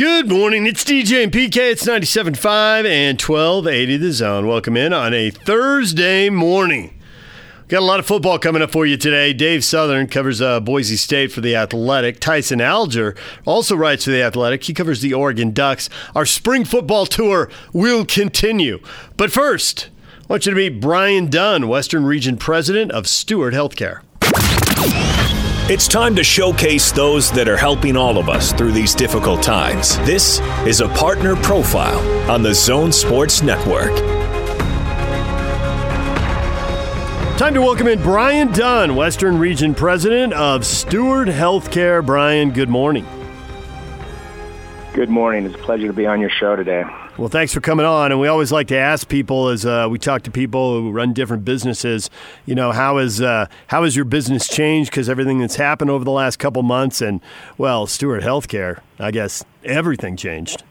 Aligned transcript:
Good 0.00 0.30
morning. 0.30 0.64
It's 0.64 0.82
DJ 0.82 1.24
and 1.24 1.30
PK. 1.30 1.72
It's 1.72 1.84
97.5 1.84 2.86
and 2.86 3.20
1280 3.20 3.98
The 3.98 4.12
Zone. 4.12 4.46
Welcome 4.46 4.74
in 4.74 4.94
on 4.94 5.12
a 5.12 5.28
Thursday 5.28 6.30
morning. 6.30 6.98
Got 7.68 7.80
a 7.80 7.84
lot 7.84 8.00
of 8.00 8.06
football 8.06 8.38
coming 8.38 8.62
up 8.62 8.70
for 8.70 8.86
you 8.86 8.96
today. 8.96 9.34
Dave 9.34 9.62
Southorn 9.62 10.06
covers 10.06 10.40
uh, 10.40 10.58
Boise 10.60 10.96
State 10.96 11.32
for 11.32 11.42
The 11.42 11.54
Athletic. 11.54 12.18
Tyson 12.18 12.62
Alger 12.62 13.14
also 13.44 13.76
writes 13.76 14.06
for 14.06 14.10
The 14.10 14.22
Athletic. 14.22 14.64
He 14.64 14.72
covers 14.72 15.02
the 15.02 15.12
Oregon 15.12 15.52
Ducks. 15.52 15.90
Our 16.14 16.24
spring 16.24 16.64
football 16.64 17.04
tour 17.04 17.50
will 17.74 18.06
continue. 18.06 18.78
But 19.18 19.30
first, 19.30 19.90
I 20.22 20.26
want 20.32 20.46
you 20.46 20.52
to 20.52 20.56
meet 20.56 20.80
Brian 20.80 21.28
Dunn, 21.28 21.68
Western 21.68 22.06
Region 22.06 22.38
President 22.38 22.90
of 22.90 23.06
Steward 23.06 23.52
Healthcare. 23.52 24.00
It's 25.70 25.86
time 25.86 26.16
to 26.16 26.24
showcase 26.24 26.90
those 26.90 27.30
that 27.30 27.48
are 27.48 27.56
helping 27.56 27.96
all 27.96 28.18
of 28.18 28.28
us 28.28 28.52
through 28.52 28.72
these 28.72 28.92
difficult 28.92 29.40
times. 29.40 29.98
This 29.98 30.40
is 30.66 30.80
a 30.80 30.88
partner 30.88 31.36
profile 31.36 32.00
on 32.28 32.42
the 32.42 32.52
Zone 32.52 32.90
Sports 32.90 33.40
Network. 33.40 33.96
Time 37.38 37.54
to 37.54 37.60
welcome 37.60 37.86
in 37.86 38.02
Brian 38.02 38.50
Dunn, 38.50 38.96
Western 38.96 39.38
Region 39.38 39.72
President 39.72 40.32
of 40.32 40.66
Steward 40.66 41.28
Healthcare. 41.28 42.04
Brian, 42.04 42.50
good 42.50 42.68
morning. 42.68 43.06
Good 44.92 45.08
morning. 45.08 45.46
It's 45.46 45.54
a 45.54 45.58
pleasure 45.58 45.86
to 45.86 45.92
be 45.92 46.04
on 46.04 46.20
your 46.20 46.30
show 46.30 46.56
today. 46.56 46.82
Well, 47.20 47.28
thanks 47.28 47.52
for 47.52 47.60
coming 47.60 47.84
on. 47.84 48.12
And 48.12 48.18
we 48.18 48.28
always 48.28 48.50
like 48.50 48.68
to 48.68 48.78
ask 48.78 49.06
people 49.06 49.48
as 49.48 49.66
uh, 49.66 49.88
we 49.90 49.98
talk 49.98 50.22
to 50.22 50.30
people 50.30 50.80
who 50.80 50.90
run 50.90 51.12
different 51.12 51.44
businesses, 51.44 52.08
you 52.46 52.54
know, 52.54 52.72
how 52.72 52.96
is 52.96 53.20
uh, 53.20 53.44
how 53.66 53.84
has 53.84 53.94
your 53.94 54.06
business 54.06 54.48
changed? 54.48 54.90
Because 54.90 55.06
everything 55.10 55.38
that's 55.38 55.56
happened 55.56 55.90
over 55.90 56.02
the 56.02 56.10
last 56.10 56.38
couple 56.38 56.62
months, 56.62 57.02
and 57.02 57.20
well, 57.58 57.86
Steward 57.86 58.22
Healthcare, 58.22 58.80
I 58.98 59.10
guess 59.10 59.44
everything 59.62 60.16
changed. 60.16 60.64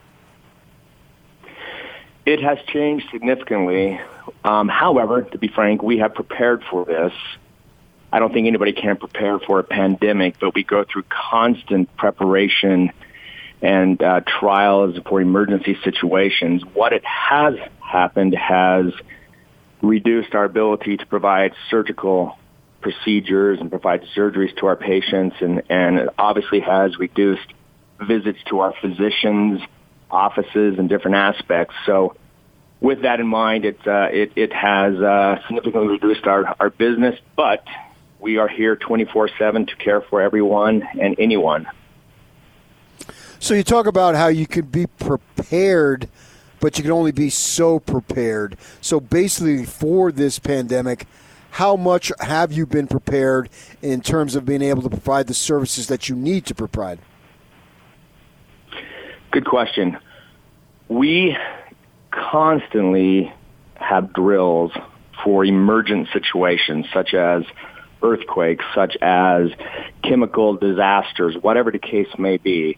It 2.26 2.42
has 2.42 2.58
changed 2.66 3.06
significantly. 3.12 4.02
Um, 4.44 4.70
however, 4.70 5.22
to 5.22 5.38
be 5.38 5.50
frank, 5.50 5.84
we 5.84 6.00
have 6.00 6.16
prepared 6.16 6.64
for 6.64 6.84
this. 6.84 7.14
I 8.12 8.18
don't 8.18 8.34
think 8.34 8.48
anybody 8.48 8.74
can 8.74 8.98
prepare 8.98 9.38
for 9.38 9.60
a 9.60 9.64
pandemic, 9.64 10.40
but 10.40 10.56
we 10.56 10.64
go 10.64 10.84
through 10.84 11.04
constant 11.10 11.96
preparation 11.96 12.92
and 13.62 14.02
uh, 14.02 14.22
trials 14.40 14.96
for 15.08 15.22
emergency 15.22 15.78
situations. 15.84 16.64
What 16.74 16.94
it 16.94 17.04
has 17.06 17.56
happened 17.80 18.36
has 18.36 18.94
reduced 19.82 20.34
our 20.36 20.46
ability 20.46 20.98
to 20.98 21.06
provide 21.06 21.54
surgical 21.70 22.38
procedures 22.82 23.60
and 23.60 23.70
provide 23.70 24.04
surgeries 24.16 24.56
to 24.58 24.68
our 24.68 24.76
patients, 24.76 25.36
and, 25.42 25.64
and 25.70 26.00
it 26.00 26.10
obviously 26.18 26.62
has 26.62 26.98
reduced 26.98 27.48
visits 28.02 28.40
to 28.50 28.60
our 28.60 28.74
physicians' 28.82 29.60
offices 30.10 30.80
and 30.80 30.88
different 30.88 31.18
aspects. 31.18 31.76
So, 31.86 32.16
with 32.82 33.02
that 33.02 33.20
in 33.20 33.28
mind, 33.28 33.66
it 33.66 33.80
uh, 33.86 34.08
it, 34.10 34.32
it 34.38 34.54
has 34.54 34.96
uh, 34.96 35.42
significantly 35.48 35.90
reduced 35.90 36.26
our, 36.26 36.56
our 36.62 36.70
business, 36.70 37.20
but 37.36 37.66
we 38.20 38.38
are 38.38 38.48
here 38.48 38.78
24/7 38.78 39.68
to 39.68 39.76
care 39.76 40.02
for 40.02 40.22
everyone 40.22 40.88
and 41.00 41.20
anyone. 41.20 41.68
So 43.42 43.54
you 43.54 43.64
talk 43.64 43.88
about 43.88 44.16
how 44.16 44.28
you 44.28 44.46
could 44.46 44.70
be 44.70 44.86
prepared, 44.86 46.10
but 46.60 46.78
you 46.78 46.84
can 46.84 46.92
only 46.92 47.14
be 47.14 47.30
so 47.30 47.80
prepared. 47.80 48.58
So 48.82 49.00
basically, 49.00 49.66
for 49.66 50.12
this 50.12 50.40
pandemic, 50.40 51.08
how 51.52 51.78
much 51.78 52.12
have 52.20 52.52
you 52.52 52.66
been 52.66 52.88
prepared 52.88 53.50
in 53.82 54.02
terms 54.02 54.36
of 54.36 54.46
being 54.46 54.62
able 54.62 54.82
to 54.82 54.90
provide 54.90 55.28
the 55.28 55.34
services 55.34 55.88
that 55.88 56.10
you 56.10 56.18
need 56.18 56.46
to 56.48 56.56
provide? 56.56 57.00
Good 59.32 59.46
question. 59.46 59.98
We 60.90 61.38
constantly 62.12 63.32
have 63.76 64.12
drills 64.12 64.74
for 65.24 65.46
emergent 65.46 66.10
situations 66.12 66.88
such 66.94 67.14
as 67.14 67.44
earthquakes, 68.04 68.66
such 68.76 68.98
as 69.02 69.50
chemical 70.04 70.58
disasters, 70.58 71.38
whatever 71.42 71.72
the 71.72 71.80
case 71.80 72.08
may 72.18 72.36
be 72.36 72.78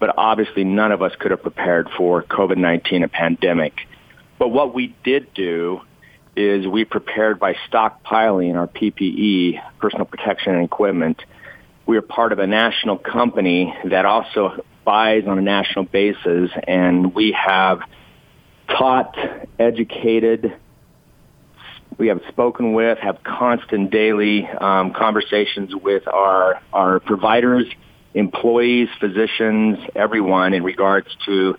but 0.00 0.14
obviously 0.16 0.64
none 0.64 0.90
of 0.90 1.02
us 1.02 1.12
could 1.20 1.30
have 1.30 1.42
prepared 1.42 1.88
for 1.96 2.22
COVID-19, 2.24 3.04
a 3.04 3.08
pandemic. 3.08 3.74
But 4.38 4.48
what 4.48 4.74
we 4.74 4.96
did 5.04 5.32
do 5.34 5.82
is 6.34 6.66
we 6.66 6.84
prepared 6.84 7.38
by 7.38 7.54
stockpiling 7.70 8.56
our 8.56 8.66
PPE, 8.66 9.60
personal 9.78 10.06
protection 10.06 10.54
and 10.54 10.64
equipment. 10.64 11.22
We 11.86 11.98
are 11.98 12.02
part 12.02 12.32
of 12.32 12.38
a 12.38 12.46
national 12.46 12.96
company 12.98 13.74
that 13.84 14.06
also 14.06 14.64
buys 14.84 15.24
on 15.26 15.38
a 15.38 15.42
national 15.42 15.84
basis, 15.84 16.50
and 16.66 17.14
we 17.14 17.32
have 17.32 17.80
taught, 18.68 19.16
educated, 19.58 20.56
we 21.98 22.08
have 22.08 22.22
spoken 22.28 22.72
with, 22.72 22.98
have 22.98 23.22
constant 23.22 23.90
daily 23.90 24.46
um, 24.46 24.94
conversations 24.94 25.74
with 25.74 26.08
our, 26.08 26.62
our 26.72 27.00
providers 27.00 27.66
employees, 28.14 28.88
physicians, 28.98 29.78
everyone 29.94 30.54
in 30.54 30.62
regards 30.62 31.08
to 31.26 31.56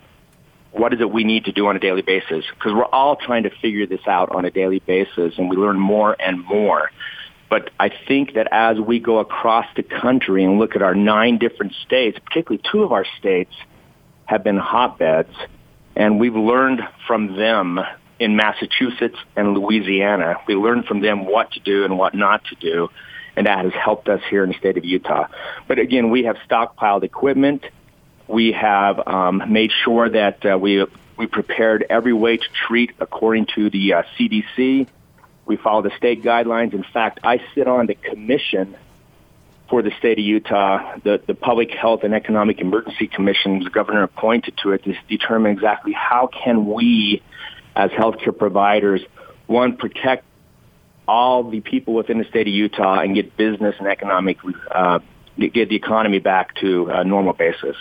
what 0.72 0.94
is 0.94 1.00
it 1.00 1.10
we 1.10 1.24
need 1.24 1.44
to 1.44 1.52
do 1.52 1.66
on 1.66 1.76
a 1.76 1.78
daily 1.78 2.02
basis? 2.02 2.44
Because 2.54 2.72
we're 2.72 2.84
all 2.84 3.16
trying 3.16 3.42
to 3.44 3.50
figure 3.50 3.86
this 3.86 4.06
out 4.06 4.30
on 4.34 4.44
a 4.44 4.50
daily 4.50 4.78
basis 4.80 5.34
and 5.36 5.50
we 5.50 5.56
learn 5.56 5.78
more 5.78 6.16
and 6.18 6.42
more. 6.44 6.90
But 7.50 7.70
I 7.78 7.90
think 8.08 8.34
that 8.34 8.48
as 8.50 8.78
we 8.80 8.98
go 8.98 9.18
across 9.18 9.66
the 9.76 9.82
country 9.82 10.44
and 10.44 10.58
look 10.58 10.74
at 10.74 10.80
our 10.80 10.94
nine 10.94 11.36
different 11.36 11.74
states, 11.84 12.18
particularly 12.24 12.62
two 12.72 12.82
of 12.82 12.92
our 12.92 13.04
states 13.18 13.52
have 14.24 14.42
been 14.42 14.56
hotbeds, 14.56 15.34
and 15.94 16.18
we've 16.18 16.34
learned 16.34 16.80
from 17.06 17.36
them 17.36 17.78
in 18.18 18.36
Massachusetts 18.36 19.18
and 19.36 19.52
Louisiana. 19.52 20.36
We 20.46 20.54
learned 20.54 20.86
from 20.86 21.02
them 21.02 21.26
what 21.26 21.52
to 21.52 21.60
do 21.60 21.84
and 21.84 21.98
what 21.98 22.14
not 22.14 22.42
to 22.46 22.54
do 22.54 22.88
and 23.36 23.46
that 23.46 23.64
has 23.64 23.74
helped 23.74 24.08
us 24.08 24.20
here 24.28 24.42
in 24.42 24.50
the 24.50 24.58
state 24.58 24.76
of 24.76 24.84
Utah. 24.84 25.28
But 25.68 25.78
again, 25.78 26.10
we 26.10 26.24
have 26.24 26.36
stockpiled 26.48 27.02
equipment. 27.02 27.64
We 28.28 28.52
have 28.52 29.06
um, 29.06 29.42
made 29.48 29.72
sure 29.84 30.08
that 30.08 30.44
uh, 30.44 30.58
we 30.58 30.86
we 31.16 31.26
prepared 31.26 31.84
every 31.88 32.12
way 32.12 32.36
to 32.38 32.46
treat 32.66 32.92
according 32.98 33.46
to 33.54 33.70
the 33.70 33.94
uh, 33.94 34.02
CDC. 34.18 34.86
We 35.44 35.56
follow 35.56 35.82
the 35.82 35.92
state 35.96 36.22
guidelines. 36.22 36.72
In 36.72 36.84
fact, 36.84 37.20
I 37.22 37.40
sit 37.54 37.68
on 37.68 37.86
the 37.86 37.94
commission 37.94 38.76
for 39.72 39.80
the 39.80 39.90
state 39.98 40.18
of 40.18 40.24
Utah, 40.24 40.98
the, 41.02 41.22
the 41.26 41.34
Public 41.34 41.70
Health 41.70 42.04
and 42.04 42.12
Economic 42.12 42.60
Emergency 42.60 43.06
Commission, 43.06 43.64
the 43.64 43.70
governor 43.70 44.02
appointed 44.02 44.58
to 44.62 44.72
it 44.72 44.84
to 44.84 44.94
determine 45.08 45.52
exactly 45.52 45.92
how 45.92 46.26
can 46.26 46.66
we, 46.66 47.22
as 47.74 47.90
healthcare 47.92 48.36
providers, 48.36 49.00
one, 49.46 49.78
protect 49.78 50.26
all 51.06 51.44
the 51.44 51.60
people 51.60 51.94
within 51.94 52.18
the 52.18 52.24
state 52.24 52.46
of 52.46 52.54
Utah 52.54 53.00
and 53.00 53.14
get 53.14 53.36
business 53.36 53.74
and 53.78 53.88
economic, 53.88 54.38
uh, 54.70 55.00
get 55.38 55.68
the 55.68 55.76
economy 55.76 56.18
back 56.18 56.54
to 56.56 56.88
a 56.88 57.04
normal 57.04 57.32
basis. 57.32 57.76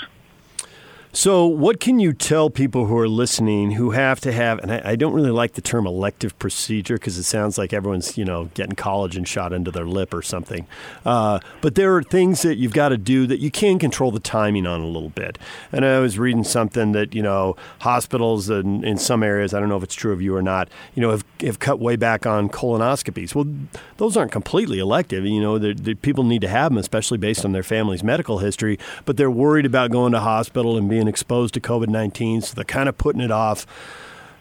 So, 1.13 1.45
what 1.45 1.81
can 1.81 1.99
you 1.99 2.13
tell 2.13 2.49
people 2.49 2.85
who 2.85 2.97
are 2.97 3.07
listening 3.07 3.72
who 3.72 3.91
have 3.91 4.22
to 4.22 4.31
have, 4.31 4.59
and 4.59 4.72
I, 4.72 4.91
I 4.91 4.95
don't 4.95 5.11
really 5.11 5.31
like 5.31 5.53
the 5.53 5.61
term 5.61 5.85
elective 5.85 6.39
procedure 6.39 6.95
because 6.95 7.17
it 7.17 7.23
sounds 7.23 7.57
like 7.57 7.73
everyone's, 7.73 8.17
you 8.17 8.23
know, 8.23 8.45
getting 8.53 8.77
collagen 8.77 9.27
shot 9.27 9.51
into 9.51 9.72
their 9.72 9.85
lip 9.85 10.13
or 10.13 10.22
something. 10.22 10.66
Uh, 11.05 11.39
but 11.59 11.75
there 11.75 11.94
are 11.97 12.01
things 12.01 12.44
that 12.44 12.55
you've 12.55 12.72
got 12.72 12.89
to 12.89 12.97
do 12.97 13.27
that 13.27 13.39
you 13.39 13.51
can 13.51 13.77
control 13.77 14.11
the 14.11 14.22
timing 14.22 14.66
on 14.66 14.79
a 14.79 14.88
little 14.88 15.09
bit. 15.09 15.38
And 15.73 15.83
I 15.83 15.99
was 15.99 16.17
reading 16.17 16.45
something 16.45 16.94
that, 16.94 17.13
you 17.13 17.22
know, 17.22 17.57
hospitals 17.79 18.49
in, 18.49 18.85
in 18.85 18.97
some 18.97 19.22
areas, 19.22 19.53
I 19.53 19.59
don't 19.59 19.67
know 19.67 19.78
if 19.78 19.83
it's 19.83 19.95
true 19.95 20.13
of 20.13 20.22
you 20.22 20.33
or 20.33 20.41
not, 20.41 20.69
you 20.95 21.01
know, 21.01 21.11
have, 21.11 21.25
have 21.41 21.59
cut 21.59 21.79
way 21.79 21.97
back 21.97 22.25
on 22.25 22.47
colonoscopies. 22.47 23.35
Well, 23.35 23.53
those 23.97 24.16
aren't 24.16 24.31
completely 24.31 24.79
elective. 24.79 25.25
You 25.25 25.41
know, 25.41 25.95
people 26.01 26.23
need 26.23 26.41
to 26.41 26.47
have 26.47 26.72
them, 26.72 26.78
especially 26.78 27.17
based 27.17 27.43
on 27.43 27.51
their 27.51 27.63
family's 27.63 28.01
medical 28.01 28.38
history, 28.38 28.79
but 29.03 29.17
they're 29.17 29.29
worried 29.29 29.66
about 29.66 29.91
going 29.91 30.13
to 30.13 30.22
hospital 30.22 30.78
and 30.78 30.89
being 30.89 31.00
being 31.01 31.07
exposed 31.07 31.56
to 31.56 31.59
COVID 31.59 31.88
19, 31.88 32.41
so 32.41 32.53
they're 32.53 32.64
kind 32.64 32.87
of 32.87 32.96
putting 32.96 33.22
it 33.22 33.31
off. 33.31 33.66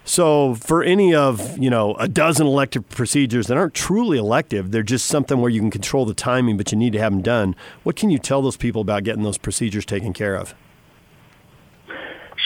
So 0.03 0.53
for 0.55 0.83
any 0.83 1.13
of, 1.15 1.57
you 1.57 1.71
know, 1.71 1.95
a 1.95 2.07
dozen 2.07 2.45
elective 2.45 2.87
procedures 2.89 3.47
that 3.47 3.57
aren't 3.57 3.73
truly 3.73 4.19
elective, 4.19 4.69
they're 4.69 4.83
just 4.83 5.07
something 5.07 5.41
where 5.41 5.49
you 5.49 5.59
can 5.59 5.71
control 5.71 6.05
the 6.05 6.13
timing, 6.13 6.57
but 6.57 6.71
you 6.71 6.77
need 6.77 6.93
to 6.93 6.99
have 6.99 7.13
them 7.13 7.23
done. 7.23 7.55
What 7.81 7.95
can 7.95 8.11
you 8.11 8.19
tell 8.19 8.43
those 8.43 8.57
people 8.57 8.81
about 8.81 9.03
getting 9.03 9.23
those 9.23 9.39
procedures 9.39 9.85
taken 9.85 10.13
care 10.13 10.35
of? 10.35 10.53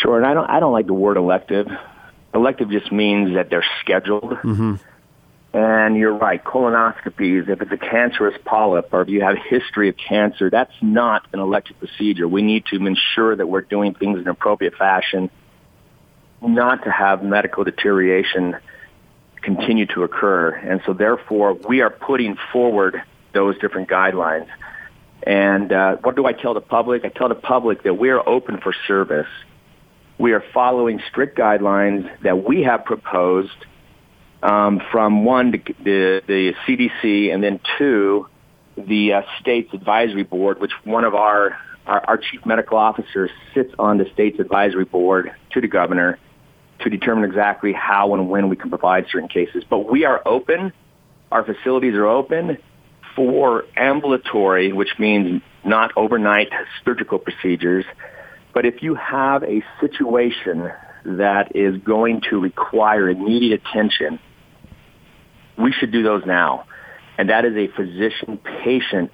Sure, 0.02 0.18
and 0.18 0.26
I 0.26 0.34
don't 0.34 0.50
I 0.50 0.60
don't 0.62 0.74
like 0.74 0.88
the 0.88 0.94
word 0.94 1.18
elective. 1.18 1.68
Elective 2.34 2.70
just 2.70 2.92
means 2.92 3.34
that 3.36 3.50
they're 3.50 3.66
scheduled. 3.82 4.32
Mm-hmm. 4.44 4.76
And 5.56 5.96
you're 5.96 6.14
right, 6.14 6.44
colonoscopies, 6.44 7.48
if 7.48 7.62
it's 7.62 7.72
a 7.72 7.78
cancerous 7.78 8.36
polyp 8.44 8.90
or 8.92 9.04
if 9.04 9.08
you 9.08 9.22
have 9.22 9.38
a 9.38 9.40
history 9.40 9.88
of 9.88 9.96
cancer, 9.96 10.50
that's 10.50 10.74
not 10.82 11.26
an 11.32 11.40
elective 11.40 11.80
procedure. 11.80 12.28
We 12.28 12.42
need 12.42 12.66
to 12.74 12.86
ensure 12.86 13.34
that 13.34 13.48
we're 13.48 13.62
doing 13.62 13.94
things 13.94 14.18
in 14.18 14.24
an 14.24 14.28
appropriate 14.28 14.76
fashion, 14.76 15.30
not 16.42 16.84
to 16.84 16.92
have 16.92 17.24
medical 17.24 17.64
deterioration 17.64 18.58
continue 19.44 19.86
to 19.86 20.04
occur. 20.04 20.50
And 20.50 20.82
so 20.86 20.92
therefore, 20.92 21.54
we 21.54 21.80
are 21.80 21.90
putting 21.90 22.36
forward 22.52 23.02
those 23.34 23.58
different 23.60 23.88
guidelines. 23.88 24.50
And 25.24 25.72
uh, 25.72 25.96
what 26.04 26.18
do 26.18 26.26
I 26.26 26.34
tell 26.34 26.54
the 26.54 26.60
public? 26.60 27.06
I 27.06 27.08
tell 27.08 27.30
the 27.30 27.34
public 27.36 27.84
that 27.84 27.94
we 27.94 28.10
are 28.10 28.28
open 28.28 28.60
for 28.60 28.76
service. 28.90 29.30
we 30.18 30.34
are 30.34 30.44
following 30.54 31.00
strict 31.10 31.38
guidelines 31.38 32.10
that 32.24 32.44
we 32.44 32.64
have 32.64 32.84
proposed 32.84 33.56
um, 34.46 34.80
from 34.92 35.26
one, 35.26 35.52
the, 35.52 36.22
the, 36.28 36.54
CDC, 36.68 37.34
and 37.34 37.44
then 37.44 37.60
two, 37.80 38.28
the 38.78 39.14
uh, 39.14 39.22
state's 39.42 39.74
advisory 39.74 40.24
board, 40.24 40.62
which 40.62 40.72
one 40.84 41.04
of 41.04 41.16
our, 41.16 41.58
our, 41.88 42.06
our 42.10 42.18
chief 42.18 42.46
medical 42.46 42.78
officers 42.78 43.32
sits 43.56 43.74
on 43.80 43.98
the 43.98 44.06
state's 44.14 44.40
advisory 44.40 44.86
board 44.86 45.32
to 45.52 45.62
the 45.62 45.68
governor 45.68 46.20
to 46.82 46.90
determine 46.92 47.24
exactly 47.24 47.74
how 47.74 48.14
and 48.14 48.30
when 48.30 48.48
we 48.48 48.56
can 48.56 48.70
provide 48.70 49.08
certain 49.12 49.30
cases. 49.30 49.64
But 49.68 49.92
we 49.92 50.06
are 50.06 50.22
open. 50.28 50.72
Our 51.32 51.44
facilities 51.44 51.96
are 51.96 52.06
open 52.06 52.60
for 53.16 53.66
ambulatory, 53.76 54.74
which 54.74 55.00
means 55.00 55.42
not 55.64 55.92
overnight 55.96 56.50
surgical 56.84 57.18
procedures. 57.18 57.86
But 58.54 58.68
if 58.68 58.84
you 58.84 58.94
have 58.94 59.42
a 59.44 59.64
situation 59.82 60.72
that 61.04 61.56
is 61.56 61.78
going 61.78 62.22
to 62.30 62.40
require 62.40 63.10
immediate 63.10 63.62
attention, 63.68 64.20
we 65.58 65.72
should 65.72 65.92
do 65.92 66.04
those 66.04 66.26
now. 66.26 66.66
And 67.18 67.30
that 67.30 67.46
is 67.46 67.56
a 67.56 67.68
physician-patient 67.68 69.12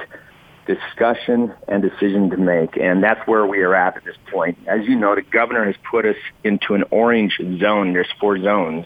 discussion 0.65 1.53
and 1.67 1.81
decision 1.81 2.29
to 2.29 2.37
make. 2.37 2.77
And 2.77 3.03
that's 3.03 3.25
where 3.27 3.45
we 3.45 3.59
are 3.59 3.75
at 3.75 3.97
at 3.97 4.03
this 4.03 4.15
point. 4.31 4.57
As 4.67 4.85
you 4.85 4.95
know, 4.95 5.15
the 5.15 5.21
governor 5.21 5.65
has 5.65 5.75
put 5.89 6.05
us 6.05 6.15
into 6.43 6.73
an 6.73 6.83
orange 6.91 7.39
zone. 7.59 7.93
There's 7.93 8.11
four 8.19 8.41
zones. 8.41 8.85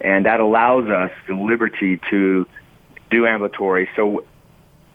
And 0.00 0.26
that 0.26 0.40
allows 0.40 0.88
us 0.88 1.10
the 1.28 1.34
liberty 1.34 2.00
to 2.10 2.46
do 3.10 3.26
ambulatory. 3.26 3.88
So 3.96 4.24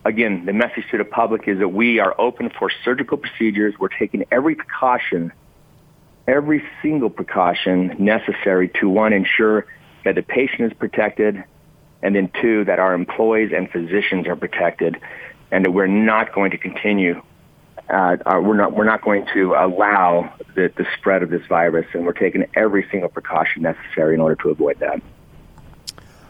again, 0.04 0.45
the 0.45 0.54
message 0.54 0.86
to 0.92 0.98
the 0.98 1.06
public 1.06 1.48
is 1.48 1.60
that 1.60 1.69
we 1.69 2.00
are 2.00 2.19
open 2.19 2.51
for 2.57 2.72
surgical 2.83 3.18
procedures. 3.18 3.74
We're 3.80 3.89
taking 3.89 4.25
every 4.31 4.56
precaution, 4.56 5.31
every 6.27 6.63
single 6.81 7.10
precaution 7.10 7.95
necessary 8.00 8.69
to 8.80 8.89
one, 8.89 9.13
ensure 9.13 9.68
that 10.04 10.16
the 10.16 10.22
patient 10.22 10.72
is 10.72 10.77
protected, 10.77 11.44
and 12.06 12.16
then 12.16 12.30
two, 12.40 12.63
that 12.66 12.78
our 12.78 12.94
employees 12.94 13.52
and 13.52 13.69
physicians 13.72 14.28
are 14.28 14.36
protected 14.36 14.96
and 15.52 15.66
that 15.66 15.72
we're 15.72 15.88
not 15.88 16.34
going 16.34 16.52
to 16.52 16.57
continue. 16.57 17.19
Uh, 17.90 18.18
uh, 18.25 18.40
we're 18.42 18.56
not. 18.56 18.74
We're 18.74 18.86
not 18.86 19.02
going 19.02 19.25
to 19.34 19.54
allow 19.54 20.31
the, 20.56 20.72
the 20.75 20.86
spread 20.98 21.24
of 21.24 21.30
this 21.30 21.46
virus, 21.48 21.86
and 21.94 22.06
we're 22.06 22.13
taking 22.13 22.46
every 22.56 22.88
single 22.92 23.10
precaution 23.10 23.62
necessary 23.63 24.13
in 24.16 24.22
order 24.22 24.36
to 24.44 24.50
avoid 24.50 24.80
that. 24.80 25.02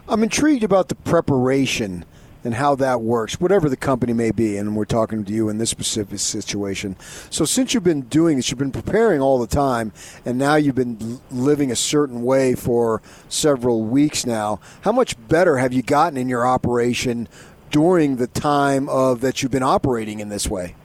I'm 0.08 0.24
intrigued 0.24 0.64
about 0.64 0.90
the 0.90 0.96
preparation 0.96 2.06
and 2.46 2.54
how 2.54 2.76
that 2.76 3.02
works, 3.02 3.40
whatever 3.42 3.68
the 3.68 3.76
company 3.76 4.14
may 4.14 4.32
be. 4.32 4.56
And 4.56 4.76
we're 4.76 4.86
talking 4.86 5.26
to 5.26 5.34
you 5.34 5.50
in 5.50 5.58
this 5.58 5.70
specific 5.70 6.20
situation. 6.20 6.96
So, 7.30 7.44
since 7.44 7.74
you've 7.74 7.84
been 7.84 8.04
doing 8.04 8.38
this, 8.38 8.50
you've 8.50 8.60
been 8.60 8.72
preparing 8.72 9.20
all 9.20 9.40
the 9.40 9.48
time, 9.48 9.92
and 10.24 10.38
now 10.38 10.56
you've 10.56 10.76
been 10.76 11.20
living 11.32 11.72
a 11.72 11.76
certain 11.76 12.24
way 12.24 12.56
for 12.56 13.02
several 13.28 13.84
weeks 13.84 14.26
now. 14.26 14.60
How 14.82 14.94
much 14.94 15.16
better 15.28 15.58
have 15.58 15.74
you 15.74 15.82
gotten 15.82 16.18
in 16.18 16.30
your 16.30 16.48
operation 16.48 17.28
during 17.72 18.18
the 18.18 18.28
time 18.28 18.88
of 18.88 19.22
that 19.22 19.42
you've 19.42 19.52
been 19.52 19.64
operating 19.64 20.20
in 20.20 20.30
this 20.30 20.48
way? 20.48 20.76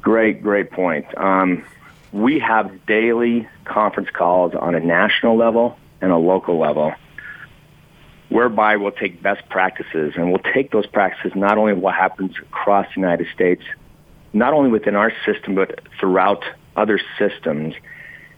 Great, 0.00 0.42
great 0.42 0.70
point. 0.70 1.06
Um, 1.18 1.64
we 2.12 2.38
have 2.38 2.86
daily 2.86 3.48
conference 3.64 4.10
calls 4.10 4.54
on 4.54 4.74
a 4.74 4.80
national 4.80 5.36
level 5.36 5.76
and 6.00 6.12
a 6.12 6.16
local 6.16 6.58
level, 6.58 6.94
whereby 8.34 8.74
we'll 8.74 8.90
take 8.90 9.22
best 9.22 9.48
practices 9.48 10.14
and 10.16 10.28
we'll 10.28 10.42
take 10.52 10.72
those 10.72 10.86
practices 10.86 11.30
not 11.36 11.56
only 11.56 11.72
what 11.72 11.94
happens 11.94 12.36
across 12.36 12.84
the 12.92 13.00
United 13.00 13.28
States, 13.32 13.62
not 14.32 14.52
only 14.52 14.68
within 14.68 14.96
our 14.96 15.12
system, 15.24 15.54
but 15.54 15.78
throughout 16.00 16.42
other 16.74 16.98
systems. 17.16 17.74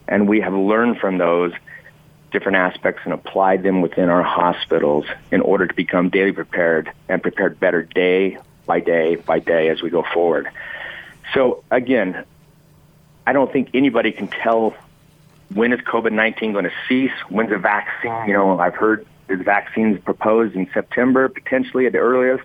And 0.07 0.29
we 0.29 0.43
have 0.43 0.53
learned 0.53 0.99
from 0.99 1.17
those 1.17 1.55
different 2.31 2.59
aspects 2.59 3.01
and 3.07 3.15
applied 3.15 3.63
them 3.63 3.81
within 3.81 4.11
our 4.11 4.23
hospitals 4.23 5.07
in 5.33 5.41
order 5.41 5.67
to 5.67 5.73
become 5.73 6.11
daily 6.11 6.33
prepared 6.33 6.93
and 7.09 7.23
prepared 7.23 7.59
better 7.59 7.83
day 7.83 8.37
by 8.67 8.81
day 8.81 9.17
by 9.17 9.39
day 9.39 9.71
as 9.71 9.81
we 9.81 9.89
go 9.89 10.05
forward. 10.13 10.47
So 11.33 11.65
again, 11.71 12.23
I 13.27 13.33
don't 13.33 13.51
think 13.51 13.71
anybody 13.73 14.13
can 14.13 14.29
tell 14.29 14.75
when 15.55 15.73
is 15.73 15.81
COVID-19 15.81 16.53
going 16.53 16.65
to 16.65 16.73
cease? 16.87 17.17
When's 17.31 17.51
a 17.51 17.57
vaccine? 17.57 18.27
You 18.27 18.35
know, 18.35 18.59
I've 18.59 18.75
heard 18.75 19.07
the 19.29 19.37
vaccines 19.37 19.99
proposed 20.05 20.55
in 20.55 20.69
September, 20.73 21.29
potentially 21.29 21.87
at 21.87 21.93
the 21.93 21.99
earliest. 21.99 22.45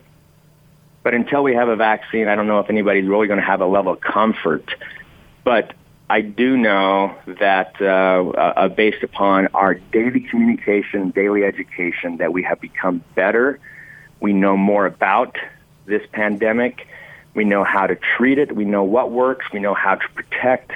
But 1.04 1.14
until 1.14 1.44
we 1.44 1.56
have 1.56 1.68
a 1.68 1.76
vaccine, 1.76 2.28
I 2.28 2.36
don't 2.36 2.48
know 2.48 2.60
if 2.60 2.70
anybody's 2.70 3.08
really 3.08 3.28
going 3.28 3.40
to 3.40 3.46
have 3.46 3.62
a 3.62 3.66
level 3.66 3.94
of 3.94 4.02
comfort. 4.02 4.70
But 5.44 5.74
I 6.10 6.22
do 6.22 6.58
know 6.58 7.16
that 7.26 7.76
uh, 7.82 7.86
uh, 7.86 8.68
based 8.68 9.02
upon 9.02 9.48
our 9.54 9.76
daily 9.76 10.20
communication, 10.20 11.12
daily 11.12 11.44
education, 11.44 12.18
that 12.18 12.34
we 12.34 12.44
have 12.44 12.60
become 12.60 13.04
better. 13.16 13.60
We 14.20 14.34
know 14.34 14.58
more 14.58 14.86
about 14.86 15.38
this 15.86 16.04
pandemic. 16.12 16.86
We 17.34 17.46
know 17.46 17.64
how 17.64 17.88
to 17.88 17.96
treat 17.96 18.38
it. 18.38 18.56
We 18.56 18.66
know 18.66 18.84
what 18.84 19.10
works. 19.10 19.46
We 19.54 19.60
know 19.60 19.74
how 19.74 19.96
to 19.96 20.08
protect 20.10 20.72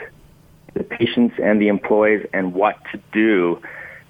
the 0.74 0.84
patients 0.84 1.36
and 1.42 1.62
the 1.62 1.68
employees 1.68 2.25
and 2.34 2.54
what 2.54 2.78
to 2.92 3.01
do 3.12 3.62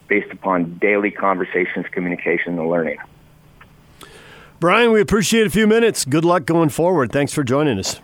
based 0.07 0.31
upon 0.31 0.77
daily 0.77 1.11
conversations, 1.11 1.85
communication, 1.91 2.59
and 2.59 2.69
learning. 2.69 2.97
Brian, 4.59 4.91
we 4.91 5.01
appreciate 5.01 5.45
a 5.45 5.49
few 5.49 5.67
minutes. 5.67 6.05
Good 6.05 6.25
luck 6.25 6.45
going 6.45 6.69
forward. 6.69 7.11
Thanks 7.11 7.33
for 7.33 7.43
joining 7.43 7.77
us. 7.77 7.99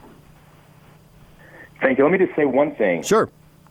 Thank 1.82 1.98
you. 1.98 2.04
Let 2.04 2.12
me 2.14 2.20
just 2.20 2.36
say 2.36 2.46
one 2.46 2.76
thing. 2.76 3.04
Sure. 3.04 3.30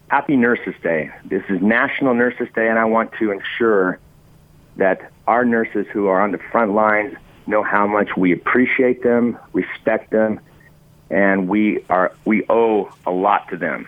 Happy 0.09 0.37
Nurses 0.37 0.75
Day. 0.83 1.11
This 1.25 1.43
is 1.49 1.63
National 1.63 2.15
Nurses 2.15 2.49
Day, 2.55 2.69
and 2.69 2.79
I 2.79 2.85
want 2.85 3.13
to 3.21 3.31
ensure 3.31 4.01
that 4.77 5.13
our 5.29 5.45
nurses 5.45 5.87
who 5.93 6.09
are 6.09 6.21
on 6.21 6.33
the 6.33 6.39
front 6.39 6.73
lines 6.73 7.15
know 7.47 7.63
how 7.63 7.87
much 7.87 8.17
we 8.17 8.33
appreciate 8.33 9.03
them, 9.03 9.39
respect 9.53 10.11
them, 10.11 10.41
and 11.11 11.49
we 11.49 11.85
are 11.91 12.13
we 12.25 12.45
owe 12.49 12.91
a 13.07 13.11
lot 13.11 13.49
to 13.51 13.57
them. 13.57 13.87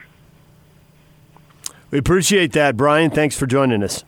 We 1.91 1.99
appreciate 1.99 2.53
that, 2.53 2.77
Brian. 2.77 3.11
Thanks 3.11 3.37
for 3.37 3.47
joining 3.47 3.83
us. 3.83 4.05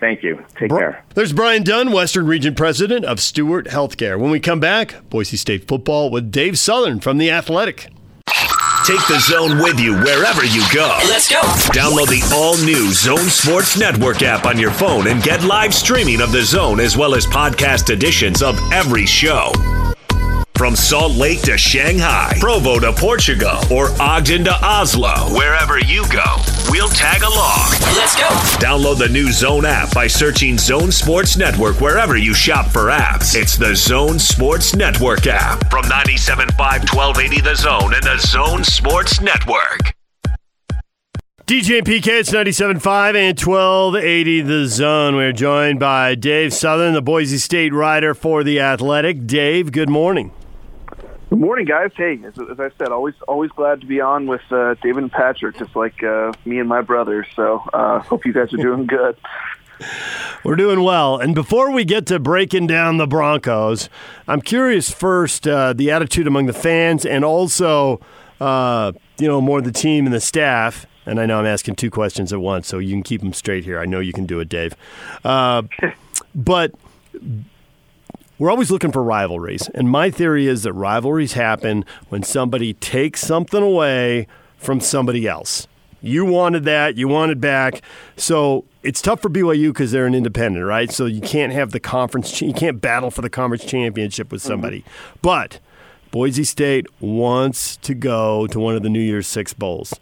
Thank 0.00 0.22
you. 0.22 0.44
Take 0.56 0.70
Br- 0.70 0.78
care. 0.78 1.04
There's 1.14 1.32
Brian 1.32 1.62
Dunn, 1.62 1.92
Western 1.92 2.26
Region 2.26 2.54
President 2.54 3.04
of 3.04 3.20
Steward 3.20 3.66
Healthcare. 3.66 4.18
When 4.18 4.30
we 4.30 4.40
come 4.40 4.60
back, 4.60 5.08
Boise 5.10 5.36
State 5.36 5.66
football 5.66 6.10
with 6.10 6.30
Dave 6.30 6.58
Southorn 6.58 7.00
from 7.00 7.18
The 7.18 7.30
Athletic. 7.30 7.88
Take 8.86 9.06
the 9.06 9.18
zone 9.20 9.58
with 9.58 9.78
you 9.78 9.92
wherever 9.98 10.44
you 10.46 10.62
go. 10.72 10.98
Let's 11.08 11.28
go. 11.28 11.40
Download 11.72 12.06
the 12.06 12.26
all 12.34 12.56
new 12.64 12.90
Zone 12.92 13.28
Sports 13.28 13.78
Network 13.78 14.22
app 14.22 14.46
on 14.46 14.58
your 14.58 14.70
phone 14.70 15.08
and 15.08 15.22
get 15.22 15.42
live 15.44 15.74
streaming 15.74 16.22
of 16.22 16.32
the 16.32 16.42
zone 16.42 16.80
as 16.80 16.96
well 16.96 17.14
as 17.14 17.26
podcast 17.26 17.90
editions 17.90 18.40
of 18.42 18.58
every 18.72 19.04
show. 19.04 19.52
From 20.58 20.74
Salt 20.74 21.12
Lake 21.12 21.40
to 21.42 21.56
Shanghai, 21.56 22.36
Provo 22.40 22.80
to 22.80 22.92
Portugal, 22.92 23.60
or 23.70 23.90
Ogden 24.02 24.42
to 24.42 24.54
Oslo, 24.66 25.32
wherever 25.32 25.78
you 25.78 26.02
go, 26.10 26.24
we'll 26.68 26.88
tag 26.88 27.22
along. 27.22 27.70
Let's 27.94 28.16
go. 28.16 28.26
Download 28.58 28.98
the 28.98 29.08
new 29.08 29.30
Zone 29.30 29.64
app 29.64 29.94
by 29.94 30.08
searching 30.08 30.58
Zone 30.58 30.90
Sports 30.90 31.36
Network 31.36 31.80
wherever 31.80 32.16
you 32.16 32.34
shop 32.34 32.66
for 32.66 32.86
apps. 32.86 33.40
It's 33.40 33.56
the 33.56 33.76
Zone 33.76 34.18
Sports 34.18 34.74
Network 34.74 35.28
app 35.28 35.70
from 35.70 35.84
97.5 35.84 36.48
1280 36.92 37.40
The 37.40 37.54
Zone 37.54 37.94
and 37.94 38.02
the 38.02 38.18
Zone 38.18 38.64
Sports 38.64 39.20
Network. 39.20 39.94
DJ 41.46 41.78
and 41.78 41.86
PK, 41.86 42.06
it's 42.18 42.32
97.5 42.32 43.14
and 43.14 43.40
1280 43.40 44.40
The 44.40 44.66
Zone. 44.66 45.14
We're 45.14 45.30
joined 45.30 45.78
by 45.78 46.16
Dave 46.16 46.52
Southorn, 46.52 46.94
the 46.94 47.00
Boise 47.00 47.38
State 47.38 47.72
writer 47.72 48.12
for 48.12 48.42
The 48.42 48.58
Athletic. 48.58 49.24
Dave, 49.24 49.70
good 49.70 49.88
morning. 49.88 50.32
Good 51.28 51.40
morning, 51.40 51.66
guys. 51.66 51.90
Hey, 51.94 52.18
as, 52.24 52.38
as, 52.38 52.58
I 52.58 52.70
said, 52.78 52.88
always 52.88 53.14
always 53.28 53.50
glad 53.50 53.82
to 53.82 53.86
be 53.86 54.00
on 54.00 54.26
with 54.26 54.40
uh, 54.50 54.76
David 54.82 55.02
and 55.02 55.12
Patrick, 55.12 55.58
just 55.58 55.76
like 55.76 56.02
uh, 56.02 56.32
me 56.46 56.58
and 56.58 56.66
my 56.66 56.80
brother. 56.80 57.26
So, 57.36 57.62
uh, 57.74 57.98
hope 58.00 58.24
you 58.24 58.32
guys 58.32 58.50
are 58.54 58.56
doing 58.56 58.86
good. 58.86 59.14
We're 60.44 60.56
doing 60.56 60.82
well. 60.82 61.18
And 61.18 61.34
before 61.34 61.70
we 61.70 61.84
get 61.84 62.06
to 62.06 62.18
breaking 62.18 62.66
down 62.66 62.96
the 62.96 63.06
Broncos, 63.06 63.90
I'm 64.26 64.40
curious 64.40 64.90
first 64.90 65.46
uh, 65.46 65.74
the 65.74 65.90
attitude 65.90 66.26
among 66.26 66.46
the 66.46 66.54
fans 66.54 67.04
and 67.04 67.26
also, 67.26 68.00
uh, 68.40 68.92
you 69.18 69.28
know, 69.28 69.42
more 69.42 69.60
the 69.60 69.70
team 69.70 70.06
and 70.06 70.14
the 70.14 70.20
staff. 70.20 70.86
And 71.04 71.20
I 71.20 71.26
know 71.26 71.40
I'm 71.40 71.46
asking 71.46 71.76
two 71.76 71.90
questions 71.90 72.32
at 72.32 72.40
once, 72.40 72.66
so 72.66 72.78
you 72.78 72.92
can 72.92 73.02
keep 73.02 73.20
them 73.20 73.34
straight 73.34 73.64
here. 73.64 73.78
I 73.78 73.84
know 73.84 74.00
you 74.00 74.14
can 74.14 74.24
do 74.24 74.40
it, 74.40 74.48
Dave. 74.48 74.74
Uh, 75.24 75.62
but 76.34 76.72
we're 78.38 78.50
always 78.50 78.70
looking 78.70 78.92
for 78.92 79.02
rivalries. 79.02 79.68
And 79.74 79.90
my 79.90 80.10
theory 80.10 80.46
is 80.46 80.62
that 80.62 80.72
rivalries 80.72 81.32
happen 81.32 81.84
when 82.08 82.22
somebody 82.22 82.74
takes 82.74 83.20
something 83.20 83.62
away 83.62 84.26
from 84.56 84.80
somebody 84.80 85.26
else. 85.26 85.66
You 86.00 86.24
wanted 86.24 86.64
that, 86.64 86.96
you 86.96 87.08
wanted 87.08 87.40
back. 87.40 87.82
So 88.16 88.64
it's 88.84 89.02
tough 89.02 89.20
for 89.20 89.28
BYU 89.28 89.70
because 89.70 89.90
they're 89.90 90.06
an 90.06 90.14
independent, 90.14 90.64
right? 90.64 90.90
So 90.90 91.06
you 91.06 91.20
can't 91.20 91.52
have 91.52 91.72
the 91.72 91.80
conference, 91.80 92.40
you 92.40 92.52
can't 92.52 92.80
battle 92.80 93.10
for 93.10 93.22
the 93.22 93.30
conference 93.30 93.64
championship 93.64 94.30
with 94.30 94.40
somebody. 94.40 94.80
Mm-hmm. 94.80 95.18
But 95.22 95.58
Boise 96.12 96.44
State 96.44 96.86
wants 97.00 97.76
to 97.78 97.94
go 97.94 98.46
to 98.46 98.60
one 98.60 98.76
of 98.76 98.82
the 98.82 98.88
New 98.88 99.00
Year's 99.00 99.26
Six 99.26 99.52
bowls 99.52 99.94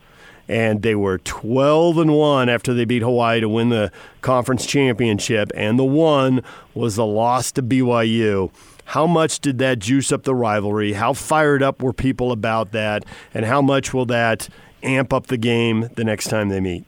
and 0.49 0.83
they 0.83 0.95
were 0.95 1.19
12 1.19 1.99
and 1.99 2.15
1 2.15 2.49
after 2.49 2.73
they 2.73 2.85
beat 2.85 3.03
Hawaii 3.03 3.41
to 3.41 3.49
win 3.49 3.69
the 3.69 3.91
conference 4.21 4.67
championship 4.67 5.51
and 5.55 5.79
the 5.79 5.85
one 5.85 6.43
was 6.75 6.97
the 6.97 7.07
loss 7.07 7.53
to 7.53 7.63
BYU. 7.63 8.51
How 8.87 9.07
much 9.07 9.41
did 9.41 9.59
that 9.59 9.81
juice 9.81 10.13
up 10.13 10.23
the 10.23 10.35
rivalry? 10.35 10.93
How 10.93 11.13
fired 11.13 11.63
up 11.63 11.83
were 11.83 11.93
people 11.93 12.31
about 12.31 12.73
that 12.73 13.05
and 13.35 13.45
how 13.45 13.61
much 13.61 13.93
will 13.93 14.07
that 14.07 14.49
amp 14.83 15.13
up 15.13 15.27
the 15.27 15.37
game 15.37 15.89
the 15.97 16.05
next 16.05 16.29
time 16.29 16.49
they 16.49 16.61
meet? 16.61 16.85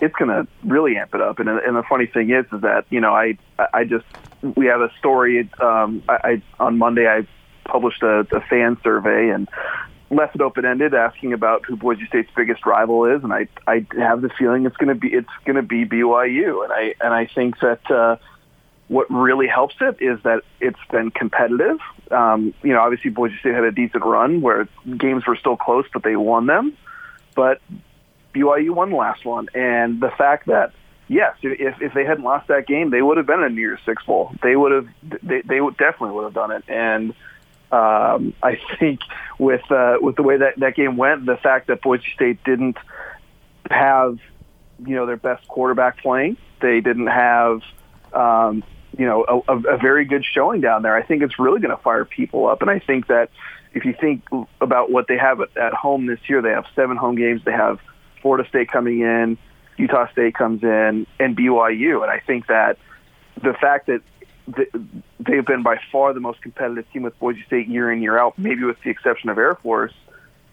It's 0.00 0.14
going 0.14 0.28
to 0.28 0.46
really 0.64 0.96
amp 0.96 1.12
it 1.14 1.20
up, 1.20 1.40
and, 1.40 1.48
and 1.48 1.76
the 1.76 1.82
funny 1.82 2.06
thing 2.06 2.30
is, 2.30 2.44
is 2.52 2.60
that 2.60 2.84
you 2.88 3.00
know, 3.00 3.12
I 3.12 3.36
I 3.74 3.82
just 3.82 4.04
we 4.54 4.66
have 4.66 4.80
a 4.80 4.92
story. 5.00 5.50
Um, 5.60 6.04
I, 6.08 6.14
I 6.22 6.42
on 6.60 6.78
Monday 6.78 7.08
I 7.08 7.26
published 7.64 8.04
a, 8.04 8.20
a 8.30 8.40
fan 8.42 8.76
survey, 8.84 9.30
and 9.30 9.48
left 10.10 10.34
it 10.34 10.40
open 10.40 10.64
ended, 10.64 10.94
asking 10.94 11.32
about 11.32 11.64
who 11.64 11.76
Boise 11.76 12.06
State's 12.06 12.30
biggest 12.34 12.64
rival 12.64 13.04
is, 13.04 13.22
and 13.22 13.32
I 13.32 13.48
I 13.66 13.86
have 13.98 14.22
the 14.22 14.30
feeling 14.30 14.66
it's 14.66 14.76
going 14.76 14.88
to 14.88 14.94
be 14.94 15.08
it's 15.08 15.28
going 15.44 15.56
to 15.56 15.62
be 15.62 15.84
BYU, 15.84 16.64
and 16.64 16.72
I 16.72 16.94
and 17.00 17.12
I 17.12 17.26
think 17.26 17.60
that 17.60 17.90
uh, 17.90 18.16
what 18.88 19.10
really 19.10 19.46
helps 19.46 19.76
it 19.80 20.00
is 20.00 20.18
that 20.22 20.42
it's 20.60 20.78
been 20.90 21.10
competitive. 21.10 21.78
Um, 22.10 22.54
you 22.62 22.72
know, 22.72 22.80
obviously 22.80 23.10
Boise 23.10 23.36
State 23.40 23.54
had 23.54 23.64
a 23.64 23.72
decent 23.72 24.04
run 24.04 24.40
where 24.40 24.68
games 24.96 25.26
were 25.26 25.36
still 25.36 25.56
close, 25.56 25.84
but 25.92 26.02
they 26.02 26.16
won 26.16 26.46
them. 26.46 26.76
But 27.34 27.60
BYU 28.34 28.70
won 28.70 28.90
the 28.90 28.96
last 28.96 29.24
one, 29.24 29.48
and 29.54 30.00
the 30.00 30.10
fact 30.10 30.46
that 30.46 30.72
yes, 31.06 31.36
if 31.42 31.80
if 31.82 31.92
they 31.92 32.04
hadn't 32.04 32.24
lost 32.24 32.48
that 32.48 32.66
game, 32.66 32.90
they 32.90 33.02
would 33.02 33.18
have 33.18 33.26
been 33.26 33.40
in 33.40 33.44
a 33.44 33.50
New 33.50 33.60
Year's 33.60 33.80
Six 33.84 34.04
bowl. 34.04 34.32
They 34.42 34.56
would 34.56 34.72
have 34.72 34.88
they 35.22 35.42
they 35.42 35.60
would 35.60 35.76
definitely 35.76 36.14
would 36.16 36.24
have 36.24 36.34
done 36.34 36.50
it, 36.50 36.64
and 36.68 37.14
um, 37.70 38.34
I 38.42 38.58
think 38.78 39.00
with 39.38 39.70
uh, 39.70 39.96
with 40.00 40.16
the 40.16 40.22
way 40.22 40.38
that 40.38 40.58
that 40.58 40.74
game 40.74 40.96
went, 40.96 41.26
the 41.26 41.36
fact 41.36 41.66
that 41.68 41.82
Boise 41.82 42.04
State 42.14 42.42
didn't 42.44 42.78
have 43.70 44.18
you 44.84 44.94
know 44.94 45.06
their 45.06 45.16
best 45.16 45.46
quarterback 45.48 45.98
playing, 45.98 46.36
they 46.60 46.80
didn't 46.80 47.08
have 47.08 47.62
um, 48.12 48.64
you 48.96 49.06
know 49.06 49.42
a, 49.48 49.56
a 49.56 49.76
very 49.76 50.04
good 50.04 50.24
showing 50.24 50.60
down 50.60 50.82
there. 50.82 50.96
I 50.96 51.02
think 51.02 51.22
it's 51.22 51.38
really 51.38 51.60
going 51.60 51.76
to 51.76 51.82
fire 51.82 52.04
people 52.04 52.46
up, 52.46 52.62
and 52.62 52.70
I 52.70 52.78
think 52.78 53.08
that 53.08 53.30
if 53.74 53.84
you 53.84 53.94
think 53.98 54.24
about 54.60 54.90
what 54.90 55.06
they 55.08 55.18
have 55.18 55.40
at, 55.40 55.56
at 55.56 55.74
home 55.74 56.06
this 56.06 56.20
year, 56.26 56.40
they 56.40 56.50
have 56.50 56.64
seven 56.74 56.96
home 56.96 57.16
games. 57.16 57.42
They 57.44 57.52
have 57.52 57.80
Florida 58.22 58.48
State 58.48 58.70
coming 58.70 59.00
in, 59.00 59.36
Utah 59.76 60.10
State 60.10 60.34
comes 60.34 60.62
in, 60.62 61.06
and 61.20 61.36
BYU, 61.36 62.02
and 62.02 62.10
I 62.10 62.20
think 62.20 62.46
that 62.46 62.78
the 63.42 63.52
fact 63.52 63.88
that 63.88 64.02
they've 65.20 65.44
been 65.44 65.62
by 65.62 65.78
far 65.90 66.12
the 66.12 66.20
most 66.20 66.40
competitive 66.42 66.90
team 66.92 67.02
with 67.02 67.18
Boise 67.18 67.42
State 67.46 67.68
year 67.68 67.92
in 67.92 68.02
year 68.02 68.18
out, 68.18 68.38
maybe 68.38 68.64
with 68.64 68.76
the 68.84 68.90
exception 68.90 69.30
of 69.30 69.38
Air 69.38 69.54
Force. 69.56 69.92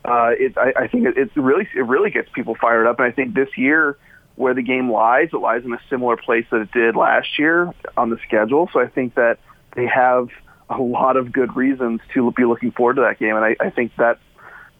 Uh, 0.03 0.31
it, 0.37 0.57
I, 0.57 0.83
I 0.83 0.87
think 0.87 1.07
it, 1.07 1.17
it 1.17 1.31
really 1.35 1.67
it 1.75 1.85
really 1.85 2.11
gets 2.11 2.29
people 2.33 2.55
fired 2.55 2.87
up, 2.87 2.99
and 2.99 3.07
I 3.07 3.11
think 3.11 3.33
this 3.33 3.49
year 3.57 3.97
where 4.35 4.53
the 4.53 4.61
game 4.61 4.91
lies, 4.91 5.29
it 5.31 5.37
lies 5.37 5.63
in 5.63 5.73
a 5.73 5.79
similar 5.89 6.17
place 6.17 6.45
that 6.51 6.61
it 6.61 6.71
did 6.71 6.95
last 6.95 7.39
year 7.39 7.73
on 7.95 8.09
the 8.09 8.17
schedule. 8.27 8.69
So 8.73 8.81
I 8.81 8.87
think 8.87 9.15
that 9.15 9.39
they 9.75 9.87
have 9.87 10.27
a 10.69 10.77
lot 10.77 11.15
of 11.15 11.31
good 11.31 11.55
reasons 11.55 12.01
to 12.13 12.31
be 12.31 12.43
looking 12.43 12.71
forward 12.71 12.97
to 12.97 13.03
that 13.03 13.17
game, 13.19 13.35
and 13.35 13.45
I, 13.45 13.55
I 13.59 13.69
think 13.69 13.95
that 13.97 14.19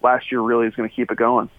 last 0.04 0.32
year 0.32 0.42
really 0.42 0.68
is 0.68 0.76
going 0.76 0.90
to 0.90 0.96
keep 0.96 1.12
it 1.12 1.18
going. 1.18 1.50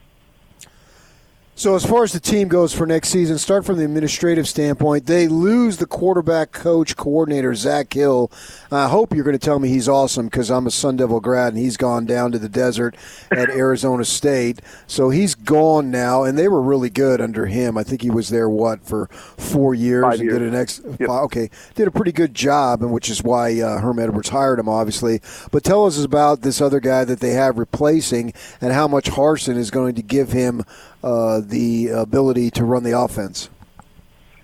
So, 1.59 1.75
as 1.75 1.87
far 1.87 2.05
as 2.05 2.13
the 2.13 2.21
team 2.21 2.49
goes 2.49 2.75
for 2.75 2.87
next 2.87 3.09
season, 3.09 3.39
start 3.39 3.65
from 3.65 3.79
the 3.79 3.85
administrative 3.87 4.47
standpoint. 4.47 5.07
They 5.07 5.27
lose 5.27 5.79
the 5.79 5.87
quarterback 5.87 6.53
coach 6.53 6.99
coordinator, 6.99 7.55
Zak 7.55 7.95
Hill. 7.95 8.31
I 8.71 8.89
hope 8.89 9.15
you're 9.15 9.25
going 9.25 9.39
to 9.39 9.43
tell 9.43 9.59
me 9.59 9.71
he's 9.71 9.89
awesome 9.89 10.27
because 10.27 10.51
I'm 10.51 10.67
a 10.67 10.71
Sun 10.71 10.97
Devil 10.97 11.19
grad 11.19 11.55
and 11.55 11.63
he's 11.63 11.79
gone 11.79 12.05
down 12.05 12.31
to 12.33 12.39
the 12.39 12.51
desert 12.51 12.95
at 13.31 13.49
Arizona 13.57 14.05
State. 14.05 14.61
So, 14.87 15.09
he's 15.09 15.35
gone 15.35 15.91
now, 15.91 16.25
and 16.25 16.37
they 16.39 16.47
were 16.47 16.61
really 16.61 16.91
good 16.91 17.23
under 17.23 17.47
him. 17.47 17.79
I 17.79 17.85
think 17.85 18.03
he 18.03 18.11
was 18.11 18.29
there, 18.29 18.51
what, 18.51 18.85
for 18.85 19.07
four 19.07 19.75
years? 19.75 20.05
Five 20.05 20.21
years. 20.21 20.39
did 20.39 20.43
an 20.43 20.55
ex- 20.55 20.83
yep. 21.01 21.09
Okay. 21.09 21.49
Did 21.75 21.89
a 21.89 21.91
pretty 21.91 22.13
good 22.13 22.35
job, 22.35 22.83
and 22.83 22.93
which 22.93 23.09
is 23.09 23.23
why 23.23 23.63
uh, 23.63 23.79
Herm 23.79 23.99
Edwards 23.99 24.29
hired 24.29 24.59
him, 24.59 24.69
obviously. 24.69 25.23
But 25.53 25.65
tell 25.65 25.87
us 25.87 26.05
about 26.05 26.43
this 26.43 26.61
other 26.61 26.81
guy 26.81 27.05
that 27.05 27.21
they 27.21 27.31
have 27.31 27.57
replacing 27.57 28.35
and 28.61 28.75
how 28.75 28.87
much 28.87 29.07
Harsin 29.07 29.57
is 29.57 29.71
going 29.71 29.95
to 29.95 30.03
give 30.03 30.33
him 30.33 30.63
uh, 31.07 31.41
the 31.41 31.89
ability 31.89 32.51
to 32.51 32.65
run 32.65 32.83
the 32.83 32.99
offense? 32.99 33.49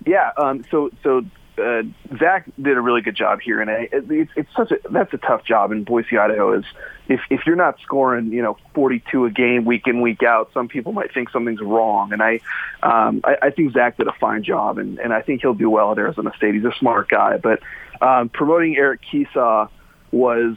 Yeah. 0.07 0.31
Um, 0.37 0.65
so 0.71 0.91
so 1.03 1.25
uh, 1.59 1.83
Zak 2.19 2.49
did 2.61 2.77
a 2.77 2.81
really 2.81 3.01
good 3.01 3.17
job 3.17 3.41
here, 3.41 3.61
and 3.61 3.69
it's, 3.93 4.31
it's 4.37 4.49
such 4.57 4.71
a 4.71 4.79
that's 4.91 5.13
a 5.13 5.19
tough 5.19 5.45
job 5.45 5.73
in 5.73 5.83
Boise, 5.83 6.17
Idaho. 6.17 6.57
Is 6.59 6.65
if 7.09 7.21
if 7.31 7.41
you're 7.47 7.57
not 7.57 7.81
scoring, 7.81 8.33
you 8.33 8.43
know, 8.43 8.57
42 8.75 9.25
a 9.25 9.31
game 9.31 9.65
week 9.65 9.89
in 9.89 10.01
week 10.01 10.23
out, 10.23 10.51
some 10.55 10.69
people 10.69 10.93
might 10.93 11.13
think 11.13 11.31
something's 11.31 11.61
wrong. 11.61 12.13
And 12.13 12.23
I, 12.23 12.41
um, 12.83 13.23
I, 13.25 13.37
I 13.43 13.51
think 13.51 13.73
Zak 13.73 13.97
did 13.97 14.07
a 14.07 14.13
fine 14.13 14.45
job, 14.45 14.79
and 14.79 15.01
and 15.01 15.13
I 15.13 15.21
think 15.21 15.41
he'll 15.43 15.55
do 15.55 15.69
well 15.69 15.91
at 15.91 15.99
Arizona 15.99 16.33
State. 16.37 16.55
He's 16.55 16.65
a 16.65 16.75
smart 16.79 17.09
guy, 17.09 17.39
but 17.39 17.61
um, 18.01 18.29
promoting 18.29 18.77
Eric 18.77 19.01
Kiesau 19.13 19.69
was 20.13 20.57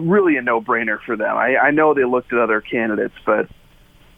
really 0.00 0.36
a 0.36 0.42
no-brainer 0.42 1.00
for 1.00 1.16
them. 1.16 1.34
I, 1.34 1.56
I 1.56 1.70
know 1.70 1.94
they 1.94 2.04
looked 2.04 2.30
at 2.32 2.38
other 2.38 2.60
candidates, 2.60 3.14
but 3.24 3.48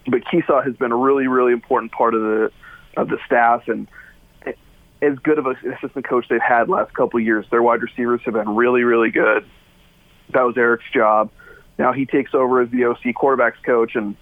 but 0.06 0.24
Kiesau 0.24 0.64
has 0.64 0.74
been 0.76 0.92
a 0.92 0.96
really, 0.96 1.26
really 1.26 1.52
important 1.52 1.92
part 1.92 2.14
of 2.14 2.22
the 2.22 2.52
of 2.96 3.08
the 3.08 3.18
staff 3.24 3.68
and 3.68 3.86
as 5.02 5.18
good 5.20 5.38
of 5.38 5.46
an 5.46 5.56
assistant 5.78 6.06
coach 6.06 6.26
they've 6.28 6.40
had 6.42 6.68
last 6.68 6.92
couple 6.92 7.18
of 7.18 7.24
years. 7.24 7.46
Their 7.50 7.62
wide 7.62 7.82
receivers 7.82 8.20
have 8.24 8.34
been 8.34 8.54
really, 8.54 8.82
really 8.82 9.10
good. 9.10 9.46
That 10.32 10.42
was 10.42 10.56
Eric's 10.56 10.84
job. 10.92 11.30
Now 11.78 11.92
he 11.92 12.04
takes 12.04 12.34
over 12.34 12.60
as 12.60 12.70
the 12.70 12.84
OC 12.84 13.14
quarterbacks 13.14 13.62
coach, 13.64 13.92
and 13.94 14.16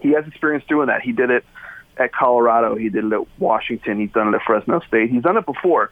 he 0.00 0.10
has 0.12 0.26
experience 0.26 0.64
doing 0.68 0.88
that. 0.88 1.02
He 1.02 1.12
did 1.12 1.30
it 1.30 1.44
at 1.96 2.12
Colorado. 2.12 2.74
He 2.74 2.88
did 2.88 3.04
it 3.04 3.12
at 3.12 3.40
Washington. 3.40 4.00
He's 4.00 4.10
done 4.10 4.28
it 4.28 4.34
at 4.34 4.42
Fresno 4.42 4.80
State. 4.80 5.10
He's 5.10 5.22
done 5.22 5.36
it 5.36 5.46
before. 5.46 5.90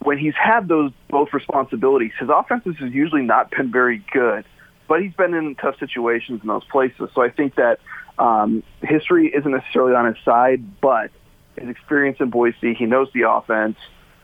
When 0.00 0.18
he's 0.18 0.34
had 0.34 0.68
those 0.68 0.92
both 1.08 1.32
responsibilities, 1.32 2.12
his 2.20 2.28
offenses 2.28 2.76
has 2.80 2.92
usually 2.92 3.22
not 3.22 3.50
been 3.50 3.72
very 3.72 4.04
good, 4.12 4.44
but 4.88 5.02
he's 5.02 5.14
been 5.14 5.32
in 5.32 5.54
tough 5.54 5.78
situations 5.78 6.42
in 6.42 6.48
those 6.48 6.64
places. 6.64 7.08
So 7.14 7.22
I 7.22 7.30
think 7.30 7.54
that 7.54 7.80
um, 8.18 8.62
history 8.82 9.28
isn't 9.34 9.50
necessarily 9.50 9.94
on 9.94 10.06
his 10.06 10.22
side, 10.24 10.80
but 10.80 11.10
his 11.56 11.68
experience 11.68 12.18
in 12.20 12.30
Boise, 12.30 12.74
he 12.74 12.86
knows 12.86 13.08
the 13.14 13.30
offense. 13.30 13.76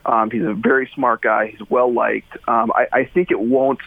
Um, 0.05 0.31
he's 0.31 0.43
a 0.43 0.55
very 0.55 0.91
smart 0.95 1.23
guy. 1.23 1.49
He's 1.49 1.69
well 1.69 1.93
liked. 1.93 2.37
Um, 2.49 2.73
I, 2.75 2.87
I 2.93 3.05
think 3.05 3.31
it 3.31 3.41
won't 3.41 3.81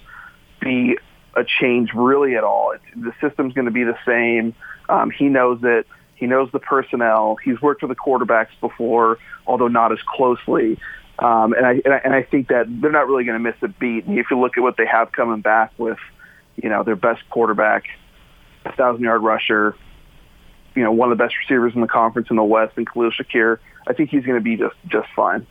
be 0.61 0.97
a 1.35 1.43
change 1.43 1.91
really 1.93 2.35
at 2.35 2.43
all. 2.43 2.71
It's, 2.71 2.83
the 2.95 3.13
system's 3.19 3.53
going 3.53 3.65
to 3.65 3.71
be 3.71 3.83
the 3.83 3.97
same. 4.05 4.55
Um, 4.87 5.11
he 5.11 5.25
knows 5.25 5.59
it. 5.63 5.87
He 6.15 6.27
knows 6.27 6.49
the 6.53 6.59
personnel. 6.59 7.37
He's 7.43 7.61
worked 7.61 7.81
with 7.81 7.89
the 7.89 7.95
quarterbacks 7.95 8.57
before, 8.61 9.17
although 9.45 9.67
not 9.67 9.91
as 9.91 9.99
closely. 10.07 10.79
Um, 11.19 11.53
and, 11.53 11.65
I, 11.65 11.81
and 11.83 11.93
I 11.93 11.97
and 12.03 12.13
I 12.13 12.23
think 12.23 12.49
that 12.49 12.65
they're 12.81 12.91
not 12.91 13.07
really 13.07 13.25
going 13.25 13.41
to 13.41 13.43
miss 13.43 13.55
a 13.61 13.67
beat. 13.67 14.05
And 14.05 14.17
if 14.17 14.27
you 14.31 14.39
look 14.39 14.57
at 14.57 14.61
what 14.61 14.77
they 14.77 14.85
have 14.85 15.11
coming 15.11 15.41
back 15.41 15.73
with, 15.77 15.97
you 16.55 16.69
know, 16.69 16.83
their 16.83 16.95
best 16.95 17.21
quarterback, 17.29 17.85
thousand 18.77 19.03
yard 19.03 19.23
rusher, 19.23 19.75
you 20.75 20.83
know, 20.83 20.91
one 20.91 21.11
of 21.11 21.17
the 21.17 21.23
best 21.23 21.35
receivers 21.37 21.73
in 21.73 21.81
the 21.81 21.87
conference 21.87 22.27
in 22.29 22.35
the 22.35 22.43
West, 22.43 22.73
and 22.77 22.87
Khalil 22.87 23.11
Shakir. 23.11 23.59
I 23.87 23.93
think 23.93 24.09
he's 24.09 24.25
going 24.25 24.37
to 24.37 24.43
be 24.43 24.57
just 24.57 24.75
just 24.87 25.07
fine. 25.15 25.45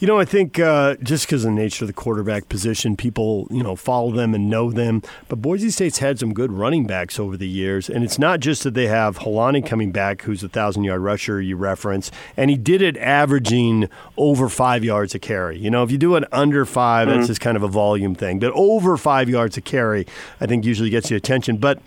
You 0.00 0.08
know, 0.08 0.18
I 0.18 0.24
think 0.24 0.58
uh, 0.58 0.96
just 1.02 1.24
because 1.26 1.44
of 1.44 1.52
the 1.52 1.54
nature 1.54 1.84
of 1.84 1.86
the 1.86 1.94
quarterback 1.94 2.48
position, 2.48 2.96
people, 2.96 3.46
you 3.50 3.62
know, 3.62 3.76
follow 3.76 4.10
them 4.10 4.34
and 4.34 4.50
know 4.50 4.72
them. 4.72 5.02
But 5.28 5.36
Boise 5.36 5.70
State's 5.70 5.98
had 5.98 6.18
some 6.18 6.34
good 6.34 6.50
running 6.50 6.84
backs 6.84 7.20
over 7.20 7.36
the 7.36 7.48
years. 7.48 7.88
And 7.88 8.02
it's 8.02 8.18
not 8.18 8.40
just 8.40 8.64
that 8.64 8.74
they 8.74 8.88
have 8.88 9.20
Holani 9.20 9.64
coming 9.64 9.92
back, 9.92 10.22
who's 10.22 10.42
a 10.42 10.46
1,000 10.46 10.82
yard 10.82 11.00
rusher 11.00 11.40
you 11.40 11.56
reference, 11.56 12.10
and 12.36 12.50
he 12.50 12.56
did 12.56 12.82
it 12.82 12.96
averaging 12.96 13.88
over 14.16 14.48
five 14.48 14.82
yards 14.82 15.14
a 15.14 15.20
carry. 15.20 15.58
You 15.58 15.70
know, 15.70 15.84
if 15.84 15.92
you 15.92 15.98
do 15.98 16.16
it 16.16 16.24
under 16.32 16.64
5 16.64 17.06
mm-hmm. 17.06 17.16
that's 17.16 17.28
just 17.28 17.40
kind 17.40 17.56
of 17.56 17.62
a 17.62 17.68
volume 17.68 18.16
thing. 18.16 18.40
But 18.40 18.52
over 18.52 18.96
five 18.96 19.28
yards 19.30 19.56
a 19.56 19.60
carry, 19.60 20.06
I 20.40 20.46
think 20.46 20.64
usually 20.64 20.90
gets 20.90 21.08
you 21.10 21.16
attention. 21.16 21.56
But 21.56 21.80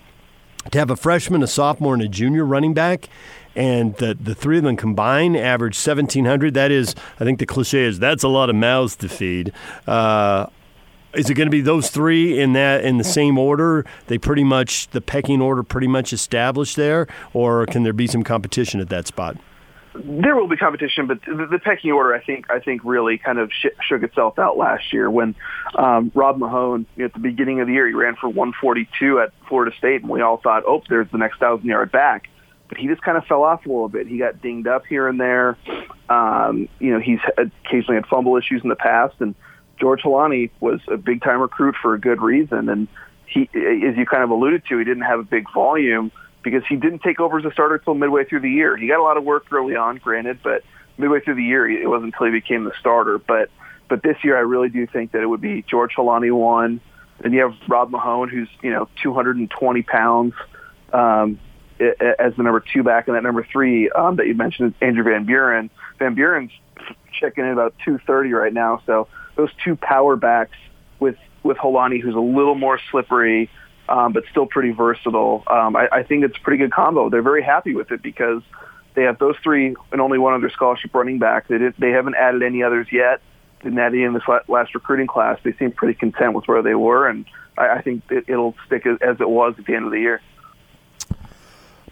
to 0.72 0.80
have 0.80 0.90
a 0.90 0.96
freshman, 0.96 1.44
a 1.44 1.48
sophomore, 1.48 1.94
and 1.94 2.04
a 2.04 2.08
junior 2.08 2.46
running 2.46 2.74
back, 2.74 3.10
and 3.56 3.96
the 3.96 4.14
the 4.14 4.36
three 4.36 4.58
of 4.58 4.64
them 4.64 4.76
combined 4.76 5.38
average 5.38 5.76
seventeen 5.76 6.26
hundred. 6.26 6.54
That 6.54 6.72
is, 6.72 6.96
I 7.20 7.24
think 7.24 7.40
the 7.40 7.46
cliche 7.46 7.84
is 7.86 8.00
that's 8.00 8.24
a 8.24 8.28
lot 8.28 8.50
of 8.50 8.56
mouths 8.56 8.96
to 8.98 9.10
feed. 9.10 9.52
Uh, 9.86 10.48
is 11.14 11.30
it 11.30 11.34
going 11.34 11.48
to 11.48 11.52
be 11.52 11.62
those 11.62 11.90
three 11.90 12.40
in 12.40 12.54
that 12.54 12.84
in 12.84 12.98
the 12.98 13.04
same 13.04 13.38
order? 13.38 13.86
They 14.08 14.18
pretty 14.18 14.44
much 14.44 14.90
the 14.90 15.02
pecking 15.02 15.42
order 15.42 15.64
pretty 15.64 15.88
much 15.88 16.14
established 16.14 16.76
there, 16.76 17.08
or 17.34 17.66
can 17.66 17.84
there 17.84 17.94
be 17.94 18.08
some 18.08 18.24
competition 18.24 18.80
at 18.80 18.90
that 18.90 19.08
spot? 19.08 19.38
There 19.94 20.36
will 20.36 20.48
be 20.48 20.58
competition, 20.58 21.08
but 21.08 21.20
the, 21.26 21.48
the 21.50 21.60
pecking 21.60 21.92
order, 21.92 22.14
I 22.14 22.24
think, 22.24 22.50
I 22.50 22.60
think 22.60 22.82
really 22.84 23.18
kind 23.18 23.40
of 23.40 23.52
sh- 23.52 23.76
shook 23.82 24.04
itself 24.04 24.38
out 24.38 24.58
last 24.58 24.94
year 24.94 25.10
when 25.10 25.36
um, 25.76 26.12
Rob 26.14 26.38
Mahone, 26.38 26.86
you 26.96 27.04
know, 27.04 27.06
at 27.06 27.14
the 27.14 27.20
beginning 27.20 27.62
of 27.62 27.68
the 27.68 27.74
year, 27.74 27.88
he 27.88 27.94
ran 27.94 28.16
for 28.16 28.28
142 28.28 29.20
at 29.20 29.32
Florida 29.48 29.76
State, 29.78 30.02
and 30.02 30.10
we 30.10 30.22
all 30.22 30.38
thought, 30.38 30.64
oh, 30.68 30.84
there's 30.90 31.10
the 31.12 31.18
next 31.18 31.40
thousand 31.40 31.68
yard 31.68 31.92
back. 31.92 32.30
But 32.70 32.78
he 32.78 32.88
just 32.88 33.02
kind 33.02 33.18
of 33.18 33.26
fell 33.26 33.44
off 33.44 33.66
a 33.66 33.70
little 33.70 33.88
bit. 33.88 34.08
He 34.08 34.18
got 34.18 34.42
dinged 34.42 34.68
up 34.68 34.86
here 34.86 35.08
and 35.08 35.20
there. 35.20 35.58
Um, 36.10 36.68
you 36.80 36.92
know, 36.92 37.00
he's 37.00 37.20
occasionally 37.38 37.96
had 37.96 38.06
fumble 38.08 38.36
issues 38.36 38.62
in 38.62 38.70
the 38.70 38.76
past, 38.76 39.16
and 39.20 39.36
George 39.80 40.02
Holani 40.02 40.52
was 40.60 40.82
a 40.90 40.98
big 40.98 41.22
time 41.22 41.40
recruit 41.40 41.76
for 41.82 41.94
a 41.94 42.00
good 42.00 42.22
reason, 42.22 42.68
and 42.70 42.88
he, 43.26 43.42
as 43.42 43.98
you 43.98 44.06
kind 44.06 44.24
of 44.24 44.30
alluded 44.30 44.64
to, 44.70 44.78
he 44.78 44.84
didn't 44.84 45.04
have 45.04 45.20
a 45.20 45.24
big 45.24 45.46
volume 45.54 46.12
because 46.44 46.64
he 46.68 46.76
didn't 46.76 47.02
take 47.02 47.20
over 47.20 47.40
as 47.40 47.46
a 47.46 47.52
starter 47.52 47.76
until 47.76 47.94
midway 47.94 48.26
through 48.26 48.42
the 48.42 48.50
year. 48.50 48.78
He 48.78 48.88
got 48.88 49.00
a 49.00 49.04
lot 49.04 49.18
of 49.18 49.24
work 49.24 49.52
early 49.52 49.76
on, 49.76 49.98
granted, 49.98 50.40
but 50.44 50.64
midway 50.98 51.20
through 51.20 51.36
the 51.36 51.44
year, 51.44 51.70
it 51.70 51.88
wasn't 51.88 52.14
until 52.14 52.28
he 52.28 52.32
became 52.32 52.64
the 52.64 52.74
starter. 52.80 53.18
But 53.18 53.50
but 53.90 54.04
this 54.04 54.18
year, 54.24 54.38
I 54.38 54.42
really 54.42 54.70
do 54.70 54.86
think 54.86 55.14
that 55.14 55.22
it 55.22 55.28
would 55.28 55.42
be 55.42 55.64
George 55.64 55.94
Holani 55.96 56.32
one. 56.32 56.82
and 57.24 57.34
you 57.34 57.42
have 57.42 57.56
Rob 57.68 57.90
Mahone, 57.90 58.30
who's 58.30 58.50
you 58.62 58.72
know 58.72 58.88
220 59.02 59.82
pounds 59.84 60.34
um, 60.94 61.40
as 61.80 62.36
the 62.36 62.44
number 62.44 62.60
two 62.60 62.84
back, 62.84 63.08
and 63.08 63.16
that 63.16 63.24
number 63.24 63.46
three 63.50 63.90
um, 63.90 64.18
that 64.18 64.28
you 64.28 64.36
mentioned 64.36 64.74
Andrew 64.82 65.04
Van 65.04 65.26
Buren. 65.26 65.70
Van 66.00 66.16
Buren's 66.16 66.52
checking 67.20 67.46
in 67.46 67.52
about 67.52 67.74
230 67.86 68.34
right 68.34 68.54
now. 68.54 68.82
So 68.86 69.08
those 69.36 69.50
two 69.64 69.76
power 69.76 70.16
backs 70.16 70.58
with 71.00 71.16
with 71.44 71.58
Holani, 71.58 72.02
who's 72.02 72.16
a 72.16 72.20
little 72.20 72.56
more 72.56 72.80
slippery, 72.92 73.50
um, 73.90 74.14
but 74.14 74.24
still 74.32 74.46
pretty 74.46 74.72
versatile. 74.72 75.44
Um, 75.48 75.76
I, 75.76 75.88
I 75.92 76.04
think 76.04 76.24
it's 76.24 76.38
a 76.38 76.42
pretty 76.42 76.58
good 76.58 76.72
combo. 76.72 77.10
They're 77.10 77.22
very 77.22 77.44
happy 77.44 77.74
with 77.76 77.92
it 77.92 78.02
because 78.02 78.42
they 78.96 79.04
have 79.04 79.20
those 79.20 79.36
three 79.44 79.76
and 79.92 80.02
only 80.02 80.18
one 80.18 80.34
other 80.34 80.50
scholarship 80.50 80.94
running 80.94 81.20
back. 81.20 81.48
They 81.48 81.58
did, 81.58 81.76
they 81.78 81.92
haven't 81.92 82.16
added 82.16 82.44
any 82.44 82.64
others 82.64 82.88
yet. 82.92 83.22
Didn't 83.64 83.80
add 83.80 83.94
any 83.94 84.04
in 84.04 84.14
this 84.14 84.24
last 84.48 84.76
recruiting 84.76 85.08
class. 85.08 85.40
They 85.44 85.54
seem 85.54 85.72
pretty 85.72 85.94
content 85.94 86.34
with 86.34 86.48
where 86.48 86.62
they 86.62 86.76
were, 86.76 87.08
and 87.08 87.26
I, 87.58 87.70
I 87.70 87.82
think 87.82 88.04
it, 88.10 88.26
it'll 88.28 88.56
stick 88.66 88.86
as, 88.86 88.98
as 89.02 89.20
it 89.20 89.30
was 89.30 89.56
at 89.58 89.66
the 89.66 89.76
end 89.76 89.86
of 89.86 89.92
the 89.92 90.00
year. 90.00 90.22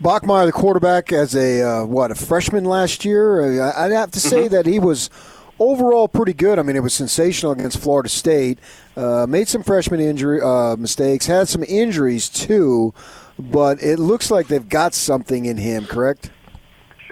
Bachmeier, 0.02 0.46
the 0.46 0.52
quarterback, 0.52 1.14
as 1.14 1.36
a 1.36 1.62
uh, 1.62 1.86
what 1.86 2.12
a 2.12 2.16
freshman 2.16 2.66
last 2.66 3.06
year, 3.06 3.64
I'd 3.78 3.92
have 3.92 4.12
to 4.12 4.20
say 4.20 4.44
mm-hmm. 4.44 4.54
that 4.54 4.66
he 4.66 4.78
was 4.78 5.10
overall 5.60 6.08
pretty 6.08 6.34
good. 6.34 6.60
I 6.60 6.64
mean, 6.64 6.76
it 6.76 6.84
was 6.84 6.94
sensational 6.94 7.52
against 7.52 7.80
Florida 7.80 8.10
State. 8.10 8.60
Uh, 8.96 9.26
made 9.28 9.48
some 9.48 9.64
freshman 9.64 10.00
injury 10.00 10.42
uh, 10.42 10.76
mistakes, 10.76 11.26
had 11.26 11.48
some 11.48 11.64
injuries 11.68 12.30
too, 12.30 12.94
but 13.38 13.82
it 13.82 14.00
looks 14.00 14.32
like 14.32 14.48
they've 14.48 14.70
got 14.70 14.94
something 14.94 15.46
in 15.46 15.58
him. 15.58 15.86
Correct? 15.86 16.32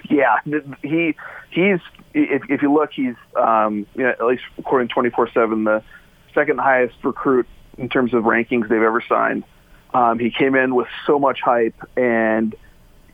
Yeah, 0.08 0.36
he 0.82 1.16
he's 1.50 1.80
if, 2.12 2.42
if 2.48 2.62
you 2.62 2.72
look, 2.72 2.90
he's 2.92 3.16
um, 3.36 3.86
you 3.94 4.02
know, 4.04 4.10
at 4.10 4.24
least 4.24 4.42
according 4.58 4.88
to 4.88 4.94
twenty 4.94 5.10
four 5.10 5.30
seven, 5.30 5.64
the 5.64 5.82
second 6.34 6.58
highest 6.58 6.96
recruit 7.02 7.46
in 7.78 7.88
terms 7.88 8.14
of 8.14 8.24
rankings 8.24 8.68
they've 8.68 8.82
ever 8.82 9.02
signed. 9.08 9.44
Um, 9.92 10.18
he 10.18 10.30
came 10.30 10.54
in 10.56 10.74
with 10.74 10.88
so 11.06 11.18
much 11.18 11.40
hype 11.40 11.76
and 11.96 12.54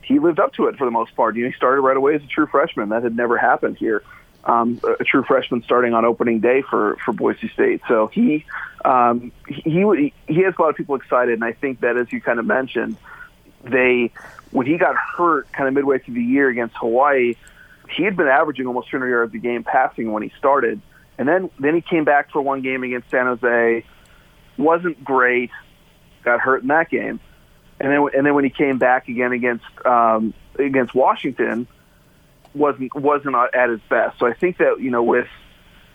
he 0.01 0.19
lived 0.19 0.39
up 0.39 0.53
to 0.53 0.65
it 0.67 0.77
for 0.77 0.85
the 0.85 0.91
most 0.91 1.15
part. 1.15 1.35
You 1.35 1.43
know, 1.43 1.49
he 1.49 1.55
started 1.55 1.81
right 1.81 1.95
away 1.95 2.15
as 2.15 2.23
a 2.23 2.27
true 2.27 2.47
freshman. 2.47 2.89
That 2.89 3.03
had 3.03 3.15
never 3.15 3.37
happened 3.37 3.77
here. 3.77 4.03
Um, 4.43 4.81
a 4.99 5.03
true 5.03 5.23
freshman 5.23 5.61
starting 5.61 5.93
on 5.93 6.03
opening 6.03 6.39
day 6.39 6.63
for 6.63 6.97
for 7.05 7.13
Boise 7.13 7.47
State. 7.49 7.81
So 7.87 8.07
he 8.07 8.43
um, 8.83 9.31
he 9.47 10.13
he 10.27 10.41
has 10.41 10.55
a 10.57 10.61
lot 10.61 10.69
of 10.69 10.75
people 10.75 10.95
excited, 10.95 11.35
and 11.35 11.43
I 11.43 11.53
think 11.53 11.81
that 11.81 11.95
as 11.95 12.11
you 12.11 12.21
kind 12.21 12.39
of 12.39 12.45
mentioned, 12.45 12.97
they 13.63 14.11
when 14.51 14.65
he 14.65 14.77
got 14.77 14.95
hurt 14.95 15.51
kind 15.51 15.67
of 15.67 15.73
midway 15.73 15.99
through 15.99 16.15
the 16.15 16.23
year 16.23 16.49
against 16.49 16.75
Hawaii, 16.77 17.35
he 17.89 18.03
had 18.03 18.17
been 18.17 18.27
averaging 18.27 18.65
almost 18.65 18.89
200 18.89 19.09
yards 19.09 19.33
a 19.35 19.37
game 19.37 19.63
passing 19.63 20.11
when 20.11 20.23
he 20.23 20.31
started, 20.37 20.81
and 21.17 21.27
then 21.27 21.49
then 21.59 21.75
he 21.75 21.81
came 21.81 22.03
back 22.03 22.31
for 22.31 22.41
one 22.41 22.61
game 22.61 22.83
against 22.83 23.11
San 23.11 23.27
Jose, 23.27 23.85
wasn't 24.57 25.03
great, 25.03 25.51
got 26.23 26.39
hurt 26.39 26.63
in 26.63 26.69
that 26.69 26.89
game. 26.89 27.19
And 27.79 27.91
then 27.91 28.07
and 28.15 28.25
then 28.25 28.33
when 28.33 28.43
he 28.43 28.49
came 28.49 28.77
back 28.77 29.07
again 29.07 29.31
against 29.31 29.65
um, 29.85 30.33
against 30.57 30.93
Washington, 30.93 31.67
wasn't 32.53 32.93
wasn't 32.95 33.35
at 33.53 33.69
his 33.69 33.79
best. 33.89 34.19
So 34.19 34.25
I 34.25 34.33
think 34.33 34.57
that 34.57 34.79
you 34.79 34.91
know 34.91 35.03
with 35.03 35.27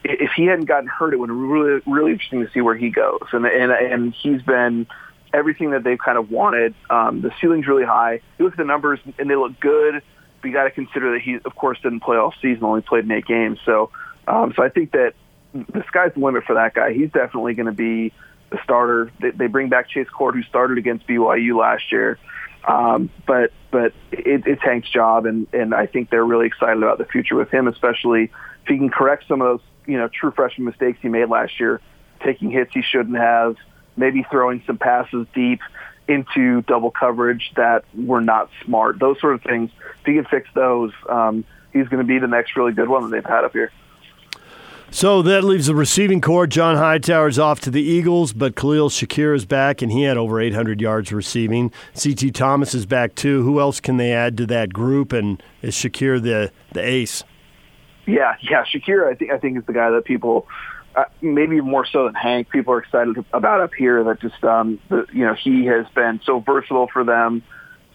if 0.04 0.30
he 0.36 0.46
hadn't 0.46 0.66
gotten 0.66 0.88
hurt, 0.88 1.14
it 1.14 1.18
would 1.18 1.28
be 1.28 1.32
really 1.32 1.80
really 1.86 2.12
interesting 2.12 2.44
to 2.44 2.52
see 2.52 2.60
where 2.60 2.76
he 2.76 2.90
goes. 2.90 3.26
And 3.32 3.46
and 3.46 3.72
and 3.72 4.14
he's 4.14 4.42
been 4.42 4.86
everything 5.32 5.70
that 5.70 5.84
they've 5.84 5.98
kind 5.98 6.18
of 6.18 6.30
wanted. 6.30 6.74
Um, 6.88 7.20
the 7.20 7.32
ceiling's 7.40 7.66
really 7.66 7.84
high. 7.84 8.20
You 8.38 8.44
look 8.44 8.54
at 8.54 8.58
the 8.58 8.64
numbers 8.64 9.00
and 9.18 9.28
they 9.28 9.36
look 9.36 9.58
good, 9.60 10.02
but 10.40 10.48
you 10.48 10.54
got 10.54 10.64
to 10.64 10.70
consider 10.70 11.12
that 11.12 11.22
he 11.22 11.38
of 11.44 11.54
course 11.54 11.78
didn't 11.82 12.00
play 12.00 12.16
all 12.16 12.32
season, 12.40 12.64
only 12.64 12.82
played 12.82 13.04
in 13.04 13.10
eight 13.10 13.26
games. 13.26 13.58
So 13.64 13.90
um, 14.26 14.52
so 14.56 14.62
I 14.62 14.68
think 14.68 14.92
that 14.92 15.14
the 15.52 15.84
sky's 15.88 16.12
the 16.14 16.20
limit 16.20 16.44
for 16.44 16.54
that 16.54 16.74
guy. 16.74 16.92
He's 16.92 17.10
definitely 17.10 17.54
going 17.54 17.66
to 17.66 17.72
be 17.72 18.12
the 18.50 18.58
starter. 18.62 19.10
They, 19.20 19.30
they 19.30 19.46
bring 19.46 19.68
back 19.68 19.88
Chase 19.88 20.08
Cord, 20.08 20.34
who 20.34 20.42
started 20.42 20.78
against 20.78 21.06
BYU 21.06 21.58
last 21.58 21.90
year. 21.92 22.18
Um, 22.66 23.10
but 23.26 23.52
but 23.70 23.92
it, 24.10 24.46
it's 24.46 24.62
Hank's 24.62 24.90
job, 24.90 25.26
and 25.26 25.46
and 25.52 25.74
I 25.74 25.86
think 25.86 26.10
they're 26.10 26.24
really 26.24 26.46
excited 26.46 26.82
about 26.82 26.98
the 26.98 27.04
future 27.04 27.36
with 27.36 27.50
him, 27.50 27.68
especially 27.68 28.24
if 28.24 28.68
he 28.68 28.76
can 28.76 28.90
correct 28.90 29.24
some 29.28 29.40
of 29.40 29.46
those 29.46 29.66
you 29.86 29.98
know 29.98 30.08
true 30.08 30.32
freshman 30.32 30.64
mistakes 30.64 30.98
he 31.00 31.08
made 31.08 31.28
last 31.28 31.60
year, 31.60 31.80
taking 32.24 32.50
hits 32.50 32.72
he 32.74 32.82
shouldn't 32.82 33.16
have, 33.16 33.56
maybe 33.96 34.26
throwing 34.30 34.62
some 34.66 34.78
passes 34.78 35.26
deep 35.34 35.60
into 36.08 36.62
double 36.62 36.90
coverage 36.90 37.52
that 37.56 37.84
were 37.94 38.20
not 38.20 38.50
smart. 38.64 38.98
Those 38.98 39.20
sort 39.20 39.34
of 39.34 39.42
things. 39.42 39.70
If 40.00 40.06
he 40.06 40.14
can 40.14 40.24
fix 40.24 40.48
those, 40.54 40.92
um, 41.08 41.44
he's 41.72 41.88
going 41.88 42.02
to 42.02 42.06
be 42.06 42.18
the 42.18 42.28
next 42.28 42.56
really 42.56 42.72
good 42.72 42.88
one 42.88 43.02
that 43.02 43.10
they've 43.10 43.24
had 43.24 43.44
up 43.44 43.52
here. 43.52 43.70
So 44.96 45.20
that 45.20 45.44
leaves 45.44 45.66
the 45.66 45.74
receiving 45.74 46.22
core. 46.22 46.46
John 46.46 46.76
Hightower's 46.76 47.38
off 47.38 47.60
to 47.60 47.70
the 47.70 47.82
Eagles, 47.82 48.32
but 48.32 48.56
Khalil 48.56 48.88
Shakir 48.88 49.36
is 49.36 49.44
back, 49.44 49.82
and 49.82 49.92
he 49.92 50.04
had 50.04 50.16
over 50.16 50.40
800 50.40 50.80
yards 50.80 51.12
receiving. 51.12 51.70
C.T. 51.92 52.30
Thomas 52.30 52.72
is 52.72 52.86
back 52.86 53.14
too. 53.14 53.42
Who 53.42 53.60
else 53.60 53.78
can 53.78 53.98
they 53.98 54.10
add 54.14 54.38
to 54.38 54.46
that 54.46 54.72
group? 54.72 55.12
And 55.12 55.42
is 55.60 55.74
Shakir 55.74 56.22
the 56.22 56.50
the 56.72 56.80
ace? 56.80 57.24
Yeah, 58.06 58.36
yeah. 58.40 58.64
Shakir, 58.64 59.06
I 59.06 59.14
think 59.14 59.32
I 59.32 59.36
think 59.36 59.58
is 59.58 59.66
the 59.66 59.74
guy 59.74 59.90
that 59.90 60.06
people, 60.06 60.48
uh, 60.94 61.04
maybe 61.20 61.60
more 61.60 61.84
so 61.84 62.06
than 62.06 62.14
Hank, 62.14 62.48
people 62.48 62.72
are 62.72 62.78
excited 62.78 63.22
about 63.34 63.60
up 63.60 63.74
here. 63.74 64.02
That 64.02 64.22
just 64.22 64.42
um, 64.44 64.80
the, 64.88 65.04
you 65.12 65.26
know 65.26 65.34
he 65.34 65.66
has 65.66 65.84
been 65.94 66.22
so 66.24 66.40
versatile 66.40 66.88
for 66.90 67.04
them, 67.04 67.42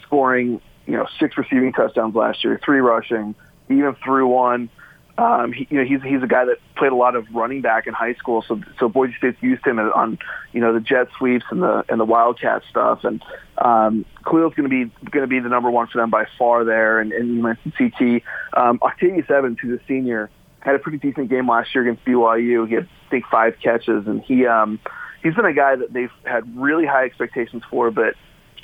scoring 0.04 0.62
you 0.86 0.98
know 0.98 1.08
six 1.20 1.36
receiving 1.36 1.74
touchdowns 1.74 2.14
last 2.14 2.44
year, 2.44 2.62
three 2.64 2.80
rushing, 2.80 3.34
even 3.72 3.96
threw 4.06 4.28
one. 4.28 4.70
Um, 5.18 5.52
he, 5.52 5.68
you 5.70 5.78
know, 5.78 5.84
he's 5.84 6.02
he's 6.02 6.24
a 6.24 6.28
guy 6.28 6.46
that 6.46 6.58
played 6.76 6.92
a 6.92 6.96
lot 6.96 7.16
of 7.16 7.26
running 7.34 7.62
back 7.62 7.86
in 7.86 7.94
high 7.94 8.14
school, 8.16 8.44
so 8.48 8.62
so 8.80 8.88
Boise 8.90 9.14
State's 9.18 9.42
used 9.42 9.66
him 9.66 9.78
on 9.78 10.18
you 10.54 10.62
know 10.62 10.74
the 10.74 10.80
jet 10.80 11.08
sweeps 11.18 11.46
and 11.52 11.62
the 11.62 11.84
and 11.90 12.00
the 12.00 12.06
wildcat 12.06 12.64
stuff, 12.70 13.04
and 13.04 13.22
um, 13.58 14.06
Khalil's 14.24 14.54
going 14.56 14.70
to 14.70 14.86
be 14.86 14.92
going 15.12 15.24
to 15.24 15.28
be 15.28 15.40
the 15.40 15.50
number 15.50 15.70
one 15.70 15.88
for 15.88 16.00
them 16.00 16.10
by 16.10 16.26
far 16.38 16.64
there, 16.64 17.00
and, 17.00 17.12
and 17.12 17.36
you 17.36 17.44
mentioned 17.44 17.74
CT. 17.78 18.24
Um, 18.56 18.80
Octavius 18.82 19.30
Evans, 19.30 19.58
who's 19.62 19.80
a 19.80 19.84
senior, 19.88 20.30
had 20.62 20.76
a 20.76 20.80
pretty 20.80 20.98
decent 20.98 21.30
game 21.30 21.48
last 21.50 21.76
year 21.76 21.84
against 21.84 22.06
BYU. 22.06 22.68
He 22.68 22.76
had 22.76 22.88
I 23.08 23.10
think 23.10 23.26
five 23.30 23.56
catches, 23.62 24.08
and 24.08 24.22
he 24.24 24.46
um, 24.48 24.80
he's 25.22 25.36
been 25.36 25.46
a 25.46 25.54
guy 25.54 25.76
that 25.76 25.92
they've 25.92 26.12
had 26.24 26.58
really 26.58 26.86
high 26.86 27.06
expectations 27.06 27.64
for, 27.70 27.92
but 27.92 28.16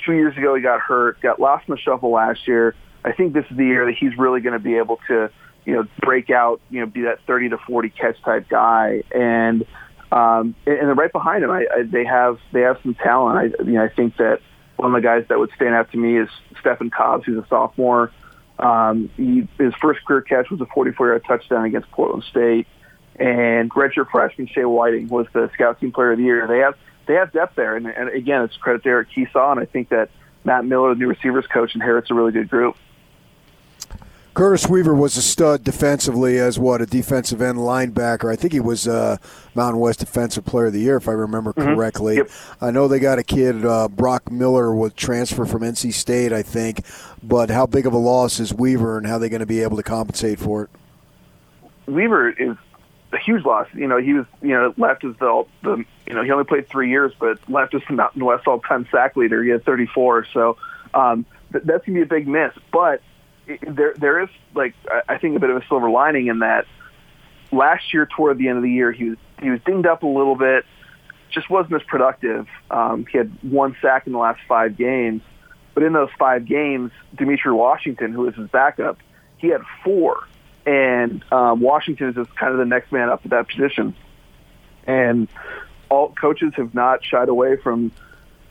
two 0.04 0.12
years 0.14 0.36
ago 0.36 0.54
he 0.54 0.62
got 0.62 0.80
hurt, 0.80 1.20
got 1.20 1.40
lost 1.40 1.68
in 1.68 1.74
the 1.74 1.80
shuffle 1.80 2.10
last 2.10 2.48
year. 2.48 2.74
I 3.04 3.12
think 3.12 3.32
this 3.32 3.44
is 3.50 3.56
the 3.56 3.64
year 3.64 3.86
that 3.86 3.94
he's 3.94 4.16
really 4.18 4.40
going 4.40 4.54
to 4.54 4.58
be 4.58 4.76
able 4.76 4.98
to 5.08 5.30
you 5.68 5.74
know, 5.74 5.86
break 6.00 6.30
out, 6.30 6.62
you 6.70 6.80
know, 6.80 6.86
be 6.86 7.02
that 7.02 7.20
30 7.26 7.50
to 7.50 7.58
40 7.58 7.90
catch 7.90 8.18
type 8.22 8.48
guy. 8.48 9.02
And, 9.14 9.66
um, 10.10 10.54
and, 10.64 10.78
and 10.78 10.96
right 10.96 11.12
behind 11.12 11.44
him, 11.44 11.50
I, 11.50 11.66
I, 11.70 11.82
they 11.82 12.06
have, 12.06 12.38
they 12.52 12.62
have 12.62 12.78
some 12.82 12.94
talent. 12.94 13.54
I, 13.60 13.62
you 13.64 13.72
know, 13.72 13.84
I 13.84 13.90
think 13.90 14.16
that 14.16 14.40
one 14.76 14.94
of 14.94 15.02
the 15.02 15.06
guys 15.06 15.26
that 15.28 15.38
would 15.38 15.50
stand 15.56 15.74
out 15.74 15.92
to 15.92 15.98
me 15.98 16.16
is 16.16 16.30
Stefan 16.58 16.88
Cobbs, 16.88 17.26
who's 17.26 17.36
a 17.36 17.46
sophomore. 17.48 18.10
Um, 18.58 19.10
he, 19.14 19.46
his 19.58 19.74
first 19.74 20.02
career 20.06 20.22
catch 20.22 20.50
was 20.50 20.62
a 20.62 20.64
44-yard 20.64 21.24
touchdown 21.28 21.66
against 21.66 21.90
Portland 21.90 22.24
State, 22.30 22.66
and 23.16 23.70
redshirt 23.70 24.10
freshman 24.10 24.46
Shea 24.46 24.64
Whiting 24.64 25.08
was 25.08 25.26
the 25.34 25.50
scout 25.52 25.78
team 25.80 25.92
player 25.92 26.12
of 26.12 26.18
the 26.18 26.24
year. 26.24 26.46
They 26.48 26.60
have 26.60 26.76
they 27.06 27.14
have 27.14 27.30
depth 27.32 27.56
there, 27.56 27.76
and, 27.76 27.86
and 27.86 28.08
again, 28.08 28.42
it's 28.42 28.56
credit 28.56 28.84
to 28.84 28.88
Eric 28.88 29.08
Kiesau, 29.14 29.50
and 29.50 29.60
I 29.60 29.66
think 29.66 29.90
that 29.90 30.08
Matt 30.44 30.64
Miller, 30.64 30.94
the 30.94 31.00
new 31.00 31.08
receivers 31.08 31.46
coach, 31.46 31.74
inherits 31.74 32.10
a 32.10 32.14
really 32.14 32.32
good 32.32 32.48
group. 32.48 32.76
Curtis 34.38 34.68
Weaver 34.68 34.94
was 34.94 35.16
a 35.16 35.20
stud 35.20 35.64
defensively 35.64 36.38
as 36.38 36.60
what 36.60 36.80
a 36.80 36.86
defensive 36.86 37.42
end 37.42 37.58
linebacker. 37.58 38.32
I 38.32 38.36
think 38.36 38.52
he 38.52 38.60
was 38.60 38.86
uh, 38.86 39.16
Mountain 39.56 39.80
West 39.80 39.98
Defensive 39.98 40.44
Player 40.44 40.66
of 40.66 40.74
the 40.74 40.78
Year, 40.78 40.96
if 40.96 41.08
I 41.08 41.10
remember 41.10 41.52
mm-hmm. 41.52 41.74
correctly. 41.74 42.18
Yep. 42.18 42.30
I 42.60 42.70
know 42.70 42.86
they 42.86 43.00
got 43.00 43.18
a 43.18 43.24
kid, 43.24 43.66
uh, 43.66 43.88
Brock 43.88 44.30
Miller, 44.30 44.72
with 44.72 44.94
transfer 44.94 45.44
from 45.44 45.62
NC 45.62 45.92
State, 45.92 46.32
I 46.32 46.42
think. 46.42 46.86
But 47.20 47.50
how 47.50 47.66
big 47.66 47.84
of 47.84 47.92
a 47.92 47.98
loss 47.98 48.38
is 48.38 48.54
Weaver, 48.54 48.96
and 48.96 49.08
how 49.08 49.14
are 49.14 49.18
they 49.18 49.28
going 49.28 49.40
to 49.40 49.46
be 49.46 49.60
able 49.60 49.76
to 49.76 49.82
compensate 49.82 50.38
for 50.38 50.62
it? 50.62 50.70
Weaver 51.86 52.30
is 52.30 52.56
a 53.12 53.18
huge 53.18 53.44
loss. 53.44 53.66
You 53.74 53.88
know, 53.88 53.98
he 53.98 54.12
was 54.12 54.26
you 54.40 54.50
know 54.50 54.72
left 54.76 55.04
as 55.04 55.16
the, 55.16 55.46
the 55.62 55.84
you 56.06 56.14
know 56.14 56.22
he 56.22 56.30
only 56.30 56.44
played 56.44 56.68
three 56.68 56.90
years, 56.90 57.12
but 57.18 57.40
left 57.50 57.74
as 57.74 57.82
the 57.88 57.94
Mountain 57.94 58.24
West 58.24 58.46
all 58.46 58.60
time 58.60 58.86
sack 58.92 59.16
leader. 59.16 59.42
He 59.42 59.50
had 59.50 59.64
34, 59.64 60.28
so 60.32 60.56
um, 60.94 61.26
th- 61.50 61.64
that's 61.64 61.84
gonna 61.84 61.98
be 61.98 62.02
a 62.02 62.06
big 62.06 62.28
miss. 62.28 62.52
But 62.70 63.02
there 63.66 63.94
there 63.96 64.22
is 64.22 64.28
like 64.54 64.74
I 65.08 65.18
think 65.18 65.36
a 65.36 65.40
bit 65.40 65.50
of 65.50 65.56
a 65.56 65.66
silver 65.68 65.90
lining 65.90 66.26
in 66.26 66.40
that 66.40 66.66
last 67.50 67.92
year 67.94 68.06
toward 68.06 68.38
the 68.38 68.48
end 68.48 68.58
of 68.58 68.62
the 68.62 68.70
year 68.70 68.92
he 68.92 69.10
was 69.10 69.18
he 69.40 69.50
was 69.50 69.60
dinged 69.64 69.86
up 69.86 70.02
a 70.02 70.06
little 70.06 70.34
bit, 70.34 70.64
just 71.30 71.48
wasn't 71.48 71.74
as 71.74 71.82
productive. 71.84 72.46
Um, 72.70 73.06
he 73.10 73.18
had 73.18 73.32
one 73.42 73.76
sack 73.80 74.06
in 74.06 74.12
the 74.12 74.18
last 74.18 74.40
five 74.48 74.76
games, 74.76 75.22
but 75.74 75.82
in 75.82 75.92
those 75.92 76.10
five 76.18 76.44
games, 76.44 76.90
Demitri 77.14 77.52
Washington, 77.52 78.12
who 78.12 78.22
was 78.22 78.34
his 78.34 78.48
backup, 78.48 78.98
he 79.36 79.48
had 79.48 79.62
four, 79.84 80.24
and 80.66 81.24
um, 81.32 81.60
Washington 81.60 82.08
is 82.10 82.14
just 82.16 82.34
kind 82.36 82.52
of 82.52 82.58
the 82.58 82.64
next 82.64 82.90
man 82.92 83.08
up 83.08 83.20
at 83.24 83.30
that 83.30 83.48
position, 83.48 83.94
and 84.86 85.28
all 85.88 86.12
coaches 86.12 86.52
have 86.56 86.74
not 86.74 87.04
shied 87.04 87.28
away 87.28 87.56
from 87.56 87.92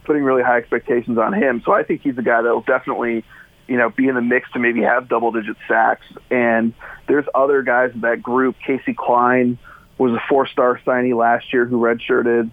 putting 0.04 0.24
really 0.24 0.42
high 0.42 0.56
expectations 0.56 1.18
on 1.18 1.34
him. 1.34 1.62
So 1.64 1.72
I 1.72 1.82
think 1.82 2.00
he's 2.00 2.16
a 2.16 2.22
guy 2.22 2.40
that 2.40 2.50
will 2.50 2.62
definitely, 2.62 3.24
you 3.68 3.76
know, 3.76 3.90
be 3.90 4.08
in 4.08 4.14
the 4.14 4.22
mix 4.22 4.50
to 4.52 4.58
maybe 4.58 4.82
have 4.82 5.08
double 5.08 5.30
digit 5.30 5.56
sacks. 5.68 6.06
And 6.30 6.72
there's 7.06 7.26
other 7.34 7.62
guys 7.62 7.92
in 7.94 8.00
that 8.00 8.22
group. 8.22 8.56
Casey 8.66 8.94
Klein 8.94 9.58
was 9.98 10.12
a 10.12 10.22
four 10.28 10.46
star 10.48 10.80
signee 10.86 11.16
last 11.16 11.52
year 11.52 11.66
who 11.66 11.78
redshirted. 11.80 12.50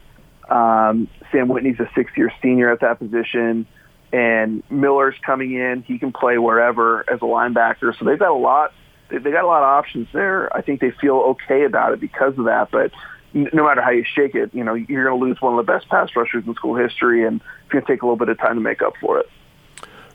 Um, 0.49 1.07
Sam 1.31 1.47
Whitney's 1.47 1.79
a 1.79 1.89
six 1.95 2.11
year 2.15 2.31
senior 2.41 2.69
at 2.69 2.81
that 2.81 2.99
position. 2.99 3.65
And 4.11 4.63
Miller's 4.69 5.15
coming 5.25 5.53
in. 5.53 5.83
He 5.83 5.97
can 5.97 6.11
play 6.11 6.37
wherever 6.37 7.09
as 7.09 7.17
a 7.21 7.25
linebacker. 7.25 7.97
So 7.97 8.05
they've 8.05 8.19
got 8.19 8.31
a 8.31 8.33
lot. 8.33 8.73
They 9.09 9.19
got 9.19 9.43
a 9.43 9.47
lot 9.47 9.63
of 9.63 9.69
options 9.69 10.07
there. 10.13 10.55
I 10.55 10.61
think 10.61 10.81
they 10.81 10.91
feel 10.91 11.15
okay 11.15 11.63
about 11.63 11.93
it 11.93 11.99
because 11.99 12.37
of 12.37 12.45
that. 12.45 12.71
But 12.71 12.91
no 13.33 13.65
matter 13.65 13.81
how 13.81 13.91
you 13.91 14.03
shake 14.03 14.35
it, 14.35 14.53
you 14.53 14.63
know, 14.63 14.73
you're 14.73 15.05
going 15.05 15.19
to 15.19 15.25
lose 15.25 15.41
one 15.41 15.57
of 15.57 15.65
the 15.65 15.71
best 15.71 15.89
pass 15.89 16.09
rushers 16.15 16.43
in 16.47 16.55
school 16.55 16.75
history, 16.75 17.25
and 17.25 17.41
it's 17.63 17.71
going 17.71 17.83
to 17.83 17.91
take 17.91 18.01
a 18.01 18.05
little 18.05 18.17
bit 18.17 18.29
of 18.29 18.39
time 18.39 18.55
to 18.55 18.61
make 18.61 18.81
up 18.81 18.93
for 18.99 19.19
it. 19.19 19.29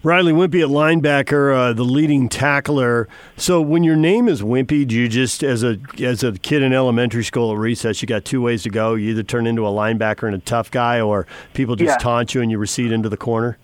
Riley 0.02 0.32
Whimpey 0.32 0.62
at 0.62 0.68
linebacker, 0.68 1.54
uh, 1.54 1.72
the 1.74 1.84
leading 1.84 2.30
tackler. 2.30 3.06
So 3.36 3.60
when 3.60 3.84
your 3.84 3.96
name 3.96 4.28
is 4.28 4.40
Whimpey, 4.40 4.86
do 4.86 4.94
you 4.94 5.08
just, 5.08 5.42
as 5.44 5.62
a 5.62 5.78
as 6.02 6.22
a 6.24 6.32
kid 6.32 6.62
in 6.62 6.72
elementary 6.72 7.22
school 7.22 7.52
at 7.52 7.58
recess, 7.58 8.00
you 8.00 8.08
got 8.08 8.24
two 8.24 8.40
ways 8.40 8.62
to 8.62 8.70
go. 8.70 8.94
You 8.94 9.10
either 9.10 9.22
turn 9.22 9.46
into 9.46 9.66
a 9.66 9.70
linebacker 9.70 10.22
and 10.26 10.34
a 10.34 10.38
tough 10.38 10.70
guy, 10.70 11.00
or 11.02 11.26
people 11.52 11.76
just 11.76 11.90
Yeah. 11.90 11.96
taunt 11.98 12.34
you 12.34 12.40
and 12.40 12.50
you 12.50 12.56
recede 12.56 12.92
into 12.92 13.10
the 13.10 13.18
corner. 13.18 13.58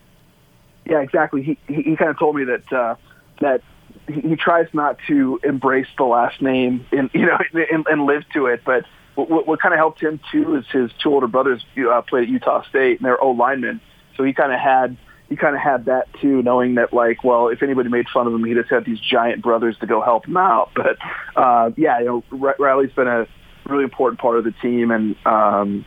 Yeah, 0.85 0.99
exactly. 1.01 1.41
He 1.41 1.57
he, 1.67 1.81
he 1.81 1.95
kind 1.95 2.11
of 2.11 2.19
told 2.19 2.35
me 2.35 2.43
that 2.43 2.71
uh, 2.71 2.95
that 3.41 3.61
he, 4.07 4.21
he 4.21 4.35
tries 4.35 4.67
not 4.73 4.97
to 5.07 5.39
embrace 5.43 5.87
the 5.97 6.03
last 6.03 6.39
name 6.39 6.85
and 6.91 7.09
you 7.13 7.25
know 7.25 7.37
and, 7.71 7.85
and 7.89 8.05
live 8.05 8.23
to 8.33 8.45
it. 8.45 8.61
But 8.63 8.85
what, 9.15 9.27
what, 9.29 9.47
what 9.47 9.59
kind 9.59 9.73
of 9.73 9.79
helped 9.79 10.01
him 10.03 10.19
too 10.31 10.55
is 10.55 10.65
his 10.71 10.91
two 11.01 11.11
older 11.11 11.25
brothers 11.27 11.65
uh, 11.91 12.01
played 12.03 12.23
at 12.25 12.29
Utah 12.29 12.61
State 12.69 12.99
and 12.99 13.05
they're 13.07 13.19
O 13.21 13.31
linemen, 13.31 13.81
so 14.15 14.23
he 14.23 14.33
kind 14.33 14.53
of 14.53 14.59
had 14.59 14.95
he 15.29 15.35
kind 15.35 15.55
of 15.55 15.61
had 15.61 15.85
that 15.85 16.07
too, 16.21 16.41
knowing 16.41 16.75
that 16.75 16.93
like, 16.93 17.23
well, 17.23 17.49
if 17.49 17.61
anybody 17.61 17.89
made 17.89 18.07
fun 18.13 18.27
of 18.27 18.33
him, 18.33 18.43
he 18.43 18.53
just 18.53 18.69
had 18.69 18.85
these 18.85 18.99
giant 18.99 19.41
brothers 19.41 19.77
to 19.79 19.87
go 19.87 20.01
help 20.01 20.25
him 20.25 20.37
out. 20.37 20.71
But 20.75 20.97
uh, 21.35 21.71
yeah, 21.75 21.99
you 21.99 22.05
know, 22.05 22.23
Ri- 22.29 22.53
Riley's 22.59 22.93
been 22.93 23.07
a 23.07 23.27
really 23.65 23.83
important 23.83 24.21
part 24.21 24.37
of 24.37 24.45
the 24.45 24.51
team, 24.51 24.91
and 24.91 25.15
um, 25.25 25.85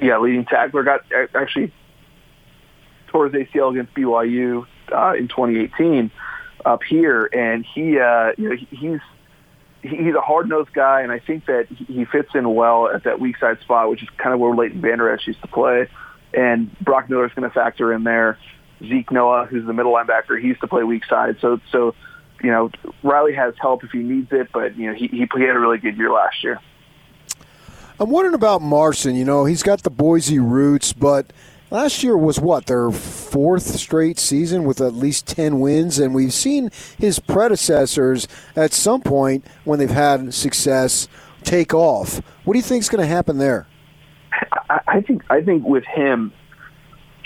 yeah, 0.00 0.18
leading 0.18 0.44
tackler 0.44 0.84
got 0.84 1.00
actually 1.34 1.72
tore 3.08 3.28
his 3.28 3.46
ACL 3.48 3.72
against 3.72 3.94
BYU 3.94 4.66
uh, 4.92 5.14
in 5.16 5.28
2018 5.28 6.10
up 6.64 6.82
here, 6.82 7.28
and 7.32 7.64
he, 7.74 7.98
uh, 7.98 8.32
you 8.36 8.50
know, 8.50 8.56
he's 8.70 9.00
he's 9.82 10.14
a 10.14 10.20
hard 10.20 10.48
nosed 10.48 10.72
guy, 10.72 11.02
and 11.02 11.10
I 11.10 11.18
think 11.18 11.46
that 11.46 11.66
he 11.68 11.84
he 11.84 12.04
fits 12.04 12.30
in 12.34 12.54
well 12.54 12.88
at 12.88 13.04
that 13.04 13.20
weak 13.20 13.36
side 13.38 13.60
spot, 13.60 13.90
which 13.90 14.02
is 14.02 14.08
kind 14.16 14.32
of 14.32 14.40
where 14.40 14.54
Leighton 14.54 14.80
Vander 14.80 15.10
Esch 15.10 15.26
used 15.26 15.40
to 15.42 15.48
play. 15.48 15.88
And 16.34 16.76
Brock 16.80 17.08
Miller's 17.08 17.32
going 17.34 17.48
to 17.48 17.54
factor 17.54 17.92
in 17.92 18.04
there. 18.04 18.38
Zeke 18.80 19.10
Noa, 19.10 19.46
who's 19.46 19.66
the 19.66 19.72
middle 19.72 19.92
linebacker, 19.92 20.40
he 20.40 20.48
used 20.48 20.60
to 20.60 20.66
play 20.66 20.82
weak 20.84 21.04
side. 21.06 21.36
So, 21.40 21.60
so 21.70 21.94
you 22.42 22.50
know, 22.50 22.70
Riley 23.02 23.34
has 23.34 23.54
help 23.60 23.84
if 23.84 23.90
he 23.90 23.98
needs 23.98 24.28
it, 24.32 24.48
but 24.52 24.76
you 24.76 24.88
know, 24.88 24.94
he 24.94 25.08
he, 25.08 25.26
he 25.34 25.42
had 25.42 25.56
a 25.56 25.58
really 25.58 25.78
good 25.78 25.96
year 25.96 26.10
last 26.10 26.42
year. 26.44 26.60
I'm 27.98 28.10
wondering 28.10 28.34
about 28.34 28.60
Harsin. 28.60 29.16
You 29.16 29.24
know, 29.24 29.46
he's 29.46 29.62
got 29.62 29.82
the 29.82 29.90
Boise 29.90 30.38
roots, 30.38 30.92
but 30.92 31.32
last 31.70 32.02
year 32.02 32.16
was 32.16 32.38
what 32.38 32.66
their 32.66 32.90
fourth 32.90 33.62
straight 33.62 34.18
season 34.18 34.64
with 34.64 34.82
at 34.82 34.92
least 34.92 35.26
ten 35.26 35.60
wins, 35.60 35.98
and 35.98 36.14
we've 36.14 36.34
seen 36.34 36.70
his 36.98 37.18
predecessors 37.18 38.28
at 38.54 38.72
some 38.72 39.00
point 39.00 39.46
when 39.64 39.78
they've 39.78 39.88
had 39.88 40.34
success 40.34 41.08
take 41.42 41.72
off. 41.72 42.20
What 42.44 42.52
do 42.52 42.58
you 42.58 42.62
think 42.62 42.82
is 42.82 42.88
going 42.90 43.02
to 43.02 43.08
happen 43.08 43.38
there? 43.38 43.66
I, 44.68 44.80
I 44.86 45.00
think 45.00 45.22
I 45.30 45.40
think 45.40 45.64
with 45.64 45.84
him, 45.84 46.32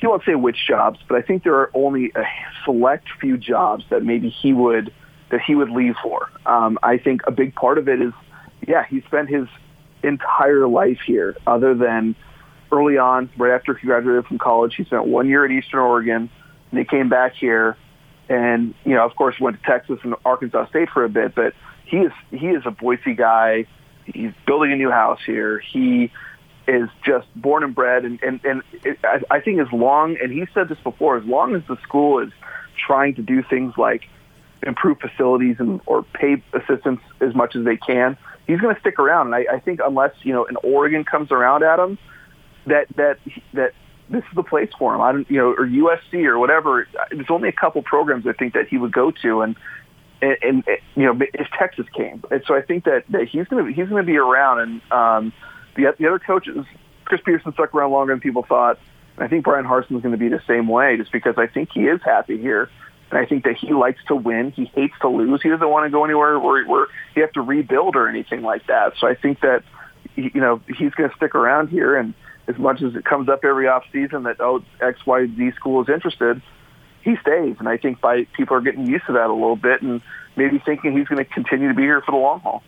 he 0.00 0.06
won't 0.06 0.24
say 0.24 0.34
which 0.34 0.66
jobs, 0.66 0.98
but 1.06 1.16
I 1.18 1.22
think 1.22 1.44
there 1.44 1.56
are 1.56 1.70
only 1.74 2.10
a 2.16 2.24
select 2.64 3.06
few 3.20 3.36
jobs 3.36 3.84
that 3.90 4.02
maybe 4.02 4.30
he 4.30 4.52
would 4.52 4.92
that 5.30 5.40
he 5.46 5.54
would 5.54 5.70
leave 5.70 5.94
for. 6.02 6.28
Um, 6.46 6.78
I 6.82 6.98
think 6.98 7.20
a 7.26 7.30
big 7.30 7.54
part 7.54 7.78
of 7.78 7.88
it 7.88 8.02
is, 8.02 8.12
yeah, 8.66 8.84
he 8.84 9.00
spent 9.02 9.28
his 9.28 9.46
entire 10.02 10.66
life 10.66 10.98
here, 11.06 11.36
other 11.46 11.74
than 11.74 12.16
early 12.72 12.98
on, 12.98 13.30
right 13.36 13.54
after 13.54 13.74
he 13.74 13.86
graduated 13.86 14.26
from 14.26 14.38
college. 14.38 14.74
He 14.74 14.84
spent 14.84 15.06
one 15.06 15.28
year 15.28 15.44
at 15.44 15.52
Eastern 15.52 15.80
Oregon, 15.80 16.30
and 16.70 16.78
he 16.78 16.84
came 16.84 17.08
back 17.08 17.34
here, 17.34 17.76
and 18.28 18.74
you 18.84 18.94
know, 18.94 19.04
of 19.04 19.14
course, 19.14 19.38
went 19.38 19.60
to 19.60 19.62
Texas 19.70 20.00
and 20.02 20.14
Arkansas 20.24 20.68
State 20.70 20.88
for 20.90 21.04
a 21.04 21.08
bit. 21.08 21.34
But 21.34 21.52
he 21.84 21.98
is 21.98 22.12
he 22.30 22.48
is 22.48 22.62
a 22.64 22.70
Boise 22.70 23.14
guy. 23.14 23.66
He's 24.06 24.32
building 24.46 24.72
a 24.72 24.76
new 24.76 24.90
house 24.90 25.20
here. 25.24 25.58
He 25.58 26.10
is 26.70 26.88
just 27.04 27.26
born 27.34 27.64
and 27.64 27.74
bred, 27.74 28.04
and 28.04 28.22
and 28.22 28.40
and 28.44 28.62
it, 28.84 28.98
I, 29.02 29.20
I 29.30 29.40
think 29.40 29.60
as 29.60 29.72
long 29.72 30.16
and 30.22 30.32
he 30.32 30.46
said 30.54 30.68
this 30.68 30.78
before, 30.84 31.16
as 31.16 31.24
long 31.24 31.54
as 31.54 31.62
the 31.68 31.76
school 31.82 32.20
is 32.20 32.30
trying 32.78 33.14
to 33.16 33.22
do 33.22 33.42
things 33.42 33.74
like 33.76 34.04
improve 34.62 34.98
facilities 35.00 35.56
and 35.58 35.80
or 35.86 36.02
pay 36.02 36.42
assistants 36.52 37.02
as 37.20 37.34
much 37.34 37.56
as 37.56 37.64
they 37.64 37.76
can, 37.76 38.16
he's 38.46 38.60
going 38.60 38.74
to 38.74 38.80
stick 38.80 38.98
around. 38.98 39.26
And 39.26 39.34
I, 39.34 39.56
I 39.56 39.58
think 39.58 39.80
unless 39.84 40.12
you 40.22 40.32
know 40.32 40.46
an 40.46 40.56
Oregon 40.62 41.04
comes 41.04 41.32
around 41.32 41.64
at 41.64 41.78
him, 41.78 41.98
that 42.66 42.86
that 42.96 43.18
that 43.54 43.72
this 44.08 44.22
is 44.22 44.36
the 44.36 44.42
place 44.42 44.70
for 44.78 44.94
him. 44.94 45.00
I 45.00 45.12
don't, 45.12 45.30
you 45.30 45.38
know, 45.38 45.50
or 45.50 45.66
USC 45.66 46.24
or 46.24 46.38
whatever. 46.38 46.86
There's 47.10 47.30
only 47.30 47.48
a 47.48 47.52
couple 47.52 47.82
programs 47.82 48.26
I 48.26 48.32
think 48.32 48.54
that 48.54 48.68
he 48.68 48.78
would 48.78 48.92
go 48.92 49.10
to, 49.22 49.42
and 49.42 49.56
and, 50.22 50.36
and 50.42 50.64
you 50.94 51.04
know, 51.04 51.18
if 51.20 51.48
Texas 51.58 51.86
came, 51.96 52.22
and 52.30 52.42
so 52.46 52.54
I 52.54 52.62
think 52.62 52.84
that, 52.84 53.04
that 53.08 53.28
he's 53.28 53.46
going 53.48 53.64
to 53.64 53.72
he's 53.72 53.88
going 53.88 54.04
to 54.04 54.06
be 54.06 54.18
around. 54.18 54.60
And 54.60 54.92
um, 54.92 55.32
the 55.76 55.94
the 55.98 56.06
other 56.06 56.18
coaches, 56.18 56.66
Chris 57.04 57.20
Petersen 57.24 57.52
stuck 57.52 57.74
around 57.74 57.92
longer 57.92 58.12
than 58.12 58.20
people 58.20 58.44
thought. 58.44 58.78
And 59.16 59.24
I 59.24 59.28
think 59.28 59.44
Bryan 59.44 59.64
Harsin 59.64 59.96
is 59.96 60.02
going 60.02 60.12
to 60.12 60.18
be 60.18 60.28
the 60.28 60.42
same 60.46 60.68
way, 60.68 60.96
just 60.96 61.12
because 61.12 61.34
I 61.36 61.46
think 61.46 61.70
he 61.72 61.80
is 61.80 62.00
happy 62.04 62.38
here. 62.38 62.70
And 63.10 63.18
I 63.18 63.26
think 63.26 63.44
that 63.44 63.56
he 63.56 63.72
likes 63.72 63.98
to 64.06 64.14
win. 64.14 64.52
He 64.52 64.66
hates 64.66 64.94
to 65.00 65.08
lose. 65.08 65.42
He 65.42 65.48
doesn't 65.48 65.68
want 65.68 65.84
to 65.84 65.90
go 65.90 66.04
anywhere 66.04 66.38
where, 66.38 66.64
where 66.66 66.86
he 67.14 67.20
have 67.20 67.32
to 67.32 67.40
rebuild 67.40 67.96
or 67.96 68.08
anything 68.08 68.42
like 68.42 68.66
that. 68.68 68.92
So 69.00 69.08
I 69.08 69.14
think 69.14 69.40
that 69.40 69.64
you 70.14 70.40
know 70.40 70.60
he's 70.68 70.92
going 70.92 71.10
to 71.10 71.16
stick 71.16 71.34
around 71.34 71.68
here. 71.68 71.96
And 71.96 72.14
as 72.46 72.56
much 72.56 72.82
as 72.82 72.94
it 72.94 73.04
comes 73.04 73.28
up 73.28 73.44
every 73.44 73.68
off 73.68 73.84
season 73.92 74.22
that 74.24 74.40
oh 74.40 74.62
X 74.80 75.04
Y 75.06 75.26
Z 75.26 75.50
school 75.56 75.82
is 75.82 75.88
interested, 75.88 76.40
he 77.02 77.16
stays. 77.16 77.56
And 77.58 77.68
I 77.68 77.76
think 77.76 78.00
by 78.00 78.24
people 78.36 78.56
are 78.56 78.60
getting 78.60 78.86
used 78.86 79.06
to 79.06 79.12
that 79.14 79.28
a 79.28 79.32
little 79.32 79.56
bit 79.56 79.82
and 79.82 80.00
maybe 80.36 80.62
thinking 80.64 80.96
he's 80.96 81.08
going 81.08 81.24
to 81.24 81.30
continue 81.30 81.68
to 81.68 81.74
be 81.74 81.82
here 81.82 82.00
for 82.02 82.12
the 82.12 82.18
long 82.18 82.40
haul. 82.40 82.62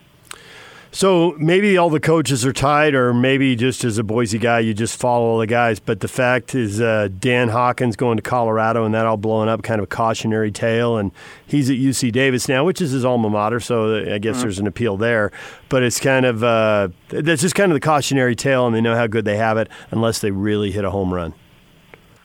So 0.95 1.35
maybe 1.39 1.79
all 1.79 1.89
the 1.89 2.01
coaches 2.01 2.45
are 2.45 2.53
tied, 2.53 2.95
or 2.95 3.15
maybe 3.15 3.57
just 3.57 3.83
as 3.83 3.97
a 3.97 4.05
Boise 4.05 4.37
guy, 4.39 4.59
you 4.59 4.75
just 4.75 5.01
follow 5.01 5.25
all 5.25 5.39
the 5.39 5.47
guys. 5.47 5.81
But 5.81 6.01
the 6.01 6.09
fact 6.09 6.55
is, 6.55 6.83
uh, 6.83 7.09
Dan 7.19 7.49
Hawkins 7.49 7.97
going 7.97 8.19
to 8.19 8.23
Colorado 8.23 8.85
and 8.85 8.95
that 8.95 9.07
all 9.07 9.17
blowing 9.17 9.49
up, 9.49 9.63
kind 9.63 9.79
of 9.79 9.85
a 9.85 9.87
cautionary 9.87 10.53
tale. 10.53 10.99
And 10.99 11.11
he's 11.47 11.71
at 11.71 11.77
UC 11.77 12.13
Davis 12.13 12.47
now, 12.47 12.67
which 12.67 12.83
is 12.83 12.91
his 12.91 13.07
alma 13.07 13.31
mater, 13.31 13.59
so 13.59 14.05
I 14.13 14.19
guess 14.19 14.43
there's 14.43 14.59
an 14.59 14.67
appeal 14.67 14.99
there. 14.99 15.33
But 15.71 15.83
it's 15.83 15.99
kind 15.99 16.27
of 16.27 16.45
uh, 16.45 16.89
that's 17.09 17.41
just 17.41 17.55
kind 17.55 17.73
of 17.73 17.77
the 17.77 17.81
cautionary 17.81 18.37
tale, 18.37 18.67
and 18.67 18.77
they 18.77 18.83
know 18.83 18.95
how 18.95 19.07
good 19.07 19.25
they 19.25 19.39
have 19.39 19.57
it, 19.57 19.71
unless 19.93 20.19
they 20.19 20.31
really 20.31 20.73
hit 20.73 20.85
a 20.85 20.91
home 20.91 21.13
run. 21.13 21.33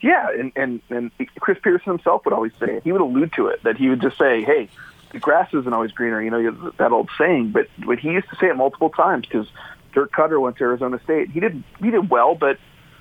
Yeah, 0.02 0.28
and, 0.38 0.52
and 0.56 0.80
and 0.90 1.10
Chris 1.40 1.56
Petersen 1.62 1.92
himself 1.92 2.24
would 2.26 2.34
always 2.34 2.52
say 2.60 2.76
it. 2.76 2.84
He 2.84 2.92
would 2.92 3.00
allude 3.00 3.32
to 3.36 3.46
it 3.46 3.62
that 3.64 3.78
he 3.78 3.88
would 3.88 4.02
just 4.02 4.18
say, 4.18 4.44
"Hey, 4.44 4.68
the 5.12 5.18
grass 5.18 5.52
isn't 5.52 5.72
always 5.72 5.92
greener." 5.92 6.22
You 6.22 6.30
know 6.30 6.72
that 6.78 6.92
old 6.92 7.10
saying, 7.18 7.50
but 7.50 7.68
but 7.86 7.98
he 7.98 8.10
used 8.10 8.28
to 8.30 8.36
say 8.36 8.48
it 8.48 8.56
multiple 8.56 8.90
times 8.90 9.26
because 9.26 9.46
Dirk 9.92 10.12
Koetter 10.12 10.40
went 10.40 10.56
to 10.58 10.64
Arizona 10.64 11.00
State. 11.04 11.30
He 11.30 11.40
did 11.40 11.62
he 11.80 11.90
did 11.90 12.10
well, 12.10 12.34
but 12.34 12.58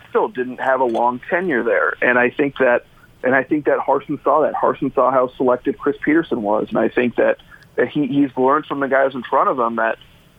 still 0.10 0.28
didn't 0.28 0.60
have 0.60 0.80
a 0.80 0.86
long 0.86 1.20
tenure 1.30 1.64
there. 1.64 1.94
And 2.02 2.18
I 2.18 2.30
think 2.30 2.58
that 2.58 2.86
and 3.24 3.36
I 3.36 3.44
think 3.44 3.66
that 3.66 3.80
Harsin 3.80 4.24
saw 4.24 4.42
that. 4.42 4.54
Harsin 4.54 4.94
saw 4.94 5.12
how 5.12 5.30
selective 5.36 5.78
Chris 5.78 5.98
Petersen 6.04 6.42
was, 6.42 6.68
and 6.70 6.78
I 6.78 6.90
think 6.90 7.16
that 7.16 7.38
that 7.76 7.90
he 7.90 8.08
he's 8.08 8.36
learned 8.38 8.66
from 8.66 8.80
the 8.80 8.88
guys 8.88 9.14
in 9.14 9.24
front 9.24 9.50
of 9.50 9.60
him 9.60 9.76
that 9.78 9.98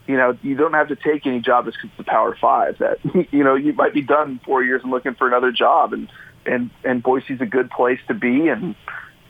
you 0.08 0.16
know, 0.16 0.36
you 0.42 0.56
don't 0.56 0.72
have 0.72 0.88
to 0.88 0.96
take 0.96 1.26
any 1.26 1.38
job 1.38 1.66
that's 1.66 1.76
the 1.98 2.02
Power 2.02 2.34
Five. 2.40 2.78
That 2.78 2.98
you 3.30 3.44
know, 3.44 3.54
you 3.54 3.74
might 3.74 3.92
be 3.92 4.02
done 4.02 4.30
in 4.30 4.38
four 4.40 4.64
years 4.64 4.82
and 4.82 4.90
looking 4.90 5.14
for 5.14 5.28
another 5.28 5.52
job, 5.52 5.92
and 5.92 6.08
and 6.46 6.70
and 6.82 7.02
Boise's 7.02 7.40
a 7.40 7.46
good 7.46 7.70
place 7.70 8.00
to 8.08 8.14
be, 8.14 8.48
and 8.48 8.74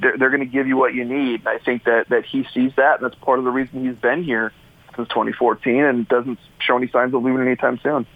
they're 0.01 0.17
they're 0.17 0.31
going 0.31 0.41
to 0.41 0.47
give 0.47 0.67
you 0.67 0.77
what 0.77 0.95
you 0.95 1.05
need. 1.05 1.41
And 1.41 1.49
I 1.49 1.59
think 1.59 1.85
that 1.85 2.09
that 2.09 2.25
he 2.25 2.47
sees 2.55 2.73
that, 2.77 3.01
and 3.01 3.05
that's 3.05 3.21
part 3.21 3.39
of 3.39 3.45
the 3.45 3.51
reason 3.51 3.85
he's 3.85 3.99
been 3.99 4.23
here 4.23 4.53
since 4.97 5.09
2014, 5.09 5.85
and 5.85 6.09
doesn't 6.09 6.39
show 6.59 6.77
any 6.77 6.89
signs 6.89 7.15
of 7.15 7.23
leaving 7.23 7.41
anytime 7.41 7.79
soon. 7.83 8.07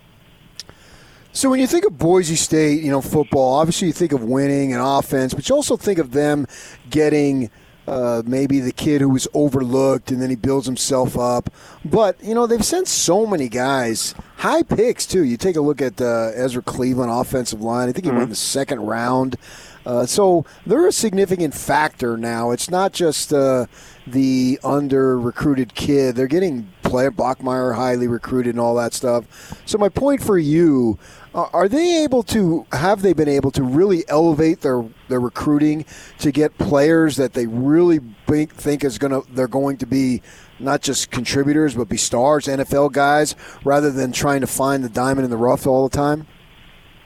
So 1.34 1.48
when 1.48 1.60
you 1.60 1.66
think 1.66 1.86
of 1.86 1.96
Boise 1.96 2.36
State, 2.36 2.82
you 2.82 2.90
know, 2.90 3.00
football, 3.00 3.54
obviously 3.54 3.86
you 3.86 3.94
think 3.94 4.12
of 4.12 4.22
winning 4.22 4.74
and 4.74 4.82
offense, 4.82 5.32
but 5.32 5.48
you 5.48 5.54
also 5.54 5.78
think 5.78 5.98
of 5.98 6.12
them 6.12 6.46
getting 6.90 7.50
uh, 7.88 8.22
maybe 8.26 8.60
the 8.60 8.72
kid 8.72 9.00
who 9.00 9.08
was 9.08 9.26
overlooked 9.32 10.10
and 10.10 10.20
then 10.20 10.28
he 10.28 10.36
builds 10.36 10.66
himself 10.66 11.18
up. 11.18 11.48
But, 11.86 12.22
you 12.22 12.34
know, 12.34 12.46
they've 12.46 12.64
sent 12.64 12.86
so 12.86 13.26
many 13.26 13.48
guys, 13.48 14.14
high 14.36 14.62
picks 14.62 15.06
too. 15.06 15.24
You 15.24 15.38
take 15.38 15.56
a 15.56 15.62
look 15.62 15.80
at 15.80 16.00
uh, 16.02 16.32
Ezra 16.34 16.62
Cleveland, 16.62 17.10
offensive 17.10 17.62
line. 17.62 17.88
I 17.88 17.92
think 17.92 18.04
he 18.04 18.10
went 18.10 18.24
in 18.24 18.28
the 18.28 18.36
second 18.36 18.80
round. 18.80 19.36
Uh, 19.84 20.06
so 20.06 20.44
they're 20.66 20.86
a 20.86 20.92
significant 20.92 21.54
factor 21.54 22.16
now. 22.16 22.50
It's 22.50 22.70
not 22.70 22.92
just 22.92 23.32
uh, 23.32 23.66
the 24.06 24.58
under 24.62 25.18
recruited 25.18 25.74
kid. 25.74 26.16
They're 26.16 26.26
getting 26.26 26.72
player. 26.82 27.10
Bachmeier 27.10 27.74
highly 27.74 28.06
recruited 28.06 28.54
and 28.54 28.60
all 28.60 28.74
that 28.76 28.92
stuff. 28.92 29.24
So 29.64 29.78
my 29.78 29.88
point 29.88 30.22
for 30.22 30.38
you, 30.38 30.98
uh, 31.34 31.48
are 31.52 31.68
they 31.68 32.04
able 32.04 32.22
to 32.24 32.66
have 32.72 33.02
they 33.02 33.12
been 33.12 33.28
able 33.28 33.50
to 33.52 33.62
really 33.62 34.04
elevate 34.08 34.60
their 34.60 34.84
their 35.08 35.20
recruiting 35.20 35.84
to 36.18 36.30
get 36.30 36.56
players 36.58 37.16
that 37.16 37.32
they 37.32 37.46
really 37.46 38.00
think, 38.26 38.54
think 38.54 38.84
is 38.84 38.98
going 38.98 39.12
to 39.12 39.32
they're 39.32 39.48
going 39.48 39.78
to 39.78 39.86
be 39.86 40.22
not 40.58 40.82
just 40.82 41.10
contributors 41.10 41.74
but 41.74 41.88
be 41.88 41.96
stars, 41.96 42.46
NFL 42.46 42.92
guys, 42.92 43.34
rather 43.64 43.90
than 43.90 44.12
trying 44.12 44.42
to 44.42 44.46
find 44.46 44.84
the 44.84 44.90
diamond 44.90 45.24
in 45.24 45.30
the 45.30 45.36
rough 45.36 45.66
all 45.66 45.88
the 45.88 45.96
time? 45.96 46.26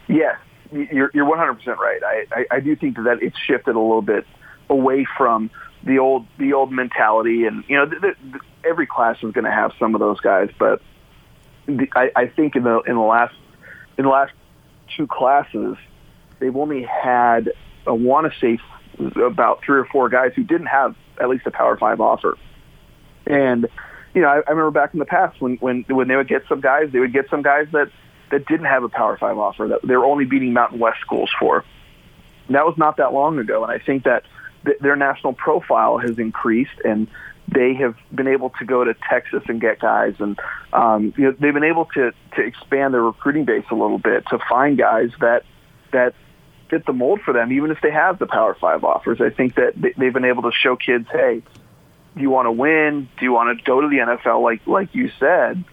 Yeah, 0.08 0.36
you're 0.72 1.10
you're 1.14 1.24
100 1.24 1.54
percent 1.54 1.78
right. 1.78 2.02
I, 2.02 2.26
I 2.32 2.46
I 2.56 2.60
do 2.60 2.76
think 2.76 2.96
that 2.96 3.18
it's 3.22 3.38
shifted 3.38 3.76
a 3.76 3.80
little 3.80 4.02
bit 4.02 4.26
away 4.68 5.06
from 5.16 5.50
the 5.82 5.98
old 5.98 6.26
the 6.38 6.52
old 6.52 6.72
mentality, 6.72 7.44
and 7.44 7.64
you 7.68 7.76
know 7.76 7.86
the, 7.86 8.14
the, 8.32 8.40
every 8.64 8.86
class 8.86 9.16
is 9.22 9.32
going 9.32 9.44
to 9.44 9.50
have 9.50 9.72
some 9.78 9.94
of 9.94 10.00
those 10.00 10.20
guys, 10.20 10.50
but 10.58 10.82
the, 11.66 11.88
I, 11.94 12.10
I 12.14 12.26
think 12.26 12.56
in 12.56 12.64
the 12.64 12.80
in 12.80 12.94
the 12.94 13.00
last 13.00 13.34
in 13.96 14.04
the 14.04 14.10
last 14.10 14.32
two 14.96 15.06
classes, 15.06 15.76
they've 16.38 16.56
only 16.56 16.82
had 16.82 17.52
I 17.86 17.92
want 17.92 18.32
to 18.32 18.38
say 18.40 18.58
about 19.22 19.62
three 19.64 19.78
or 19.78 19.84
four 19.84 20.08
guys 20.08 20.32
who 20.34 20.42
didn't 20.42 20.66
have 20.66 20.96
at 21.20 21.28
least 21.28 21.46
a 21.46 21.50
Power 21.50 21.76
Five 21.76 22.00
offer, 22.00 22.36
and 23.26 23.68
you 24.14 24.22
know 24.22 24.28
I, 24.28 24.38
I 24.38 24.50
remember 24.50 24.72
back 24.72 24.92
in 24.92 24.98
the 24.98 25.06
past 25.06 25.40
when 25.40 25.56
when 25.58 25.84
when 25.88 26.08
they 26.08 26.16
would 26.16 26.28
get 26.28 26.42
some 26.48 26.60
guys, 26.60 26.90
they 26.92 26.98
would 26.98 27.12
get 27.12 27.30
some 27.30 27.42
guys 27.42 27.68
that 27.72 27.90
that 28.30 28.46
didn't 28.46 28.66
have 28.66 28.82
a 28.82 28.88
Power 28.88 29.16
Five 29.16 29.38
offer 29.38 29.68
that 29.68 29.86
they 29.86 29.96
were 29.96 30.04
only 30.04 30.24
beating 30.24 30.52
Mountain 30.52 30.78
West 30.78 31.00
schools 31.00 31.30
for. 31.38 31.64
That 32.48 32.64
was 32.64 32.76
not 32.76 32.98
that 32.98 33.12
long 33.12 33.38
ago, 33.38 33.62
and 33.64 33.72
I 33.72 33.78
think 33.78 34.04
that 34.04 34.24
th- 34.64 34.78
their 34.80 34.96
national 34.96 35.32
profile 35.32 35.98
has 35.98 36.18
increased, 36.18 36.78
and 36.84 37.08
they 37.48 37.74
have 37.74 37.96
been 38.12 38.28
able 38.28 38.50
to 38.58 38.64
go 38.64 38.84
to 38.84 38.94
Texas 39.08 39.42
and 39.48 39.60
get 39.60 39.80
guys, 39.80 40.14
and 40.18 40.38
um, 40.72 41.12
you 41.16 41.24
know 41.24 41.32
they've 41.32 41.54
been 41.54 41.64
able 41.64 41.86
to 41.94 42.12
to 42.36 42.42
expand 42.42 42.94
their 42.94 43.02
recruiting 43.02 43.44
base 43.44 43.64
a 43.70 43.74
little 43.74 43.98
bit 43.98 44.24
to 44.28 44.38
find 44.48 44.78
guys 44.78 45.10
that 45.20 45.44
that 45.92 46.14
fit 46.68 46.84
the 46.86 46.92
mold 46.92 47.20
for 47.24 47.32
them, 47.32 47.52
even 47.52 47.70
if 47.70 47.78
they 47.80 47.90
have 47.90 48.18
the 48.18 48.26
Power 48.26 48.54
Five 48.54 48.84
offers. 48.84 49.20
I 49.20 49.30
think 49.30 49.54
that 49.56 49.74
they've 49.96 50.12
been 50.12 50.24
able 50.24 50.42
to 50.42 50.52
show 50.52 50.76
kids, 50.76 51.06
hey, 51.10 51.42
do 52.16 52.22
you 52.22 52.30
want 52.30 52.46
to 52.46 52.52
win? 52.52 53.08
Do 53.18 53.24
you 53.24 53.32
want 53.32 53.56
to 53.56 53.64
go 53.64 53.80
to 53.80 53.88
the 53.88 53.98
NFL? 53.98 54.42
Like 54.42 54.66
like 54.66 54.94
you 54.94 55.10
said, 55.18 55.64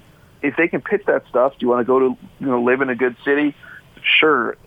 if 0.44 0.58
they 0.58 0.68
can 0.68 0.82
pitch 0.82 1.04
that 1.08 1.26
stuff, 1.30 1.54
do 1.54 1.66
you 1.66 1.70
want 1.70 1.80
to 1.80 1.86
go 1.86 2.00
to 2.00 2.18
you 2.40 2.46
know 2.46 2.62
live 2.62 2.82
in 2.82 2.90
a 2.90 2.96
good 2.96 3.16
city? 3.26 3.56
Sure. 4.20 4.58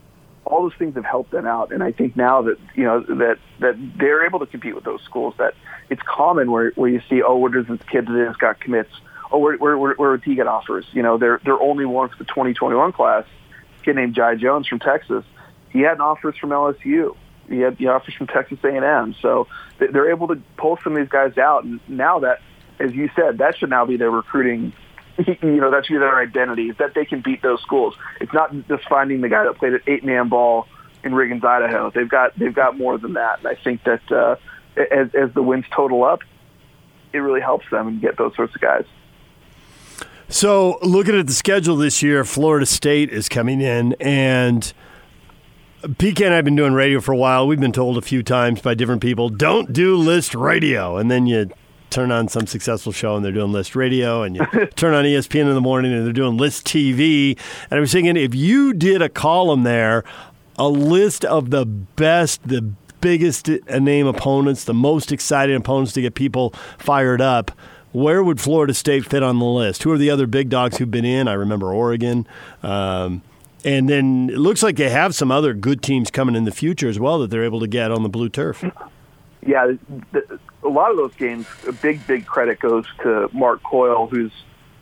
All 0.45 0.62
those 0.62 0.79
things 0.79 0.95
have 0.95 1.05
helped 1.05 1.33
them 1.33 1.47
out, 1.47 1.73
and 1.73 1.83
I 1.83 1.93
think 1.93 2.17
now 2.17 2.43
that 2.43 2.59
you 2.75 2.85
know 2.85 3.01
that 3.01 3.39
that 3.61 3.77
they're 3.99 4.25
able 4.27 4.39
to 4.41 4.47
compete 4.47 4.75
with 4.75 4.85
those 4.85 5.03
schools, 5.03 5.35
that 5.39 5.55
it's 5.91 6.03
common 6.03 6.51
where 6.51 6.71
where 6.71 6.89
you 6.89 7.03
see, 7.09 7.23
oh, 7.23 7.37
where 7.37 7.51
does 7.51 7.67
this 7.67 7.81
kid 7.91 8.07
that 8.07 8.27
has 8.27 8.37
got 8.37 8.59
commits? 8.61 8.91
Oh, 9.31 9.39
where 9.39 9.57
where 9.57 9.77
where, 9.77 9.95
where 9.95 10.17
he 10.17 10.35
get 10.35 10.47
offers? 10.47 10.87
You 10.93 11.03
know, 11.03 11.19
they're 11.19 11.41
they're 11.45 11.61
only 11.61 11.85
one 11.85 12.09
for 12.09 12.17
the 12.17 12.25
2021 12.25 12.93
class. 12.93 13.25
Kid 13.83 13.97
named 13.97 14.15
Jai 14.15 14.37
Jones 14.37 14.67
from 14.67 14.79
Texas. 14.79 15.25
He 15.71 15.81
had 15.81 15.97
an 15.97 16.01
offers 16.01 16.37
from 16.37 16.51
LSU. 16.51 17.17
He 17.49 17.59
had 17.59 17.77
the 17.77 17.89
offers 17.89 18.15
from 18.15 18.27
Texas 18.29 18.59
A&M. 18.65 19.15
So 19.21 19.47
they're 19.79 20.11
able 20.11 20.29
to 20.29 20.41
pull 20.57 20.79
some 20.83 20.97
of 20.97 20.99
these 20.99 21.09
guys 21.09 21.39
out. 21.39 21.65
And 21.65 21.81
now 21.87 22.21
that, 22.21 22.41
as 22.81 22.93
you 22.93 23.11
said, 23.15 23.39
that 23.39 23.59
should 23.59 23.71
now 23.71 23.85
be 23.85 23.97
their 23.97 24.11
recruiting 24.11 24.73
you 25.43 25.61
know, 25.61 25.71
that 25.71 25.87
should 25.87 25.95
be 25.95 25.99
their 25.99 26.19
identity, 26.19 26.71
is 26.71 26.77
that 26.79 26.95
they 26.95 27.05
can 27.05 27.21
beat 27.21 27.43
those 27.43 27.61
schools. 27.63 27.95
It's 28.21 28.33
not 28.33 28.53
just 28.69 28.89
finding 28.89 29.21
the 29.21 29.29
guy 29.29 29.45
that 29.45 29.57
played 29.57 29.75
an 29.75 29.81
eight 29.87 30.05
man 30.05 30.29
ball 30.29 30.67
in 31.05 31.13
Riggins, 31.13 31.45
Idaho. 31.45 31.91
They've 31.91 32.09
got 32.09 32.39
they've 32.39 32.55
got 32.55 32.77
more 32.77 32.99
than 32.99 33.15
that. 33.15 33.39
And 33.39 33.49
I 33.49 33.55
think 33.55 33.85
that 33.85 34.13
uh, 34.13 34.37
as 34.77 35.15
as 35.15 35.33
the 35.35 35.43
wins 35.43 35.65
total 35.75 36.05
up, 36.05 36.21
it 37.13 37.19
really 37.19 37.41
helps 37.41 37.69
them 37.71 37.89
and 37.89 38.01
get 38.01 38.17
those 38.17 38.35
sorts 38.35 38.55
of 38.55 38.61
guys. 38.61 38.85
So, 40.29 40.79
looking 40.83 41.17
at 41.17 41.29
the 41.29 41.33
schedule 41.33 41.77
this 41.77 42.03
year, 42.03 42.25
Florida 42.25 42.67
State 42.67 43.11
is 43.11 43.29
coming 43.29 43.61
in, 43.61 43.95
and 44.01 44.73
PK 45.83 46.25
and 46.25 46.33
I 46.33 46.37
have 46.37 46.45
been 46.45 46.57
doing 46.57 46.73
radio 46.73 47.01
for 47.01 47.13
a 47.13 47.17
while. 47.17 47.47
We've 47.47 47.61
been 47.61 47.73
told 47.73 47.97
a 47.97 48.03
few 48.03 48.25
times 48.25 48.61
by 48.61 48.75
different 48.75 49.03
people, 49.03 49.29
don't 49.29 49.73
do 49.73 49.97
list 49.97 50.35
radio. 50.35 50.97
And 50.97 51.11
then 51.11 51.27
you 51.27 51.51
turn 51.90 52.11
on 52.12 52.29
some 52.29 52.46
successful 52.46 52.92
show 52.92 53.16
and 53.16 53.25
they're 53.25 53.33
doing 53.33 53.53
list 53.53 53.77
radio, 53.77 54.22
and 54.22 54.37
you 54.37 54.46
turn 54.77 54.94
on 54.94 55.05
ESPN 55.05 55.49
in 55.49 55.55
the 55.55 55.61
morning 55.61 55.92
and 55.92 56.05
they're 56.05 56.12
doing 56.12 56.37
list 56.37 56.66
TV. 56.66 57.38
And 57.70 57.79
I 57.79 57.81
was 57.81 57.92
thinking, 57.92 58.16
if 58.16 58.35
you 58.35 58.72
did 58.72 59.03
a 59.03 59.09
column 59.09 59.62
there, 59.62 60.05
a 60.59 60.68
list 60.68 61.25
of 61.25 61.51
the 61.51 61.66
best, 61.66 62.46
the 62.46 62.62
biggest 63.01 63.49
name 63.68 64.07
opponents, 64.07 64.64
the 64.64 64.75
most 64.75 65.12
exciting 65.12 65.57
opponents 65.57 65.92
to 65.92 66.03
get 66.03 66.14
people 66.14 66.51
fired 66.79 67.20
up 67.20 67.53
where 67.96 68.22
would 68.22 68.38
Florida 68.38 68.75
State 68.75 69.07
fit 69.07 69.22
on 69.22 69.38
the 69.38 69.46
list? 69.46 69.83
Who 69.85 69.90
are 69.90 69.96
the 69.96 70.11
other 70.11 70.27
big 70.27 70.51
dogs 70.51 70.77
who've 70.77 70.90
been 70.90 71.07
in? 71.07 71.29
I 71.29 71.33
remember 71.33 71.72
Oregon. 71.72 72.27
Um, 72.62 73.22
and 73.64 73.88
then 73.88 74.29
it 74.31 74.37
looks 74.37 74.62
like 74.62 74.77
they 74.77 74.90
have 74.90 75.14
some 75.14 75.31
other 75.31 75.55
good 75.55 75.81
teams 75.81 76.11
coming 76.11 76.35
in 76.35 76.44
the 76.44 76.53
future 76.53 76.90
as 76.90 77.01
well 77.01 77.18
that 77.20 77.31
they're 77.31 77.44
able 77.44 77.61
to 77.61 77.66
get 77.66 77.90
on 77.90 78.03
the 78.03 78.11
blue 78.11 78.29
turf. 78.29 78.62
Yeah, 79.47 79.73
the, 80.13 80.41
a 80.65 80.69
lot 80.69 80.91
of 80.91 80.97
those 80.97 81.15
games, 81.15 81.47
a 81.67 81.73
big, 81.73 82.07
big 82.07 82.27
credit 82.27 82.59
goes 82.59 82.85
to 83.03 83.29
Mark 83.33 83.63
Coyle, 83.63 84.09
who's 84.09 84.33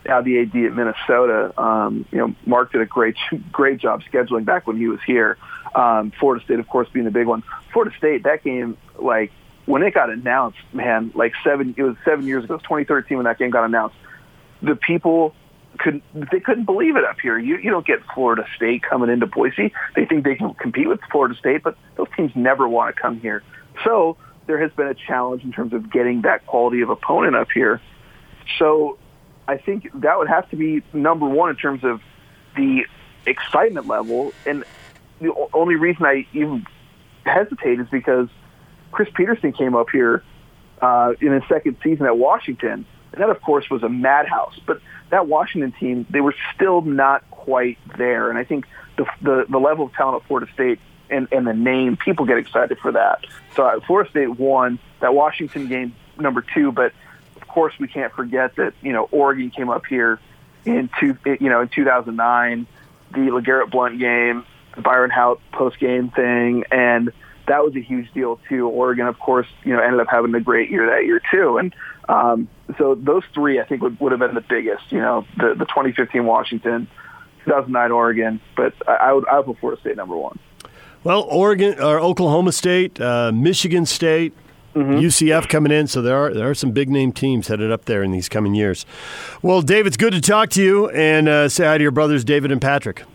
now 0.05 0.21
the 0.21 0.39
AD 0.39 0.55
at 0.55 0.73
Minnesota. 0.73 1.53
Um, 1.61 2.05
you 2.11 2.17
know, 2.17 2.35
Mark 2.45 2.71
did 2.71 2.81
a 2.81 2.85
great, 2.85 3.15
great 3.51 3.79
job 3.79 4.01
scheduling 4.03 4.45
back 4.45 4.67
when 4.67 4.77
he 4.77 4.87
was 4.87 4.99
here. 5.05 5.37
Um, 5.73 6.11
Florida 6.19 6.43
State, 6.43 6.59
of 6.59 6.67
course, 6.67 6.87
being 6.91 7.05
the 7.05 7.11
big 7.11 7.27
one. 7.27 7.43
Florida 7.73 7.95
State, 7.97 8.23
that 8.23 8.43
game, 8.43 8.77
like 8.97 9.31
when 9.65 9.83
it 9.83 9.93
got 9.93 10.09
announced, 10.09 10.59
man, 10.73 11.11
like 11.15 11.33
seven, 11.43 11.75
it 11.77 11.83
was 11.83 11.95
seven 12.05 12.25
years 12.25 12.43
ago, 12.43 12.55
it 12.55 12.57
was 12.57 12.63
2013 12.63 13.17
when 13.17 13.25
that 13.25 13.37
game 13.37 13.49
got 13.49 13.65
announced. 13.65 13.95
The 14.61 14.75
people 14.75 15.35
couldn't, 15.77 16.03
they 16.31 16.39
couldn't 16.39 16.65
believe 16.65 16.95
it 16.95 17.03
up 17.03 17.19
here. 17.19 17.37
You, 17.37 17.57
you 17.57 17.71
don't 17.71 17.85
get 17.85 17.99
Florida 18.13 18.45
State 18.55 18.83
coming 18.83 19.09
into 19.09 19.27
Boise. 19.27 19.73
They 19.95 20.05
think 20.05 20.23
they 20.23 20.35
can 20.35 20.53
compete 20.53 20.87
with 20.87 21.01
Florida 21.11 21.35
State, 21.35 21.63
but 21.63 21.77
those 21.97 22.07
teams 22.15 22.31
never 22.35 22.67
want 22.67 22.95
to 22.95 23.01
come 23.01 23.19
here. 23.19 23.43
So 23.83 24.17
there 24.47 24.59
has 24.59 24.71
been 24.71 24.87
a 24.87 24.93
challenge 24.93 25.43
in 25.43 25.51
terms 25.51 25.73
of 25.73 25.91
getting 25.91 26.21
that 26.21 26.45
quality 26.45 26.81
of 26.81 26.89
opponent 26.89 27.35
up 27.35 27.49
here. 27.51 27.81
So 28.59 28.97
I 29.47 29.57
think 29.57 29.89
that 30.01 30.17
would 30.17 30.27
have 30.27 30.49
to 30.51 30.55
be 30.55 30.83
number 30.93 31.27
one 31.27 31.49
in 31.49 31.55
terms 31.55 31.83
of 31.83 32.01
the 32.55 32.85
excitement 33.25 33.87
level. 33.87 34.33
And 34.45 34.63
the 35.19 35.33
only 35.53 35.75
reason 35.75 36.05
I 36.05 36.27
even 36.33 36.65
hesitate 37.25 37.79
is 37.79 37.87
because 37.89 38.27
Chris 38.91 39.09
Petersen 39.13 39.51
came 39.51 39.75
up 39.75 39.87
here 39.91 40.23
uh, 40.81 41.13
in 41.19 41.33
his 41.33 41.43
second 41.49 41.77
season 41.83 42.05
at 42.05 42.17
Washington, 42.17 42.85
and 43.11 43.21
that, 43.21 43.29
of 43.29 43.41
course, 43.41 43.69
was 43.69 43.83
a 43.83 43.89
madhouse. 43.89 44.59
But 44.65 44.81
that 45.09 45.27
Washington 45.27 45.73
team, 45.79 46.05
they 46.09 46.21
were 46.21 46.35
still 46.53 46.81
not 46.81 47.29
quite 47.31 47.77
there. 47.97 48.29
And 48.29 48.37
I 48.37 48.43
think 48.43 48.65
the 48.97 49.05
the, 49.21 49.45
the 49.49 49.57
level 49.57 49.85
of 49.85 49.93
talent 49.93 50.21
at 50.21 50.27
Florida 50.27 50.51
State 50.53 50.79
and, 51.09 51.27
and 51.31 51.45
the 51.47 51.53
name, 51.53 51.97
people 51.97 52.25
get 52.25 52.37
excited 52.37 52.77
for 52.79 52.91
that. 52.91 53.25
So 53.55 53.79
Florida 53.85 54.09
State 54.09 54.39
won 54.39 54.79
that 54.99 55.13
Washington 55.13 55.67
game 55.67 55.95
number 56.17 56.43
two, 56.53 56.71
but 56.71 56.93
of 57.35 57.47
course 57.47 57.73
we 57.79 57.87
can't 57.87 58.13
forget 58.13 58.55
that 58.55 58.73
you 58.81 58.93
know 58.93 59.07
Oregon 59.11 59.49
came 59.49 59.69
up 59.69 59.85
here 59.85 60.19
in 60.65 60.89
two 60.99 61.17
you 61.25 61.49
know 61.49 61.61
in 61.61 61.69
2009, 61.69 62.67
the 63.11 63.19
LeGarrette 63.19 63.71
Blunt 63.71 63.99
game, 63.99 64.45
the 64.75 64.81
Byron 64.81 65.11
Hout 65.11 65.41
post 65.51 65.79
game 65.79 66.09
thing, 66.09 66.63
and 66.71 67.11
that 67.47 67.63
was 67.63 67.75
a 67.75 67.81
huge 67.81 68.11
deal 68.13 68.39
too. 68.49 68.67
Oregon, 68.67 69.07
of 69.07 69.19
course, 69.19 69.47
you 69.63 69.73
know, 69.73 69.79
ended 69.79 69.99
up 69.99 70.07
having 70.09 70.33
a 70.33 70.41
great 70.41 70.69
year 70.69 70.87
that 70.87 71.05
year 71.05 71.21
too, 71.31 71.57
and 71.57 71.75
um, 72.09 72.47
so 72.77 72.95
those 72.95 73.23
three, 73.33 73.59
I 73.59 73.63
think, 73.65 73.81
would, 73.81 73.99
would 73.99 74.11
have 74.11 74.19
been 74.19 74.35
the 74.35 74.41
biggest. 74.41 74.91
You 74.91 74.99
know, 74.99 75.25
the 75.37 75.55
the 75.55 75.65
2015 75.65 76.25
Washington, 76.25 76.87
2009 77.45 77.91
Oregon, 77.91 78.41
but 78.55 78.73
I, 78.87 78.95
I 78.95 79.13
would 79.13 79.27
I 79.27 79.37
would 79.37 79.45
put 79.45 79.59
Florida 79.59 79.81
State 79.81 79.97
number 79.97 80.15
one. 80.15 80.39
Well, 81.05 81.21
Oregon 81.29 81.79
or 81.79 81.99
Oklahoma 81.99 82.51
State, 82.51 82.99
uh, 82.99 83.31
Michigan 83.31 83.85
State, 83.85 84.33
mm-hmm. 84.73 84.93
UCF 84.93 85.47
coming 85.47 85.71
in, 85.71 85.85
so 85.85 86.01
there 86.01 86.17
are 86.17 86.33
there 86.33 86.49
are 86.49 86.55
some 86.55 86.71
big 86.71 86.89
name 86.89 87.11
teams 87.11 87.47
headed 87.47 87.71
up 87.71 87.85
there 87.85 88.01
in 88.01 88.11
these 88.11 88.27
coming 88.27 88.55
years. 88.55 88.87
Well, 89.43 89.61
Dave, 89.61 89.85
it's 89.85 89.97
good 89.97 90.13
to 90.13 90.19
talk 90.21 90.49
to 90.51 90.63
you, 90.63 90.89
and 90.89 91.29
uh, 91.29 91.47
say 91.47 91.65
hi 91.67 91.77
to 91.77 91.81
your 91.83 91.91
brothers, 91.91 92.23
David 92.23 92.51
and 92.51 92.61
Patrick. 92.61 93.03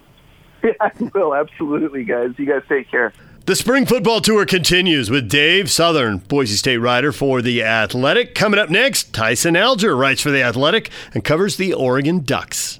Yeah, 0.62 0.72
I 0.79 0.90
will 1.14 1.35
absolutely, 1.35 2.05
guys. 2.05 2.33
You 2.37 2.44
guys 2.44 2.61
take 2.68 2.90
care. 2.90 3.14
The 3.46 3.57
spring 3.57 3.87
football 3.87 4.20
tour 4.20 4.44
continues 4.44 5.11
with 5.11 5.26
Dave 5.26 5.70
Southorn, 5.70 6.18
Boise 6.18 6.57
State 6.57 6.76
writer 6.76 7.12
for 7.12 7.40
The 7.40 7.62
Athletic. 7.62 8.35
Coming 8.35 8.61
up 8.61 8.68
next, 8.68 9.14
Tyson 9.14 9.57
Alger 9.57 9.96
writes 9.96 10.20
for 10.20 10.31
The 10.31 10.42
Athletic 10.42 10.90
and 11.14 11.24
covers 11.24 11.57
the 11.57 11.72
Oregon 11.72 12.20
Ducks. 12.20 12.80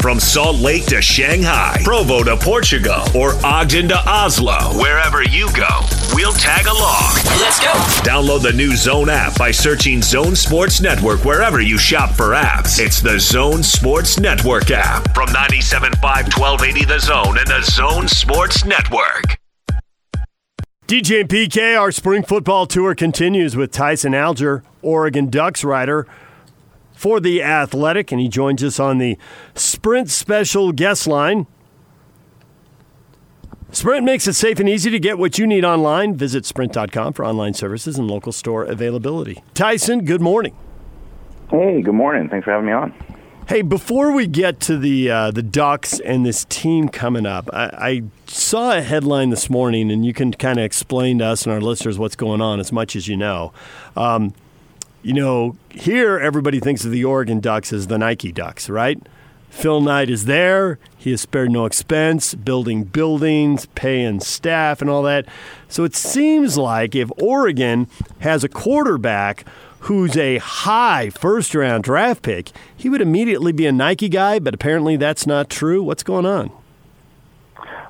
From 0.00 0.20
Salt 0.20 0.58
Lake 0.58 0.86
to 0.86 1.02
Shanghai, 1.02 1.80
Provo 1.82 2.22
to 2.22 2.36
Portugal, 2.36 3.02
or 3.16 3.32
Ogden 3.44 3.88
to 3.88 3.98
Oslo, 4.08 4.56
wherever 4.80 5.24
you 5.24 5.52
go, 5.52 5.66
we'll 6.14 6.32
tag 6.32 6.66
along. 6.66 7.14
Let's 7.40 7.58
go. 7.58 7.72
Download 8.08 8.40
the 8.40 8.52
new 8.52 8.76
Zone 8.76 9.08
app 9.08 9.36
by 9.36 9.50
searching 9.50 10.00
Zone 10.00 10.36
Sports 10.36 10.80
Network 10.80 11.24
wherever 11.24 11.60
you 11.60 11.78
shop 11.78 12.12
for 12.12 12.28
apps. 12.28 12.78
It's 12.78 13.00
the 13.00 13.18
Zone 13.18 13.64
Sports 13.64 14.20
Network 14.20 14.70
app 14.70 15.12
from 15.16 15.30
97.5 15.30 16.00
1280 16.00 16.84
The 16.84 16.98
Zone 17.00 17.36
and 17.36 17.46
the 17.48 17.62
Zone 17.62 18.06
Sports 18.06 18.64
Network. 18.64 19.36
DJ 20.86 21.22
and 21.22 21.28
PK, 21.28 21.78
our 21.78 21.90
spring 21.90 22.22
football 22.22 22.66
tour 22.66 22.94
continues 22.94 23.56
with 23.56 23.72
Tyson 23.72 24.14
Alger, 24.14 24.62
Oregon 24.80 25.28
Ducks 25.28 25.64
writer 25.64 26.06
for 26.98 27.20
The 27.20 27.40
Athletic, 27.40 28.10
and 28.10 28.20
he 28.20 28.28
joins 28.28 28.64
us 28.64 28.80
on 28.80 28.98
the 28.98 29.16
Sprint 29.54 30.10
Special 30.10 30.72
guest 30.72 31.06
line. 31.06 31.46
Sprint 33.70 34.04
makes 34.04 34.26
it 34.26 34.32
safe 34.32 34.58
and 34.58 34.68
easy 34.68 34.90
to 34.90 34.98
get 34.98 35.16
what 35.16 35.38
you 35.38 35.46
need 35.46 35.64
online. 35.64 36.16
Visit 36.16 36.44
sprint.com 36.44 37.12
for 37.12 37.24
online 37.24 37.54
services 37.54 37.98
and 37.98 38.10
local 38.10 38.32
store 38.32 38.64
availability. 38.64 39.44
Tyson, 39.54 40.06
good 40.06 40.20
morning. 40.20 40.56
Hey, 41.50 41.82
good 41.82 41.94
morning. 41.94 42.28
Thanks 42.28 42.46
for 42.46 42.50
having 42.50 42.66
me 42.66 42.72
on. 42.72 42.92
Hey, 43.46 43.62
before 43.62 44.10
we 44.10 44.26
get 44.26 44.58
to 44.62 44.76
the 44.76 45.08
uh, 45.08 45.30
the 45.30 45.42
Ducks 45.42 46.00
and 46.00 46.26
this 46.26 46.46
team 46.46 46.88
coming 46.88 47.26
up, 47.26 47.48
I, 47.52 47.70
I 47.78 48.02
saw 48.26 48.76
a 48.76 48.82
headline 48.82 49.30
this 49.30 49.48
morning, 49.48 49.92
and 49.92 50.04
you 50.04 50.12
can 50.12 50.32
kind 50.32 50.58
of 50.58 50.64
explain 50.64 51.20
to 51.20 51.26
us 51.26 51.46
and 51.46 51.52
our 51.52 51.60
listeners 51.60 51.96
what's 51.96 52.16
going 52.16 52.40
on 52.40 52.58
as 52.58 52.72
much 52.72 52.96
as 52.96 53.06
you 53.06 53.16
know. 53.16 53.52
Um, 53.96 54.34
you 55.02 55.12
know, 55.12 55.56
here 55.70 56.18
everybody 56.18 56.60
thinks 56.60 56.84
of 56.84 56.90
the 56.90 57.04
Oregon 57.04 57.40
Ducks 57.40 57.72
as 57.72 57.86
the 57.86 57.98
Nike 57.98 58.32
Ducks, 58.32 58.68
right? 58.68 59.00
Phil 59.50 59.80
Knight 59.80 60.10
is 60.10 60.26
there. 60.26 60.78
He 60.96 61.10
has 61.10 61.22
spared 61.22 61.50
no 61.50 61.64
expense, 61.64 62.34
building 62.34 62.84
buildings, 62.84 63.66
paying 63.74 64.20
staff, 64.20 64.80
and 64.80 64.90
all 64.90 65.02
that. 65.04 65.26
So 65.68 65.84
it 65.84 65.96
seems 65.96 66.58
like 66.58 66.94
if 66.94 67.10
Oregon 67.18 67.88
has 68.20 68.44
a 68.44 68.48
quarterback 68.48 69.44
who's 69.80 70.16
a 70.16 70.38
high 70.38 71.10
first 71.10 71.54
round 71.54 71.84
draft 71.84 72.22
pick, 72.22 72.50
he 72.76 72.88
would 72.88 73.00
immediately 73.00 73.52
be 73.52 73.66
a 73.66 73.72
Nike 73.72 74.08
guy, 74.08 74.38
but 74.38 74.54
apparently 74.54 74.96
that's 74.96 75.26
not 75.26 75.48
true. 75.48 75.82
What's 75.82 76.02
going 76.02 76.26
on? 76.26 76.50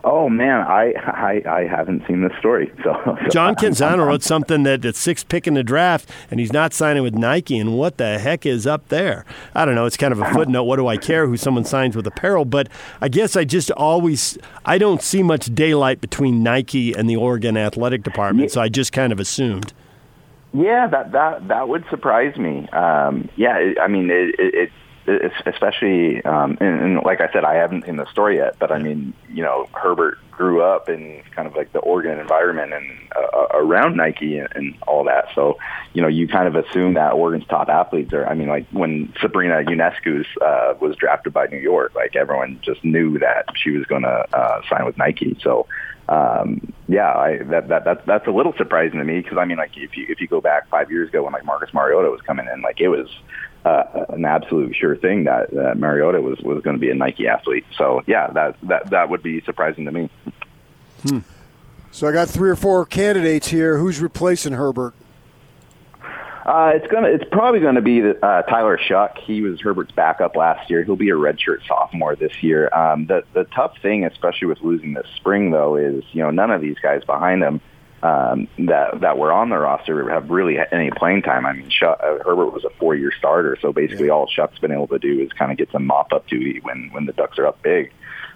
Oh 0.05 0.29
man, 0.29 0.61
I 0.61 0.93
I, 0.97 1.43
I 1.49 1.67
haven't 1.67 2.07
seen 2.07 2.23
this 2.23 2.33
story. 2.39 2.73
So, 2.85 2.95
so 3.23 3.29
John 3.31 3.55
Canzano 3.57 4.07
wrote 4.07 4.23
something 4.23 4.63
that 4.63 4.85
at 4.85 4.97
six 4.97 5.25
pick 5.25 5.47
in 5.47 5.55
the 5.55 5.63
draft, 5.63 6.09
and 6.31 6.39
he's 6.39 6.53
not 6.53 6.73
signing 6.73 7.03
with 7.03 7.15
Nike. 7.15 7.59
And 7.59 7.77
what 7.77 7.99
the 7.99 8.19
heck 8.19 8.47
is 8.47 8.67
up 8.67 8.89
there? 8.89 9.25
I 9.55 9.65
don't 9.65 9.75
know. 9.75 9.87
It's 9.87 9.97
kind 9.97 10.13
of 10.13 10.21
a 10.21 10.31
footnote. 10.33 10.65
What 10.65 10.77
do 10.77 10.87
I 10.87 10.97
care 10.97 11.27
who 11.27 11.37
someone 11.37 11.65
signs 11.65 11.97
with 11.97 12.07
apparel? 12.07 12.45
But 12.45 12.69
I 13.01 13.09
guess 13.09 13.37
I 13.37 13.45
just 13.45 13.71
always 13.73 14.39
I 14.65 14.79
don't 14.79 15.03
see 15.03 15.23
much 15.23 15.55
daylight 15.55 16.01
between 16.01 16.43
Nike 16.43 16.95
and 16.95 17.09
the 17.09 17.17
Oregon 17.17 17.57
athletic 17.57 18.03
department, 18.03 18.51
so 18.51 18.61
I 18.61 18.69
just 18.69 18.93
kind 18.93 19.13
of 19.13 19.21
assumed. 19.21 19.73
Yeah, 20.55 20.87
that 20.87 21.13
that 21.13 21.49
that 21.49 21.69
would 21.69 21.85
surprise 21.91 22.37
me. 22.37 22.69
Um, 22.71 23.29
yeah, 23.37 23.75
I 23.83 23.89
mean 23.89 24.11
it, 24.11 24.35
it, 24.39 24.71
especially, 25.47 26.23
um, 26.25 26.59
and, 26.61 26.81
and 26.81 27.05
like 27.05 27.21
I 27.21 27.33
said, 27.33 27.44
I 27.44 27.55
haven't 27.55 27.87
seen 27.87 27.97
the 27.97 28.11
story 28.11 28.37
yet, 28.37 28.57
but 28.59 28.71
I 28.71 28.79
mean, 28.79 29.14
you 29.29 29.42
know, 29.42 29.68
Herbert 29.73 30.18
grew 30.31 30.62
up 30.62 30.88
in 30.88 31.23
kind 31.35 31.49
of 31.49 31.57
like 31.57 31.73
the 31.73 31.81
Oregon 31.81 32.18
environment 32.18 32.73
and 32.73 32.90
uh, 33.16 33.47
around 33.55 33.97
Nike 33.97 34.38
and, 34.38 34.49
and 34.55 34.75
all 34.87 35.05
that. 35.05 35.27
So, 35.35 35.59
you 35.94 36.01
know, 36.01 36.09
you 36.09 36.29
kind 36.29 36.47
of 36.47 36.55
assume 36.55 36.94
that 36.94 37.14
Oregon's 37.14 37.47
top 37.49 37.68
athletes 37.68 38.12
are. 38.12 38.25
I 38.27 38.35
mean, 38.35 38.49
like 38.49 38.66
when 38.71 39.12
Sabrina 39.21 39.64
Ionescu 39.64 40.25
uh, 40.40 40.75
was 40.81 40.94
drafted 40.97 41.33
by 41.33 41.47
New 41.47 41.59
York, 41.59 41.94
like 41.94 42.14
everyone 42.14 42.61
just 42.62 42.85
knew 42.85 43.18
that 43.18 43.47
she 43.57 43.71
was 43.71 43.85
going 43.87 44.03
to 44.03 44.27
uh, 44.33 44.62
sign 44.68 44.87
with 44.87 44.97
Nike. 44.97 45.37
So, 45.42 45.66
um, 46.09 46.73
yeah, 46.88 47.12
I, 47.12 47.38
that 47.51 47.68
that 47.68 47.85
that's 47.85 48.07
that's 48.07 48.27
a 48.27 48.31
little 48.31 48.55
surprising 48.57 48.99
to 48.99 49.05
me 49.05 49.21
because 49.21 49.37
I 49.37 49.44
mean, 49.44 49.59
like 49.59 49.77
if 49.77 49.97
you 49.97 50.07
if 50.09 50.21
you 50.21 50.27
go 50.27 50.40
back 50.40 50.68
five 50.71 50.90
years 50.90 51.11
ago 51.11 51.25
when 51.25 51.35
like 51.35 51.44
Marcus 51.44 51.75
Mariota 51.75 52.11
was 52.11 52.23
coming 52.23 52.47
in, 52.51 52.62
like 52.62 52.81
it 52.81 52.88
was 52.88 53.09
uh, 53.64 54.07
an 54.11 54.25
absolute 54.25 54.75
sure 54.75 54.97
thing 54.97 55.25
that 55.25 55.57
uh, 55.57 55.75
Mariota 55.75 56.21
was 56.21 56.38
was 56.40 56.62
going 56.62 56.77
to 56.77 56.81
be 56.81 56.90
a 56.90 56.94
Nike 56.94 57.27
athlete. 57.27 57.64
So 57.77 58.03
yeah, 58.07 58.29
that 58.29 58.57
that 58.62 58.90
that 58.90 59.11
would 59.11 59.23
be 59.23 59.40
surprising 59.42 59.85
to 59.85 59.92
me. 59.92 60.11
Hmm. 61.03 61.18
So 61.90 62.07
I 62.07 62.12
got 62.12 62.29
three 62.29 62.51
or 62.51 62.57
four 62.57 62.85
candidates 62.87 63.49
here. 63.49 63.79
Who's 63.79 64.01
replacing 64.01 64.53
Herbert? 64.53 64.94
Uh, 66.49 66.73
it's 66.75 66.87
gonna. 66.87 67.09
It's 67.09 67.25
probably 67.31 67.61
going 67.61 67.75
to 67.75 67.83
be 67.83 68.01
uh, 68.01 68.42
Tyler 68.42 68.79
Shough. 68.79 69.18
He 69.18 69.42
was 69.42 69.61
Herbert's 69.61 69.92
backup 69.92 70.35
last 70.35 70.71
year. 70.71 70.83
He'll 70.83 70.97
be 70.97 71.11
a 71.11 71.14
redshirt 71.14 71.66
sophomore 71.66 72.16
this 72.16 72.42
year. 72.42 72.71
Um, 72.75 73.05
the 73.07 73.23
the 73.35 73.44
tough 73.44 73.77
thing, 73.83 74.07
especially 74.07 74.49
with 74.49 74.62
losing 74.62 74.94
this 74.94 75.07
spring, 75.16 75.51
though, 75.51 75.77
is 75.77 76.05
you 76.12 76.23
know 76.23 76.31
none 76.31 76.51
of 76.51 76.62
these 76.62 76.79
guys 76.79 77.05
behind 77.05 77.42
him 77.42 77.61
um, 78.03 78.49
that 78.59 79.01
that 79.01 79.19
were 79.19 79.33
on 79.33 79.49
the 79.49 79.59
roster 79.59 80.09
have 80.11 80.31
really 80.31 80.57
had 80.57 80.69
any 80.73 80.91
playing 80.91 81.23
time. 81.23 81.45
I 81.47 81.53
mean, 81.53 81.71
Shough, 81.71 81.99
uh, 82.01 82.23
Herbert 82.25 82.53
was 82.53 82.65
a 82.65 82.71
four-year 82.71 83.13
starter, 83.19 83.57
so 83.61 83.73
basically 83.73 84.07
yeah. 84.07 84.13
all 84.13 84.29
Shough's 84.29 84.59
been 84.59 84.73
able 84.73 84.87
to 84.89 84.99
do 84.99 85.21
is 85.21 85.33
kind 85.33 85.51
of 85.51 85.59
get 85.59 85.71
some 85.73 85.87
mop-up 85.87 86.27
duty 86.29 86.61
when 86.63 86.91
when 86.93 87.07
the 87.07 87.13
Ducks 87.13 87.39
are 87.39 87.47
up 87.47 87.63
big. 87.63 87.93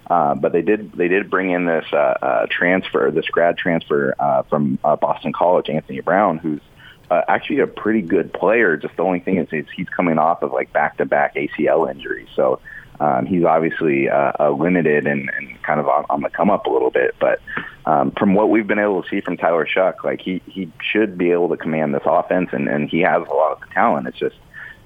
Uh, 0.07 0.35
but 0.35 0.51
they 0.51 0.61
did 0.61 0.91
they 0.93 1.07
did 1.07 1.29
bring 1.29 1.51
in 1.51 1.65
this 1.65 1.85
uh, 1.93 1.95
uh, 2.21 2.45
transfer, 2.49 3.09
this 3.11 3.25
grad 3.27 3.57
transfer 3.57 4.13
uh, 4.19 4.43
from 4.43 4.77
uh, 4.83 4.97
Boston 4.97 5.31
College, 5.31 5.69
Anthony 5.69 6.01
Brown, 6.01 6.39
who's 6.39 6.61
uh, 7.09 7.21
actually 7.27 7.59
a 7.59 7.67
pretty 7.67 8.01
good 8.01 8.33
player. 8.33 8.75
Just 8.75 8.97
the 8.97 9.03
only 9.03 9.21
thing 9.21 9.37
is, 9.37 9.47
is 9.53 9.65
he's 9.73 9.87
coming 9.87 10.17
off 10.17 10.41
of 10.41 10.51
like 10.51 10.73
back-to-back 10.73 11.35
ACL 11.35 11.89
injuries, 11.89 12.27
so 12.35 12.59
um, 12.99 13.25
he's 13.25 13.43
obviously 13.43 14.09
uh, 14.09 14.33
uh, 14.39 14.49
limited 14.51 15.07
and, 15.07 15.29
and 15.37 15.61
kind 15.63 15.79
of 15.79 15.87
on, 15.87 16.05
on 16.09 16.21
the 16.21 16.29
come 16.29 16.49
up 16.49 16.65
a 16.65 16.69
little 16.69 16.91
bit. 16.91 17.15
But 17.19 17.39
um, 17.85 18.11
from 18.11 18.33
what 18.33 18.49
we've 18.49 18.67
been 18.67 18.79
able 18.79 19.03
to 19.03 19.09
see 19.09 19.21
from 19.21 19.37
Tyler 19.37 19.67
Shough, 19.67 20.03
like 20.03 20.21
he 20.21 20.41
he 20.45 20.71
should 20.81 21.17
be 21.17 21.31
able 21.31 21.49
to 21.49 21.57
command 21.57 21.93
this 21.93 22.03
offense, 22.05 22.49
and, 22.51 22.67
and 22.67 22.89
he 22.89 23.01
has 23.01 23.21
a 23.27 23.33
lot 23.33 23.51
of 23.61 23.69
talent. 23.71 24.07
It's 24.07 24.17
just 24.17 24.35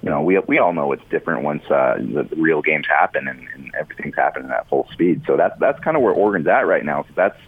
you 0.01 0.09
know 0.09 0.21
we 0.21 0.39
we 0.39 0.59
all 0.59 0.73
know 0.73 0.91
it's 0.91 1.03
different 1.09 1.43
once 1.43 1.63
uh, 1.69 1.97
the, 1.97 2.23
the 2.23 2.35
real 2.35 2.61
games 2.61 2.87
happen 2.87 3.27
and, 3.27 3.47
and 3.53 3.71
everything's 3.79 4.15
happening 4.15 4.49
at 4.51 4.67
full 4.69 4.87
speed. 4.91 5.23
So 5.27 5.37
that's 5.37 5.59
that's 5.59 5.79
kind 5.81 5.95
of 5.95 6.03
where 6.03 6.13
Oregon's 6.13 6.47
at 6.47 6.67
right 6.67 6.83
now. 6.83 7.05
That's 7.15 7.39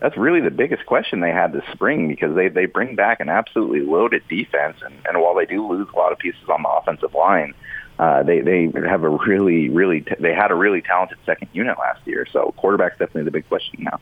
that's 0.00 0.16
really 0.16 0.40
the 0.40 0.50
biggest 0.50 0.86
question 0.86 1.20
they 1.20 1.32
had 1.32 1.52
this 1.52 1.64
spring 1.72 2.08
because 2.08 2.34
they 2.34 2.48
they 2.48 2.66
bring 2.66 2.94
back 2.94 3.20
an 3.20 3.28
absolutely 3.28 3.80
loaded 3.80 4.22
defense, 4.28 4.76
and, 4.84 4.94
and 5.06 5.20
while 5.20 5.34
they 5.34 5.46
do 5.46 5.66
lose 5.66 5.88
a 5.92 5.96
lot 5.96 6.12
of 6.12 6.18
pieces 6.18 6.48
on 6.48 6.62
the 6.62 6.68
offensive 6.68 7.14
line 7.14 7.54
uh, 7.98 8.22
they 8.22 8.40
they 8.40 8.70
have 8.86 9.02
a 9.02 9.08
really 9.08 9.68
really 9.68 10.02
t- 10.02 10.14
they 10.20 10.32
had 10.32 10.50
a 10.50 10.54
really 10.54 10.80
talented 10.80 11.18
second 11.26 11.48
unit 11.52 11.76
last 11.78 12.00
year. 12.06 12.26
So 12.32 12.54
quarterback's 12.56 12.98
definitely 12.98 13.24
the 13.24 13.32
big 13.32 13.48
question 13.48 13.82
now. 13.82 13.98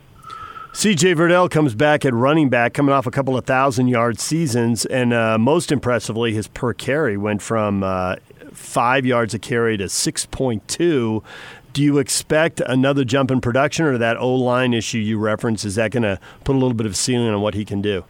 CJ 0.77 1.17
Verdell 1.17 1.51
comes 1.51 1.75
back 1.75 2.05
at 2.05 2.13
running 2.13 2.51
back, 2.51 2.75
coming 2.75 2.93
off 2.93 3.07
a 3.07 3.11
couple 3.11 3.35
of 3.35 3.47
thousand 3.47 3.89
yard 3.89 4.21
seasons, 4.21 4.85
and 4.85 5.15
uh, 5.15 5.39
most 5.39 5.73
impressively, 5.73 6.35
his 6.35 6.49
per 6.49 6.75
carry 6.75 7.17
went 7.17 7.41
from 7.41 7.83
uh, 7.83 8.17
five 8.53 9.07
yards 9.07 9.33
a 9.33 9.39
carry 9.39 9.79
to 9.79 9.89
six 9.89 10.27
point 10.27 10.69
two. 10.69 11.23
Do 11.73 11.83
you 11.83 11.97
expect 11.97 12.61
another 12.61 13.05
jump 13.05 13.31
in 13.31 13.41
production, 13.41 13.87
or 13.87 13.97
that 13.97 14.19
O 14.19 14.35
line 14.35 14.75
issue 14.75 14.99
you 14.99 15.19
referenced 15.19 15.65
is 15.65 15.77
that 15.77 15.93
going 15.93 16.03
to 16.03 16.21
put 16.45 16.55
a 16.55 16.59
little 16.59 16.75
bit 16.75 16.85
of 16.85 16.95
ceiling 16.95 17.29
on 17.31 17.41
what 17.41 17.55
he 17.55 17.65
can 17.65 17.81
do? 17.81 18.05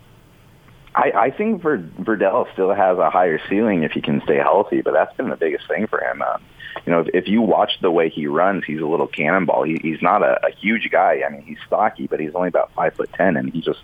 I, 0.96 1.12
I 1.14 1.30
think 1.30 1.62
Verdell 1.62 2.52
still 2.52 2.74
has 2.74 2.98
a 2.98 3.10
higher 3.10 3.38
ceiling 3.48 3.84
if 3.84 3.92
he 3.92 4.00
can 4.00 4.20
stay 4.22 4.38
healthy, 4.38 4.80
but 4.80 4.92
that's 4.92 5.16
been 5.16 5.30
the 5.30 5.36
biggest 5.36 5.68
thing 5.68 5.86
for 5.86 6.00
him. 6.00 6.20
Um, 6.20 6.42
you 6.84 6.92
know, 6.92 7.00
if, 7.00 7.08
if 7.14 7.28
you 7.28 7.42
watch 7.42 7.80
the 7.80 7.90
way 7.90 8.08
he 8.08 8.26
runs, 8.26 8.64
he's 8.64 8.80
a 8.80 8.86
little 8.86 9.06
cannonball. 9.06 9.64
He, 9.64 9.78
he's 9.80 10.02
not 10.02 10.22
a, 10.22 10.46
a 10.46 10.50
huge 10.50 10.90
guy. 10.90 11.22
I 11.26 11.30
mean, 11.30 11.42
he's 11.42 11.58
stocky, 11.66 12.06
but 12.06 12.20
he's 12.20 12.34
only 12.34 12.48
about 12.48 12.72
five 12.74 12.94
foot 12.94 13.10
ten, 13.12 13.36
and 13.36 13.52
he 13.52 13.60
just 13.60 13.80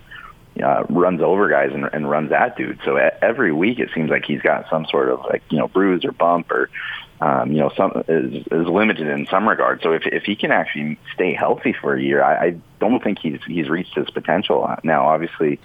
uh, 0.62 0.84
runs 0.88 1.20
over 1.22 1.48
guys 1.48 1.70
and, 1.72 1.88
and 1.92 2.08
runs 2.08 2.32
at 2.32 2.56
dudes. 2.56 2.80
So 2.84 2.96
every 2.96 3.52
week 3.52 3.78
it 3.78 3.90
seems 3.94 4.10
like 4.10 4.24
he's 4.24 4.42
got 4.42 4.68
some 4.68 4.86
sort 4.86 5.08
of 5.08 5.20
like 5.20 5.42
you 5.50 5.58
know 5.58 5.68
bruise 5.68 6.04
or 6.04 6.12
bump 6.12 6.50
or 6.50 6.68
um, 7.20 7.52
you 7.52 7.58
know 7.58 7.70
some 7.76 8.04
is, 8.08 8.46
is 8.50 8.66
limited 8.66 9.06
in 9.06 9.26
some 9.30 9.48
regard. 9.48 9.80
So 9.82 9.92
if 9.92 10.02
if 10.06 10.24
he 10.24 10.36
can 10.36 10.52
actually 10.52 10.98
stay 11.14 11.32
healthy 11.32 11.72
for 11.72 11.94
a 11.94 12.02
year, 12.02 12.22
I, 12.22 12.46
I 12.46 12.56
don't 12.80 13.02
think 13.02 13.18
he's 13.18 13.40
he's 13.46 13.68
reached 13.68 13.94
his 13.94 14.10
potential. 14.10 14.68
Now, 14.84 15.06
obviously, 15.06 15.58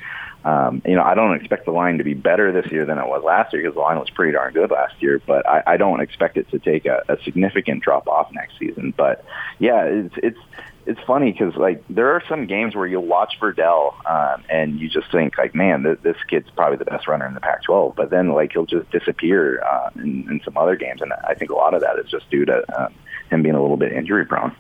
um, 0.46 0.82
you 0.86 0.96
know, 0.96 1.04
I 1.04 1.16
don't 1.16 1.36
expect 1.36 1.66
the 1.66 1.72
line 1.72 1.98
to 1.98 2.04
be 2.04 2.14
better 2.14 2.52
this 2.52 2.72
year 2.72 2.86
than 2.86 2.98
it 2.98 3.08
was 3.08 3.24
last 3.24 3.54
year 3.54 3.64
because 3.64 3.76
the 3.76 3.82
line 3.82 4.00
was 4.00 4.10
pretty 4.10 4.34
darn 4.34 4.54
good 4.54 4.72
last 4.72 4.96
year. 5.02 5.22
But 5.26 5.48
I, 5.48 5.64
I 5.68 5.78
don't 5.78 6.00
expect 6.00 6.38
it 6.38 6.50
to 6.52 6.60
take 6.60 6.86
a, 6.86 7.04
a 7.10 7.18
significant 7.24 7.84
drop 7.84 8.08
off 8.08 8.32
next 8.32 8.58
season. 8.58 8.94
But 8.96 9.26
yeah, 9.60 9.84
it's 9.84 10.16
it's 10.22 10.40
it's 10.86 11.00
funny 11.06 11.34
because 11.34 11.56
like 11.56 11.84
there 11.90 12.12
are 12.14 12.24
some 12.30 12.48
games 12.48 12.76
where 12.76 12.88
you'll 12.88 13.06
watch 13.06 13.38
Verdell 13.42 13.94
um, 14.10 14.44
and 14.50 14.80
you 14.80 14.88
just 14.88 15.12
think 15.12 15.38
like, 15.38 15.54
man, 15.54 15.84
th- 15.84 16.00
this 16.02 16.16
kid's 16.30 16.50
probably 16.52 16.78
the 16.78 16.86
best 16.86 17.08
runner 17.08 17.28
in 17.28 17.34
the 17.34 17.42
Pac-12. 17.42 17.96
But 17.96 18.10
then 18.10 18.30
like 18.30 18.54
he'll 18.54 18.66
just 18.66 18.90
disappear 18.90 19.62
uh, 19.64 19.90
in, 19.96 20.28
in 20.30 20.42
some 20.46 20.58
other 20.58 20.78
games, 20.78 21.02
and 21.02 21.12
I 21.12 21.34
think 21.34 21.52
a 21.52 21.56
lot 21.56 21.74
of 21.74 21.82
that 21.82 22.00
is 22.00 22.10
just 22.10 22.30
due 22.30 22.46
to 22.46 22.82
um, 22.82 22.94
him 23.30 23.44
being 23.44 23.56
a 23.56 23.62
little 23.62 23.78
bit 23.78 23.92
injury 23.92 24.26
prone. 24.26 24.56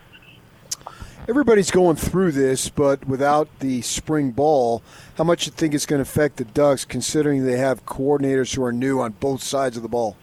Everybody's 1.29 1.71
going 1.71 1.97
through 1.97 2.31
this, 2.31 2.69
but 2.69 3.05
without 3.05 3.49
the 3.59 3.81
spring 3.81 4.31
ball, 4.31 4.81
how 5.17 5.25
much 5.25 5.43
do 5.43 5.49
you 5.49 5.51
think 5.51 5.73
it's 5.73 5.85
going 5.85 5.97
to 5.97 6.09
affect 6.09 6.37
the 6.37 6.45
Ducks, 6.45 6.85
considering 6.85 7.45
they 7.45 7.57
have 7.57 7.85
coordinators 7.85 8.55
who 8.55 8.63
are 8.63 8.71
new 8.71 9.01
on 9.01 9.11
both 9.11 9.43
sides 9.43 9.75
of 9.75 9.83
the 9.83 9.89
ball? 9.89 10.15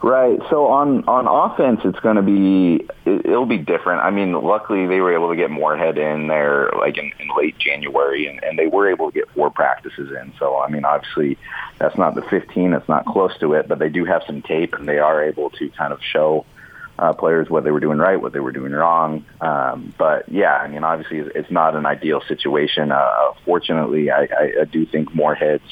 Right. 0.00 0.38
So 0.50 0.66
on 0.66 1.04
on 1.04 1.26
offense, 1.26 1.80
it's 1.84 1.98
going 1.98 2.14
to 2.14 2.22
be 2.22 2.86
it, 3.04 3.26
it'll 3.26 3.46
be 3.46 3.58
different. 3.58 4.02
I 4.02 4.10
mean, 4.10 4.32
luckily 4.32 4.86
they 4.86 5.00
were 5.00 5.12
able 5.12 5.30
to 5.30 5.36
get 5.36 5.50
Moorhead 5.50 5.98
in 5.98 6.28
there 6.28 6.70
like 6.78 6.96
in, 6.98 7.10
in 7.18 7.28
late 7.36 7.58
January, 7.58 8.26
and, 8.26 8.42
and 8.44 8.56
they 8.56 8.66
were 8.68 8.88
able 8.88 9.10
to 9.10 9.14
get 9.14 9.30
four 9.30 9.50
practices 9.50 10.10
in. 10.10 10.32
So 10.38 10.60
I 10.60 10.68
mean, 10.68 10.84
obviously 10.84 11.38
that's 11.78 11.96
not 11.96 12.14
the 12.14 12.22
15. 12.22 12.72
It's 12.72 12.88
not 12.88 13.04
close 13.06 13.36
to 13.38 13.54
it, 13.54 13.66
but 13.66 13.80
they 13.80 13.88
do 13.88 14.04
have 14.04 14.22
some 14.26 14.42
tape, 14.42 14.74
and 14.74 14.88
they 14.88 14.98
are 14.98 15.24
able 15.24 15.50
to 15.50 15.70
kind 15.70 15.92
of 15.92 16.00
show 16.02 16.44
uh, 16.98 17.12
players 17.12 17.48
what 17.48 17.64
they 17.64 17.70
were 17.70 17.80
doing 17.80 17.98
right, 17.98 18.20
what 18.20 18.32
they 18.32 18.40
were 18.40 18.52
doing 18.52 18.72
wrong. 18.72 19.24
Um, 19.40 19.94
but 19.98 20.28
yeah, 20.28 20.54
I 20.54 20.68
mean, 20.68 20.84
obviously 20.84 21.18
it's, 21.18 21.30
it's 21.34 21.50
not 21.50 21.74
an 21.74 21.86
ideal 21.86 22.20
situation. 22.28 22.92
Uh, 22.92 23.32
fortunately, 23.44 24.10
I, 24.10 24.22
I, 24.22 24.52
I 24.62 24.64
do 24.64 24.86
think 24.86 25.14
Moorhead's 25.14 25.62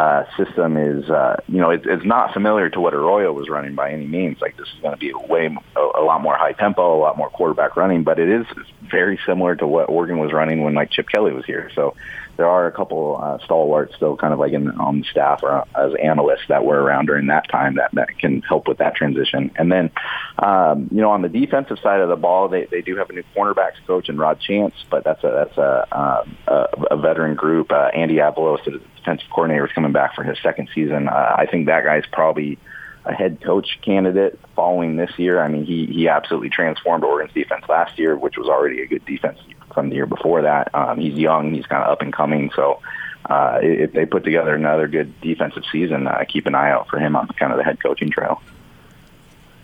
uh, 0.00 0.24
system 0.34 0.78
is, 0.78 1.10
uh, 1.10 1.36
you 1.46 1.58
know, 1.58 1.68
it, 1.68 1.82
it's 1.84 2.06
not 2.06 2.32
familiar 2.32 2.70
to 2.70 2.80
what 2.80 2.94
Arroyo 2.94 3.34
was 3.34 3.50
running 3.50 3.74
by 3.74 3.92
any 3.92 4.06
means. 4.06 4.40
Like 4.40 4.56
this 4.56 4.66
is 4.74 4.80
going 4.80 4.94
to 4.94 4.98
be 4.98 5.12
way 5.12 5.54
a, 5.76 5.80
a 5.80 6.02
lot 6.02 6.22
more 6.22 6.34
high 6.34 6.52
tempo, 6.52 6.96
a 6.96 7.00
lot 7.00 7.18
more 7.18 7.28
quarterback 7.28 7.76
running, 7.76 8.02
but 8.02 8.18
it 8.18 8.30
is 8.30 8.46
very 8.90 9.20
similar 9.26 9.54
to 9.56 9.66
what 9.66 9.90
Oregon 9.90 10.18
was 10.18 10.32
running 10.32 10.64
when 10.64 10.72
like 10.72 10.90
Chip 10.90 11.06
Kelly 11.10 11.32
was 11.32 11.44
here. 11.44 11.70
So 11.74 11.94
there 12.38 12.48
are 12.48 12.66
a 12.66 12.72
couple 12.72 13.20
uh, 13.22 13.44
stalwarts 13.44 13.94
still 13.96 14.16
kind 14.16 14.32
of 14.32 14.38
like 14.38 14.54
in, 14.54 14.70
on 14.70 15.04
staff 15.10 15.42
or 15.42 15.66
as 15.74 15.92
analysts 16.02 16.48
that 16.48 16.64
were 16.64 16.80
around 16.80 17.04
during 17.04 17.26
that 17.26 17.46
time 17.50 17.74
that, 17.74 17.90
that 17.92 18.18
can 18.18 18.40
help 18.40 18.66
with 18.68 18.78
that 18.78 18.94
transition. 18.94 19.50
And 19.56 19.70
then, 19.70 19.90
um, 20.38 20.88
you 20.90 21.02
know, 21.02 21.10
on 21.10 21.20
the 21.20 21.28
defensive 21.28 21.78
side 21.82 22.00
of 22.00 22.08
the 22.08 22.16
ball, 22.16 22.48
they, 22.48 22.64
they 22.64 22.80
do 22.80 22.96
have 22.96 23.10
a 23.10 23.12
new 23.12 23.24
cornerbacks 23.36 23.84
coach 23.86 24.08
in 24.08 24.16
Rod 24.16 24.40
Chance, 24.40 24.74
but 24.88 25.04
that's 25.04 25.22
a, 25.22 25.30
that's 25.30 25.58
a, 25.58 25.86
um, 25.92 26.38
a, 26.46 26.94
a 26.94 26.96
veteran 26.96 27.34
group. 27.34 27.70
Uh, 27.70 27.90
Andy 27.92 28.14
Avalos, 28.14 28.64
defensive 29.00 29.28
coordinator, 29.30 29.66
is 29.66 29.72
coming 29.72 29.92
back 29.92 30.14
for 30.14 30.22
his 30.22 30.38
second 30.42 30.68
season. 30.74 31.08
Uh, 31.08 31.34
I 31.36 31.46
think 31.46 31.66
that 31.66 31.84
guy's 31.84 32.06
probably 32.12 32.58
a 33.04 33.12
head 33.12 33.40
coach 33.42 33.78
candidate 33.82 34.38
following 34.54 34.96
this 34.96 35.10
year. 35.18 35.40
I 35.40 35.48
mean, 35.48 35.64
he 35.64 35.86
he 35.86 36.08
absolutely 36.08 36.50
transformed 36.50 37.04
Oregon's 37.04 37.34
defense 37.34 37.64
last 37.68 37.98
year, 37.98 38.16
which 38.16 38.36
was 38.36 38.46
already 38.48 38.82
a 38.82 38.86
good 38.86 39.04
defense 39.04 39.38
from 39.74 39.88
the 39.88 39.96
year 39.96 40.06
before 40.06 40.42
that. 40.42 40.74
Um, 40.74 40.98
he's 40.98 41.14
young, 41.14 41.54
he's 41.54 41.66
kind 41.66 41.82
of 41.82 41.90
up 41.90 42.02
and 42.02 42.12
coming, 42.12 42.50
so 42.54 42.80
uh, 43.28 43.58
if 43.62 43.92
they 43.92 44.06
put 44.06 44.24
together 44.24 44.54
another 44.54 44.88
good 44.88 45.18
defensive 45.20 45.62
season, 45.70 46.06
uh, 46.06 46.24
keep 46.28 46.46
an 46.46 46.54
eye 46.54 46.70
out 46.70 46.88
for 46.88 46.98
him 46.98 47.16
on 47.16 47.28
kind 47.38 47.52
of 47.52 47.58
the 47.58 47.64
head 47.64 47.82
coaching 47.82 48.10
trail. 48.10 48.42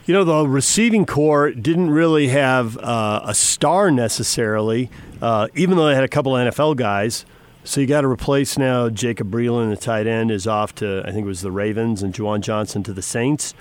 You 0.07 0.14
know, 0.14 0.22
the 0.22 0.47
receiving 0.47 1.05
corps 1.05 1.51
didn't 1.51 1.91
really 1.91 2.28
have 2.28 2.78
uh, 2.78 3.22
a 3.24 3.34
star 3.34 3.91
necessarily, 3.91 4.89
uh, 5.20 5.49
even 5.57 5.76
though 5.76 5.89
they 5.89 5.97
had 5.97 6.05
a 6.05 6.09
couple 6.09 6.32
NFL 6.32 6.76
guys. 6.76 7.26
So 7.67 7.81
you 7.81 7.89
got 7.89 8.03
to 8.03 8.09
replace 8.09 8.57
now 8.57 8.89
Jacob 8.89 9.29
Breeland, 9.29 9.71
the 9.71 9.77
tight 9.77 10.07
end, 10.07 10.31
is 10.31 10.47
off 10.47 10.73
to 10.77 11.03
I 11.05 11.11
think 11.11 11.25
it 11.25 11.29
was 11.29 11.41
the 11.41 11.51
Ravens, 11.51 12.01
and 12.01 12.14
Juwan 12.14 12.41
Johnson 12.41 12.85
to 12.85 12.93
the 12.93 13.03
Saints. 13.03 13.55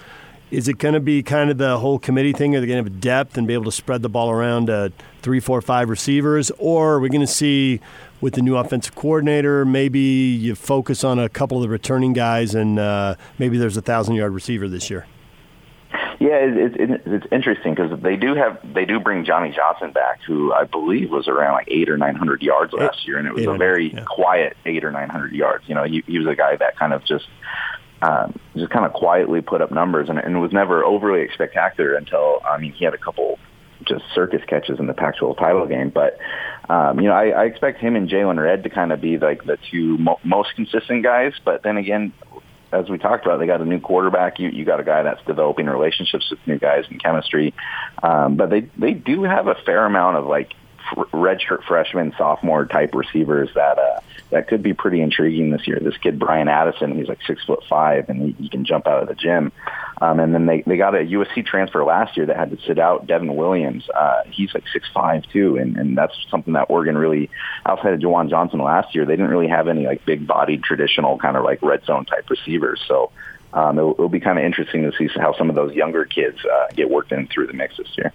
Is 0.51 0.67
it 0.67 0.77
going 0.77 0.93
to 0.93 0.99
be 0.99 1.23
kind 1.23 1.49
of 1.49 1.57
the 1.57 1.79
whole 1.79 1.97
committee 1.97 2.31
thing? 2.31 2.55
Are 2.55 2.61
they 2.61 2.67
going 2.67 2.85
to 2.85 2.91
have 2.91 3.01
depth 3.01 3.35
and 3.35 3.47
be 3.47 3.55
able 3.55 3.65
to 3.65 3.71
spread 3.71 4.03
the 4.03 4.09
ball 4.09 4.29
around 4.29 4.69
uh, 4.69 4.89
three, 5.23 5.39
four, 5.39 5.59
five 5.59 5.89
receivers, 5.89 6.51
or 6.59 6.93
are 6.93 6.99
we 6.99 7.09
going 7.09 7.19
to 7.21 7.27
see 7.27 7.81
with 8.21 8.35
the 8.35 8.43
new 8.43 8.55
offensive 8.55 8.93
coordinator 8.93 9.65
maybe 9.65 9.99
you 9.99 10.53
focus 10.53 11.03
on 11.03 11.17
a 11.17 11.27
couple 11.27 11.57
of 11.57 11.63
the 11.63 11.69
returning 11.69 12.13
guys 12.13 12.53
and 12.53 12.77
uh, 12.77 13.15
maybe 13.39 13.57
there's 13.57 13.75
a 13.75 13.81
thousand 13.81 14.13
yard 14.13 14.33
receiver 14.33 14.69
this 14.69 14.87
year? 14.87 15.07
Yeah, 16.19 16.37
it's 16.39 16.75
it, 16.77 17.01
it's 17.05 17.25
interesting 17.31 17.75
because 17.75 17.99
they 18.01 18.15
do 18.15 18.35
have 18.35 18.59
they 18.73 18.85
do 18.85 18.99
bring 18.99 19.25
Johnny 19.25 19.51
Johnson 19.51 19.91
back, 19.91 20.21
who 20.25 20.53
I 20.53 20.63
believe 20.63 21.11
was 21.11 21.27
around 21.27 21.53
like 21.53 21.67
eight 21.69 21.89
or 21.89 21.97
nine 21.97 22.15
hundred 22.15 22.41
yards 22.41 22.73
last 22.73 23.05
year, 23.07 23.17
and 23.17 23.27
it 23.27 23.33
was 23.33 23.45
a 23.45 23.57
very 23.57 23.93
yeah. 23.93 24.03
quiet 24.05 24.55
eight 24.65 24.83
or 24.83 24.91
nine 24.91 25.09
hundred 25.09 25.33
yards. 25.33 25.65
You 25.67 25.75
know, 25.75 25.83
he, 25.83 26.03
he 26.07 26.17
was 26.17 26.27
a 26.27 26.35
guy 26.35 26.55
that 26.55 26.77
kind 26.77 26.93
of 26.93 27.03
just 27.03 27.27
um, 28.01 28.39
just 28.55 28.71
kind 28.71 28.85
of 28.85 28.93
quietly 28.93 29.41
put 29.41 29.61
up 29.61 29.71
numbers, 29.71 30.09
and, 30.09 30.17
and 30.17 30.41
was 30.41 30.53
never 30.53 30.83
overly 30.85 31.27
spectacular 31.33 31.95
until 31.95 32.41
I 32.45 32.59
mean 32.59 32.71
he 32.71 32.85
had 32.85 32.93
a 32.93 32.99
couple 32.99 33.37
just 33.83 34.03
circus 34.13 34.41
catches 34.47 34.79
in 34.79 34.87
the 34.87 34.93
Pac-12 34.93 35.37
title 35.37 35.67
game. 35.67 35.89
But 35.89 36.17
um, 36.69 36.99
you 36.99 37.07
know, 37.07 37.13
I, 37.13 37.29
I 37.29 37.43
expect 37.45 37.79
him 37.79 37.95
and 37.95 38.09
Jaylon 38.09 38.41
Redd 38.41 38.63
to 38.63 38.69
kind 38.69 38.91
of 38.91 39.01
be 39.01 39.17
like 39.17 39.45
the 39.45 39.57
two 39.69 39.97
mo- 39.97 40.19
most 40.23 40.55
consistent 40.55 41.03
guys. 41.03 41.33
But 41.43 41.63
then 41.63 41.77
again, 41.77 42.13
as 42.75 42.89
we 42.89 42.97
talked 42.97 43.25
about, 43.25 43.39
they 43.39 43.47
got 43.47 43.61
a 43.61 43.65
new 43.65 43.79
quarterback. 43.79 44.39
You 44.39 44.49
you 44.49 44.65
got 44.65 44.79
a 44.79 44.83
guy 44.83 45.03
that's 45.03 45.23
developing 45.25 45.67
relationships 45.67 46.29
with 46.29 46.39
new 46.45 46.59
guys 46.59 46.85
and 46.89 47.01
chemistry. 47.01 47.53
Um, 48.03 48.35
but 48.35 48.49
they 48.49 48.61
they 48.77 48.93
do 48.93 49.23
have 49.23 49.47
a 49.47 49.55
fair 49.65 49.85
amount 49.85 50.17
of 50.17 50.25
like 50.25 50.53
redshirt 51.11 51.63
freshman, 51.63 52.13
sophomore 52.17 52.65
type 52.65 52.93
receivers 52.93 53.49
that 53.55 53.77
uh, 53.77 53.99
that 54.31 54.47
could 54.47 54.63
be 54.63 54.73
pretty 54.73 55.01
intriguing 55.01 55.51
this 55.51 55.67
year. 55.67 55.79
This 55.79 55.97
kid 55.97 56.19
Bryan 56.19 56.47
Addison, 56.47 56.97
he's 56.97 57.07
like 57.07 57.19
six 57.25 57.43
foot 57.45 57.63
five, 57.69 58.09
and 58.09 58.21
he, 58.21 58.43
he 58.43 58.49
can 58.49 58.65
jump 58.65 58.87
out 58.87 59.01
of 59.01 59.07
the 59.07 59.15
gym. 59.15 59.51
Um, 60.01 60.19
and 60.19 60.33
then 60.33 60.45
they 60.45 60.61
they 60.61 60.77
got 60.77 60.95
a 60.95 60.99
USC 60.99 61.45
transfer 61.45 61.83
last 61.83 62.17
year 62.17 62.25
that 62.25 62.35
had 62.35 62.51
to 62.51 62.57
sit 62.65 62.79
out. 62.79 63.07
Devon 63.07 63.35
Williams, 63.35 63.87
uh, 63.89 64.23
he's 64.29 64.53
like 64.53 64.65
six 64.73 64.87
five 64.93 65.23
too, 65.31 65.57
and 65.57 65.77
and 65.77 65.97
that's 65.97 66.15
something 66.29 66.53
that 66.53 66.69
Oregon 66.69 66.97
really 66.97 67.29
outside 67.65 67.93
of 67.93 67.99
Juwan 67.99 68.29
Johnson 68.29 68.59
last 68.59 68.93
year, 68.95 69.05
they 69.05 69.13
didn't 69.13 69.31
really 69.31 69.47
have 69.47 69.67
any 69.67 69.85
like 69.85 70.05
big 70.05 70.27
bodied 70.27 70.63
traditional 70.63 71.17
kind 71.17 71.37
of 71.37 71.43
like 71.43 71.61
red 71.61 71.83
zone 71.85 72.05
type 72.05 72.29
receivers. 72.29 72.81
So. 72.87 73.11
Um, 73.53 73.77
it'll, 73.77 73.91
it'll 73.91 74.09
be 74.09 74.19
kind 74.19 74.37
of 74.37 74.43
interesting 74.43 74.83
to 74.83 74.91
see 74.97 75.07
how 75.17 75.33
some 75.37 75.49
of 75.49 75.55
those 75.55 75.73
younger 75.73 76.03
kids 76.03 76.37
uh, 76.43 76.67
get 76.75 76.89
worked 76.89 77.13
in 77.13 77.25
through 77.27 77.47
the 77.47 77.53
mix 77.53 77.77
this 77.77 77.87
year. 77.97 78.11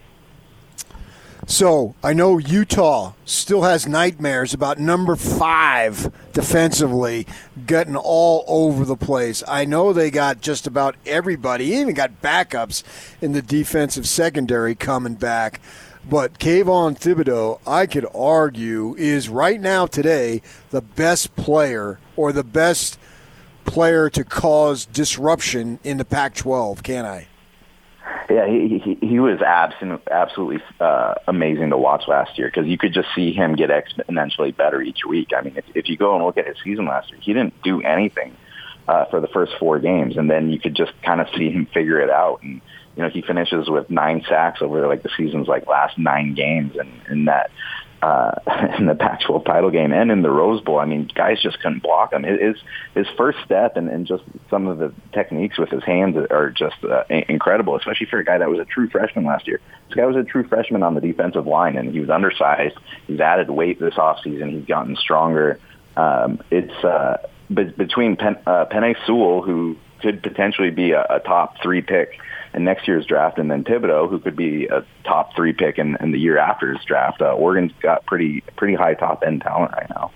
So 1.47 1.95
I 2.03 2.12
know 2.12 2.38
Utah 2.38 3.14
still 3.24 3.62
has 3.62 3.86
nightmares 3.86 4.55
about 4.55 4.78
number 4.78 5.16
five 5.16 6.12
defensively 6.32 7.26
getting 7.66 7.97
all 7.97 8.45
over 8.47 8.84
the 8.84 8.97
place. 8.97 9.43
I 9.49 9.64
know 9.64 9.93
they 9.93 10.11
got 10.11 10.41
just 10.41 10.66
about 10.66 10.97
everybody, 11.07 11.66
even 11.66 11.95
got 11.95 12.22
backups 12.22 12.82
in 13.20 13.32
the 13.32 13.43
defensive 13.43 14.07
secondary 14.07 14.74
coming 14.74 15.14
back. 15.14 15.61
But 16.09 16.38
Kayvon 16.38 16.99
Thibodeaux, 16.99 17.61
I 17.66 17.86
could 17.86 18.07
argue, 18.14 18.95
is 18.97 19.28
right 19.28 19.61
now 19.61 19.86
today 19.86 20.43
the 20.70 20.80
best 20.80 21.36
player 21.36 21.99
or 22.16 22.32
the 22.32 22.45
best 22.45 22.99
player 23.64 24.09
to 24.11 24.24
cause 24.24 24.86
disruption 24.86 25.78
in 25.84 25.99
the 25.99 26.05
Pac 26.05 26.34
12, 26.34 26.82
can 26.82 27.05
I? 27.05 27.26
Yeah, 28.31 28.47
he 28.47 28.78
he, 28.78 29.07
he 29.07 29.18
was 29.18 29.43
absolutely 29.43 30.12
absolutely 30.12 30.62
uh, 30.78 31.14
amazing 31.26 31.70
to 31.70 31.76
watch 31.76 32.05
last 32.07 32.39
year 32.39 32.47
because 32.47 32.68
you 32.68 32.78
could 32.78 32.93
just 32.93 33.09
see 33.12 33.33
him 33.33 33.57
get 33.57 33.70
exponentially 33.70 34.57
better 34.57 34.81
each 34.81 35.01
week. 35.05 35.31
I 35.37 35.43
mean, 35.43 35.57
if, 35.57 35.64
if 35.74 35.89
you 35.89 35.97
go 35.97 36.14
and 36.14 36.24
look 36.24 36.39
at 36.39 36.47
his 36.47 36.57
season 36.62 36.87
last 36.87 37.11
year, 37.11 37.18
he 37.20 37.33
didn't 37.33 37.61
do 37.62 37.83
anything 37.83 38.37
uh, 38.87 39.07
for 39.07 39.20
the 39.20 39.26
first 39.26 39.53
four 39.59 39.81
games, 39.81 40.16
and 40.16 40.31
then 40.31 40.51
you 40.51 40.61
could 40.61 40.76
just 40.76 40.93
kind 41.03 41.20
of 41.20 41.26
see 41.37 41.51
him 41.51 41.66
figure 41.74 42.01
it 42.01 42.09
out. 42.09 42.41
And 42.43 42.61
you 42.97 43.03
know, 43.03 43.09
he 43.09 43.20
finishes 43.20 43.68
with 43.68 43.91
nine 43.91 44.22
sacks 44.28 44.62
over 44.62 44.87
like 44.87 45.03
the 45.03 45.11
season's 45.16 45.49
like 45.49 45.66
last 45.66 45.99
nine 45.99 46.35
games, 46.35 46.76
and 46.76 46.89
and 47.09 47.26
that 47.26 47.51
uh, 48.03 48.32
in 48.78 48.86
the 48.86 48.94
Pac-12 48.94 49.44
title 49.44 49.70
game 49.70 49.92
and 49.92 50.11
in 50.11 50.22
the 50.22 50.30
Rose 50.30 50.61
Bowl. 50.62 50.78
I 50.78 50.86
mean, 50.86 51.11
guys 51.14 51.40
just 51.42 51.61
couldn't 51.61 51.82
block 51.82 52.12
him. 52.12 52.22
His 52.22 52.57
his 52.94 53.07
first 53.16 53.38
step 53.44 53.76
and, 53.76 53.88
and 53.88 54.07
just 54.07 54.22
some 54.48 54.66
of 54.66 54.78
the 54.78 54.92
techniques 55.12 55.59
with 55.59 55.70
his 55.70 55.84
hands 55.84 56.16
are 56.16 56.51
just 56.51 56.76
uh, 56.84 57.05
incredible, 57.09 57.76
especially 57.76 58.07
for 58.07 58.18
a 58.18 58.24
guy 58.24 58.38
that 58.38 58.48
was 58.48 58.59
a 58.59 58.64
true 58.64 58.88
freshman 58.88 59.24
last 59.24 59.46
year. 59.46 59.61
This 59.88 59.96
guy 59.96 60.07
was 60.07 60.16
a 60.16 60.24
true 60.24 60.46
freshman 60.46 60.82
on 60.82 60.94
the 60.94 61.01
defensive 61.01 61.46
line, 61.46 61.76
and 61.76 61.92
he 61.92 62.01
was 62.01 62.11
undersized. 62.11 62.76
He's 63.07 63.20
added 63.20 63.51
weight 63.51 63.80
this 63.80 63.94
offseason. 63.94 64.51
He's 64.51 64.66
gotten 64.66 64.96
stronger. 64.96 65.59
Um, 65.96 66.40
it's 66.51 66.84
uh, 66.84 67.18
be- 67.53 67.64
between 67.64 68.16
Pen- 68.16 68.38
uh, 68.46 68.66
Penei 68.66 68.96
Sewell, 69.07 69.42
who 69.42 69.76
could 70.01 70.22
potentially 70.22 70.70
be 70.70 70.92
a, 70.92 71.05
a 71.11 71.20
top 71.20 71.57
three 71.62 71.82
pick 71.82 72.18
in 72.55 72.64
next 72.64 72.88
year's 72.88 73.07
draft, 73.07 73.38
and 73.38 73.51
then 73.51 73.64
Thibodeaux, 73.64 74.09
who 74.09 74.18
could 74.18 74.36
be 74.36 74.66
a 74.66 74.84
top 75.05 75.34
three 75.34 75.53
pick 75.53 75.78
in, 75.78 75.96
in 76.01 76.12
the 76.12 76.18
year 76.18 76.38
after 76.38 76.72
his 76.72 76.84
draft. 76.84 77.22
Uh, 77.22 77.32
Oregon's 77.32 77.72
got 77.80 78.05
pretty 78.07 78.42
pretty 78.57 78.74
high 78.74 78.94
top 78.94 79.22
end 79.24 79.42
talent 79.42 79.72
right 79.72 79.88
now. 79.90 80.11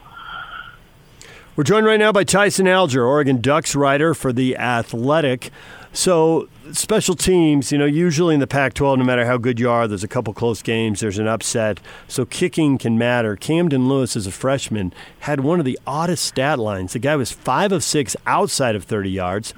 We're 1.57 1.63
joined 1.63 1.87
right 1.87 2.01
now 2.01 2.11
by 2.11 2.25
Tyson 2.25 2.67
Alger, 2.67 3.05
Oregon 3.05 3.41
Ducks 3.41 3.77
writer 3.77 4.13
for 4.13 4.33
The 4.33 4.57
Athletic. 4.57 5.53
So, 5.93 6.49
special 6.73 7.15
teams, 7.15 7.71
you 7.71 7.79
know, 7.79 7.85
usually 7.85 8.35
in 8.35 8.41
the 8.41 8.49
Pac 8.49 8.75
12, 8.75 8.99
no 8.99 9.05
matter 9.05 9.25
how 9.25 9.37
good 9.37 9.61
you 9.61 9.71
are, 9.71 9.87
there's 9.87 10.03
a 10.03 10.09
couple 10.09 10.35
close 10.35 10.61
games, 10.61 10.99
there's 10.99 11.21
an 11.21 11.29
upset. 11.29 11.79
So, 12.09 12.25
kicking 12.25 12.79
can 12.79 12.99
matter. 12.99 13.37
Camden 13.37 13.89
Lewis, 13.89 14.17
as 14.17 14.27
a 14.27 14.33
freshman, 14.33 14.93
had 15.21 15.41
one 15.41 15.61
of 15.61 15.65
the 15.65 15.79
oddest 15.87 16.25
stat 16.25 16.59
lines. 16.59 16.95
The 16.95 16.99
guy 16.99 17.15
was 17.15 17.31
five 17.31 17.71
of 17.71 17.85
six 17.85 18.17
outside 18.27 18.75
of 18.75 18.83
30 18.83 19.11
yards, 19.11 19.55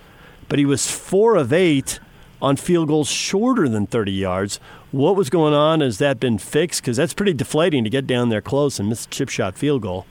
but 0.51 0.59
he 0.59 0.67
was 0.67 0.91
four 0.91 1.37
of 1.37 1.55
eight 1.55 1.99
on 2.47 2.55
field 2.57 2.87
goals 2.87 3.09
shorter 3.09 3.69
than 3.69 3.87
30 3.89 4.13
yards. 4.13 4.61
What 4.93 5.17
was 5.17 5.29
going 5.29 5.53
on? 5.53 5.81
Has 5.81 5.99
that 5.99 6.21
been 6.21 6.39
fixed? 6.39 6.81
Because 6.81 6.97
that's 6.97 7.13
pretty 7.13 7.35
deflating 7.35 7.83
to 7.83 7.91
get 7.91 8.07
down 8.07 8.29
there 8.29 8.41
close 8.41 8.79
and 8.79 8.89
miss 8.89 9.05
a 9.05 9.09
chip 9.09 9.29
shot 9.29 9.57
field 9.57 9.83
goal. 9.83 10.07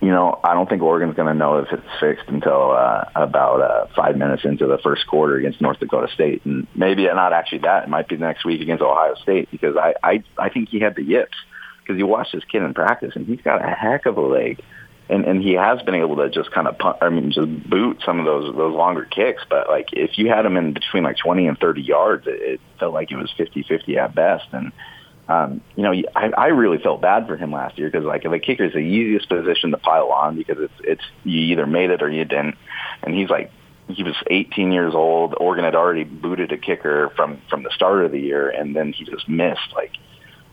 You 0.00 0.10
know, 0.10 0.38
I 0.44 0.54
don't 0.54 0.68
think 0.68 0.82
Oregon's 0.82 1.16
going 1.16 1.26
to 1.26 1.34
know 1.34 1.58
if 1.58 1.72
it's 1.72 1.82
fixed 1.98 2.28
until 2.28 2.70
uh, 2.70 3.04
about 3.16 3.62
uh, 3.62 3.86
five 3.96 4.16
minutes 4.16 4.44
into 4.44 4.66
the 4.66 4.78
first 4.78 5.06
quarter 5.08 5.36
against 5.36 5.60
North 5.60 5.80
Dakota 5.80 6.06
State, 6.12 6.44
and 6.44 6.68
maybe 6.76 7.06
not 7.06 7.32
actually 7.32 7.60
that. 7.60 7.84
It 7.84 7.88
might 7.88 8.08
be 8.08 8.16
next 8.16 8.44
week 8.44 8.60
against 8.60 8.82
Ohio 8.82 9.14
State 9.22 9.50
because 9.50 9.76
I 9.76 9.94
I, 10.04 10.22
I 10.38 10.48
think 10.50 10.68
he 10.68 10.78
had 10.78 10.94
the 10.94 11.02
yips 11.02 11.36
because 11.80 11.98
you 11.98 12.06
watched 12.06 12.32
this 12.32 12.44
kid 12.44 12.62
in 12.62 12.74
practice 12.74 13.16
and 13.16 13.26
he's 13.26 13.40
got 13.40 13.64
a 13.64 13.74
heck 13.74 14.06
of 14.06 14.18
a 14.18 14.20
leg 14.20 14.62
and 15.08 15.24
and 15.24 15.42
he 15.42 15.54
has 15.54 15.80
been 15.82 15.94
able 15.94 16.16
to 16.16 16.30
just 16.30 16.50
kind 16.50 16.68
of 16.68 16.78
punt, 16.78 16.96
I 17.00 17.08
mean 17.08 17.30
just 17.30 17.48
boot 17.68 18.02
some 18.04 18.18
of 18.18 18.26
those 18.26 18.54
those 18.54 18.74
longer 18.74 19.04
kicks 19.04 19.42
but 19.48 19.68
like 19.68 19.88
if 19.92 20.18
you 20.18 20.28
had 20.28 20.44
him 20.44 20.56
in 20.56 20.72
between 20.72 21.04
like 21.04 21.16
20 21.16 21.46
and 21.46 21.58
30 21.58 21.82
yards 21.82 22.26
it, 22.26 22.40
it 22.40 22.60
felt 22.78 22.94
like 22.94 23.10
it 23.10 23.16
was 23.16 23.32
50-50 23.38 23.96
at 23.96 24.14
best 24.14 24.46
and 24.52 24.72
um, 25.28 25.60
you 25.76 25.82
know, 25.82 25.92
I, 26.16 26.30
I 26.30 26.46
really 26.46 26.78
felt 26.78 27.02
bad 27.02 27.26
for 27.26 27.36
him 27.36 27.52
last 27.52 27.76
year 27.76 27.90
because 27.90 28.06
like 28.06 28.22
the 28.22 28.38
kicker 28.38 28.64
is 28.64 28.72
the 28.72 28.78
easiest 28.78 29.28
position 29.28 29.72
to 29.72 29.76
pile 29.76 30.08
on 30.10 30.36
because 30.36 30.56
it's 30.58 30.72
it's 30.82 31.04
you 31.22 31.40
either 31.52 31.66
made 31.66 31.90
it 31.90 32.02
or 32.02 32.10
you 32.10 32.24
didn't, 32.24 32.56
and 33.02 33.14
he's 33.14 33.28
like 33.28 33.52
he 33.88 34.02
was 34.02 34.14
18 34.30 34.72
years 34.72 34.94
old. 34.94 35.34
Oregon 35.38 35.64
had 35.64 35.74
already 35.74 36.04
booted 36.04 36.50
a 36.52 36.56
kicker 36.56 37.10
from 37.14 37.42
from 37.50 37.62
the 37.62 37.70
start 37.74 38.06
of 38.06 38.12
the 38.12 38.20
year, 38.20 38.48
and 38.48 38.74
then 38.74 38.94
he 38.94 39.04
just 39.04 39.28
missed. 39.28 39.74
Like 39.74 39.96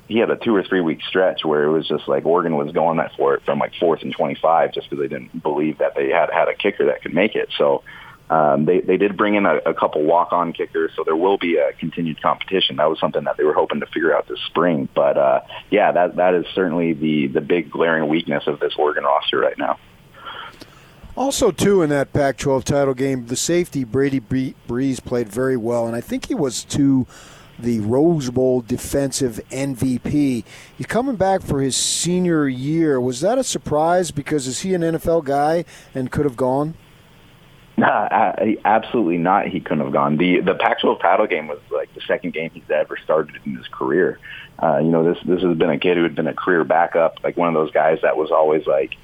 he 0.07 0.19
had 0.19 0.29
a 0.29 0.35
two 0.35 0.55
or 0.55 0.63
three 0.63 0.81
week 0.81 0.99
stretch 1.07 1.43
where 1.43 1.63
it 1.63 1.71
was 1.71 1.87
just 1.87 2.07
like 2.07 2.25
Oregon 2.25 2.55
was 2.55 2.71
going 2.71 2.97
that 2.97 3.15
for 3.15 3.33
it 3.35 3.43
from 3.43 3.59
like 3.59 3.73
fourth 3.79 4.01
and 4.03 4.13
25 4.13 4.73
just 4.73 4.89
because 4.89 5.01
they 5.01 5.07
didn't 5.07 5.41
believe 5.41 5.79
that 5.79 5.95
they 5.95 6.09
had 6.09 6.29
had 6.31 6.47
a 6.47 6.53
kicker 6.53 6.85
that 6.85 7.01
could 7.01 7.13
make 7.13 7.35
it. 7.35 7.49
So 7.57 7.83
um, 8.29 8.65
they 8.65 8.81
they 8.81 8.97
did 8.97 9.17
bring 9.17 9.35
in 9.35 9.45
a, 9.45 9.57
a 9.57 9.73
couple 9.73 10.03
walk 10.03 10.31
on 10.31 10.51
kickers, 10.51 10.91
so 10.95 11.03
there 11.03 11.15
will 11.15 11.37
be 11.37 11.57
a 11.57 11.73
continued 11.73 12.21
competition. 12.21 12.77
That 12.77 12.89
was 12.89 12.99
something 12.99 13.23
that 13.25 13.37
they 13.37 13.43
were 13.43 13.53
hoping 13.53 13.79
to 13.81 13.85
figure 13.87 14.15
out 14.15 14.27
this 14.27 14.39
spring. 14.47 14.89
But 14.95 15.17
uh, 15.17 15.41
yeah, 15.69 15.91
that 15.91 16.15
that 16.15 16.33
is 16.33 16.45
certainly 16.55 16.93
the 16.93 17.27
the 17.27 17.41
big 17.41 17.69
glaring 17.69 18.09
weakness 18.09 18.47
of 18.47 18.59
this 18.59 18.73
Oregon 18.77 19.03
roster 19.03 19.39
right 19.39 19.57
now. 19.57 19.77
Also, 21.15 21.49
too, 21.49 21.81
in 21.81 21.89
that 21.91 22.11
Pac-12 22.11 22.65
title 22.65 22.93
game, 22.93 23.27
the 23.27 23.37
safety 23.37 23.85
Brady 23.85 24.19
Breeze 24.19 24.99
played 24.99 25.29
very 25.29 25.55
well, 25.55 25.87
and 25.87 25.95
I 25.95 26.01
think 26.01 26.25
he 26.25 26.35
was 26.35 26.65
to 26.65 27.07
the 27.59 27.79
Rose 27.79 28.29
Bowl 28.29 28.61
defensive 28.61 29.39
MVP. 29.49 30.43
He's 30.77 30.85
coming 30.87 31.15
back 31.15 31.41
for 31.41 31.61
his 31.61 31.75
senior 31.75 32.47
year. 32.47 32.99
Was 32.99 33.21
that 33.21 33.37
a 33.37 33.43
surprise? 33.43 34.11
Because 34.11 34.47
is 34.47 34.61
he 34.61 34.73
an 34.73 34.81
NFL 34.81 35.25
guy 35.25 35.65
and 35.93 36.11
could 36.11 36.25
have 36.25 36.37
gone? 36.37 36.75
Nah, 37.77 38.07
absolutely 38.63 39.17
not. 39.17 39.47
He 39.47 39.59
couldn't 39.59 39.83
have 39.83 39.91
gone. 39.91 40.17
the 40.17 40.39
The 40.39 40.55
Pac-12 40.55 41.01
title 41.01 41.27
game 41.27 41.47
was 41.47 41.59
like 41.71 41.93
the 41.93 42.01
second 42.07 42.33
game 42.33 42.51
he's 42.53 42.63
ever 42.69 42.97
started 43.03 43.37
in 43.45 43.57
his 43.57 43.67
career. 43.67 44.19
Uh, 44.61 44.77
you 44.77 44.89
know, 44.89 45.03
this 45.03 45.21
this 45.25 45.41
has 45.41 45.57
been 45.57 45.69
a 45.69 45.77
kid 45.77 45.97
who 45.97 46.03
had 46.03 46.15
been 46.15 46.27
a 46.27 46.33
career 46.33 46.63
backup, 46.63 47.19
like 47.23 47.35
one 47.35 47.49
of 47.49 47.53
those 47.53 47.71
guys 47.71 47.99
that 48.01 48.15
was 48.15 48.31
always 48.31 48.65
like, 48.65 48.95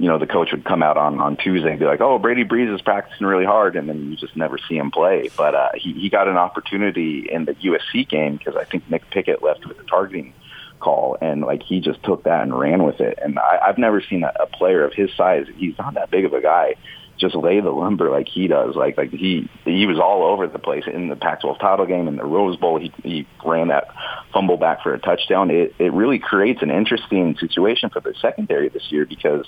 you 0.00 0.08
know, 0.08 0.18
the 0.18 0.26
coach 0.26 0.50
would 0.52 0.64
come 0.64 0.82
out 0.82 0.96
on 0.96 1.20
on 1.20 1.36
Tuesday 1.36 1.70
and 1.70 1.78
be 1.78 1.84
like, 1.84 2.00
"Oh, 2.00 2.18
Brady 2.18 2.42
Breeze 2.42 2.70
is 2.70 2.80
practicing 2.80 3.26
really 3.26 3.44
hard," 3.44 3.76
and 3.76 3.86
then 3.86 4.10
you 4.10 4.16
just 4.16 4.34
never 4.34 4.56
see 4.56 4.78
him 4.78 4.90
play. 4.90 5.28
But 5.36 5.54
uh, 5.54 5.68
he 5.74 5.92
he 5.92 6.08
got 6.08 6.26
an 6.26 6.38
opportunity 6.38 7.28
in 7.30 7.44
the 7.44 7.52
USC 7.54 8.08
game 8.08 8.36
because 8.36 8.56
I 8.56 8.64
think 8.64 8.90
Nick 8.90 9.10
Pickett 9.10 9.42
left 9.42 9.66
with 9.66 9.78
a 9.78 9.84
targeting 9.84 10.32
call, 10.78 11.18
and 11.20 11.42
like 11.42 11.62
he 11.62 11.80
just 11.80 12.02
took 12.02 12.22
that 12.24 12.42
and 12.42 12.58
ran 12.58 12.82
with 12.82 13.00
it. 13.00 13.18
And 13.22 13.38
I, 13.38 13.58
I've 13.66 13.76
never 13.76 14.00
seen 14.00 14.24
a, 14.24 14.32
a 14.40 14.46
player 14.46 14.84
of 14.84 14.94
his 14.94 15.10
size. 15.18 15.46
He's 15.56 15.76
not 15.78 15.92
that 15.94 16.10
big 16.10 16.24
of 16.24 16.32
a 16.32 16.40
guy 16.40 16.76
just 17.18 17.34
lay 17.34 17.60
the 17.60 17.70
lumber 17.70 18.10
like 18.10 18.26
he 18.26 18.48
does. 18.48 18.74
Like 18.74 18.96
like 18.96 19.10
he 19.10 19.50
he 19.66 19.84
was 19.84 19.98
all 20.00 20.22
over 20.22 20.46
the 20.46 20.58
place 20.58 20.84
in 20.90 21.08
the 21.08 21.16
Pac-12 21.16 21.60
title 21.60 21.84
game 21.84 22.08
in 22.08 22.16
the 22.16 22.24
Rose 22.24 22.56
Bowl. 22.56 22.80
He 22.80 22.90
he 23.02 23.26
ran 23.44 23.68
that 23.68 23.88
fumble 24.32 24.56
back 24.56 24.82
for 24.82 24.94
a 24.94 24.98
touchdown. 24.98 25.50
It 25.50 25.74
it 25.78 25.92
really 25.92 26.18
creates 26.18 26.62
an 26.62 26.70
interesting 26.70 27.36
situation 27.36 27.90
for 27.90 28.00
the 28.00 28.14
secondary 28.22 28.70
this 28.70 28.90
year 28.90 29.04
because 29.04 29.44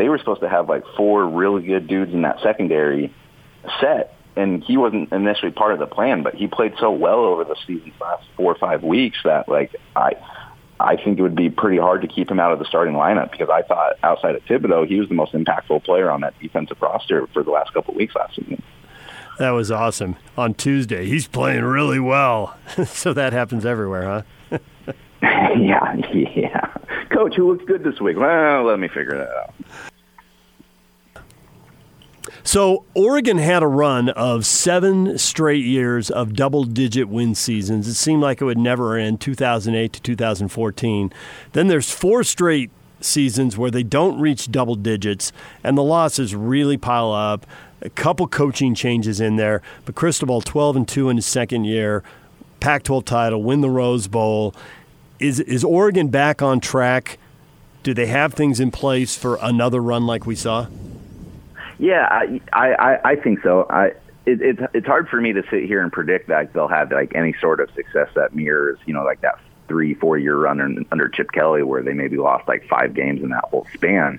they 0.00 0.08
were 0.08 0.16
supposed 0.16 0.40
to 0.40 0.48
have 0.48 0.66
like 0.66 0.82
four 0.96 1.26
really 1.26 1.62
good 1.62 1.86
dudes 1.86 2.14
in 2.14 2.22
that 2.22 2.40
secondary 2.42 3.14
set. 3.82 4.16
And 4.34 4.64
he 4.64 4.78
wasn't 4.78 5.12
initially 5.12 5.52
part 5.52 5.74
of 5.74 5.78
the 5.78 5.86
plan, 5.86 6.22
but 6.22 6.34
he 6.34 6.46
played 6.46 6.72
so 6.80 6.90
well 6.90 7.18
over 7.18 7.44
the 7.44 7.54
season's 7.66 7.92
last 8.00 8.24
four 8.34 8.50
or 8.50 8.54
five 8.54 8.82
weeks 8.82 9.18
that 9.24 9.46
like 9.46 9.76
I 9.94 10.12
I 10.78 10.96
think 10.96 11.18
it 11.18 11.22
would 11.22 11.34
be 11.34 11.50
pretty 11.50 11.76
hard 11.76 12.00
to 12.00 12.08
keep 12.08 12.30
him 12.30 12.40
out 12.40 12.50
of 12.50 12.58
the 12.58 12.64
starting 12.64 12.94
lineup 12.94 13.30
because 13.30 13.50
I 13.50 13.60
thought 13.60 13.98
outside 14.02 14.36
of 14.36 14.42
Thibodeaux, 14.46 14.88
he 14.88 14.98
was 14.98 15.10
the 15.10 15.14
most 15.14 15.34
impactful 15.34 15.84
player 15.84 16.10
on 16.10 16.22
that 16.22 16.32
defensive 16.40 16.80
roster 16.80 17.26
for 17.34 17.42
the 17.42 17.50
last 17.50 17.74
couple 17.74 17.92
of 17.92 17.98
weeks 17.98 18.14
last 18.14 18.36
season. 18.36 18.62
That 19.38 19.50
was 19.50 19.70
awesome. 19.70 20.16
On 20.38 20.54
Tuesday, 20.54 21.04
he's 21.04 21.28
playing 21.28 21.64
really 21.64 22.00
well. 22.00 22.56
so 22.86 23.12
that 23.12 23.34
happens 23.34 23.66
everywhere, 23.66 24.24
huh? 24.50 24.58
yeah, 25.22 25.96
yeah. 26.14 26.74
Coach, 27.10 27.34
who 27.34 27.52
looks 27.52 27.64
good 27.66 27.84
this 27.84 28.00
week? 28.00 28.16
Well, 28.16 28.64
let 28.64 28.78
me 28.78 28.88
figure 28.88 29.18
that 29.18 29.28
out. 29.28 29.54
So 32.42 32.84
Oregon 32.94 33.38
had 33.38 33.62
a 33.62 33.66
run 33.66 34.08
of 34.10 34.46
seven 34.46 35.18
straight 35.18 35.64
years 35.64 36.10
of 36.10 36.34
double-digit 36.34 37.08
win 37.08 37.34
seasons. 37.34 37.86
It 37.86 37.94
seemed 37.94 38.22
like 38.22 38.40
it 38.40 38.44
would 38.44 38.58
never 38.58 38.96
end, 38.96 39.20
2008 39.20 39.92
to 39.92 40.00
2014. 40.00 41.12
Then 41.52 41.68
there's 41.68 41.90
four 41.90 42.24
straight 42.24 42.70
seasons 43.00 43.56
where 43.56 43.70
they 43.70 43.82
don't 43.82 44.20
reach 44.20 44.50
double 44.50 44.74
digits, 44.74 45.32
and 45.64 45.76
the 45.76 45.82
losses 45.82 46.34
really 46.34 46.76
pile 46.76 47.12
up. 47.12 47.46
A 47.82 47.90
couple 47.90 48.26
coaching 48.28 48.74
changes 48.74 49.20
in 49.20 49.36
there, 49.36 49.62
but 49.84 49.94
Cristobal 49.94 50.42
12 50.42 50.76
and 50.76 50.88
two 50.88 51.08
in 51.08 51.16
his 51.16 51.26
second 51.26 51.64
year, 51.64 52.02
Pac-12 52.60 53.04
title, 53.04 53.42
win 53.42 53.62
the 53.62 53.70
Rose 53.70 54.06
Bowl. 54.06 54.54
Is 55.18 55.40
is 55.40 55.64
Oregon 55.64 56.08
back 56.08 56.42
on 56.42 56.60
track? 56.60 57.18
Do 57.82 57.94
they 57.94 58.06
have 58.06 58.34
things 58.34 58.60
in 58.60 58.70
place 58.70 59.16
for 59.16 59.38
another 59.40 59.80
run 59.80 60.06
like 60.06 60.26
we 60.26 60.34
saw? 60.34 60.66
Yeah, 61.80 62.06
I 62.10 62.40
I, 62.52 62.98
I 63.12 63.16
think 63.16 63.42
so. 63.42 63.66
I 63.70 63.86
it, 64.26 64.42
it's 64.42 64.60
it's 64.74 64.86
hard 64.86 65.08
for 65.08 65.18
me 65.18 65.32
to 65.32 65.42
sit 65.50 65.64
here 65.64 65.82
and 65.82 65.90
predict 65.90 66.28
that 66.28 66.52
they'll 66.52 66.68
have 66.68 66.92
like 66.92 67.14
any 67.14 67.34
sort 67.40 67.58
of 67.58 67.70
success 67.74 68.08
that 68.14 68.34
mirrors 68.34 68.78
you 68.84 68.92
know 68.92 69.02
like 69.02 69.22
that 69.22 69.38
three 69.66 69.94
four 69.94 70.18
year 70.18 70.36
run 70.36 70.60
under, 70.60 70.82
under 70.92 71.08
Chip 71.08 71.32
Kelly 71.32 71.62
where 71.62 71.82
they 71.82 71.94
maybe 71.94 72.18
lost 72.18 72.46
like 72.46 72.68
five 72.68 72.92
games 72.92 73.22
in 73.22 73.30
that 73.30 73.44
whole 73.44 73.66
span. 73.72 74.18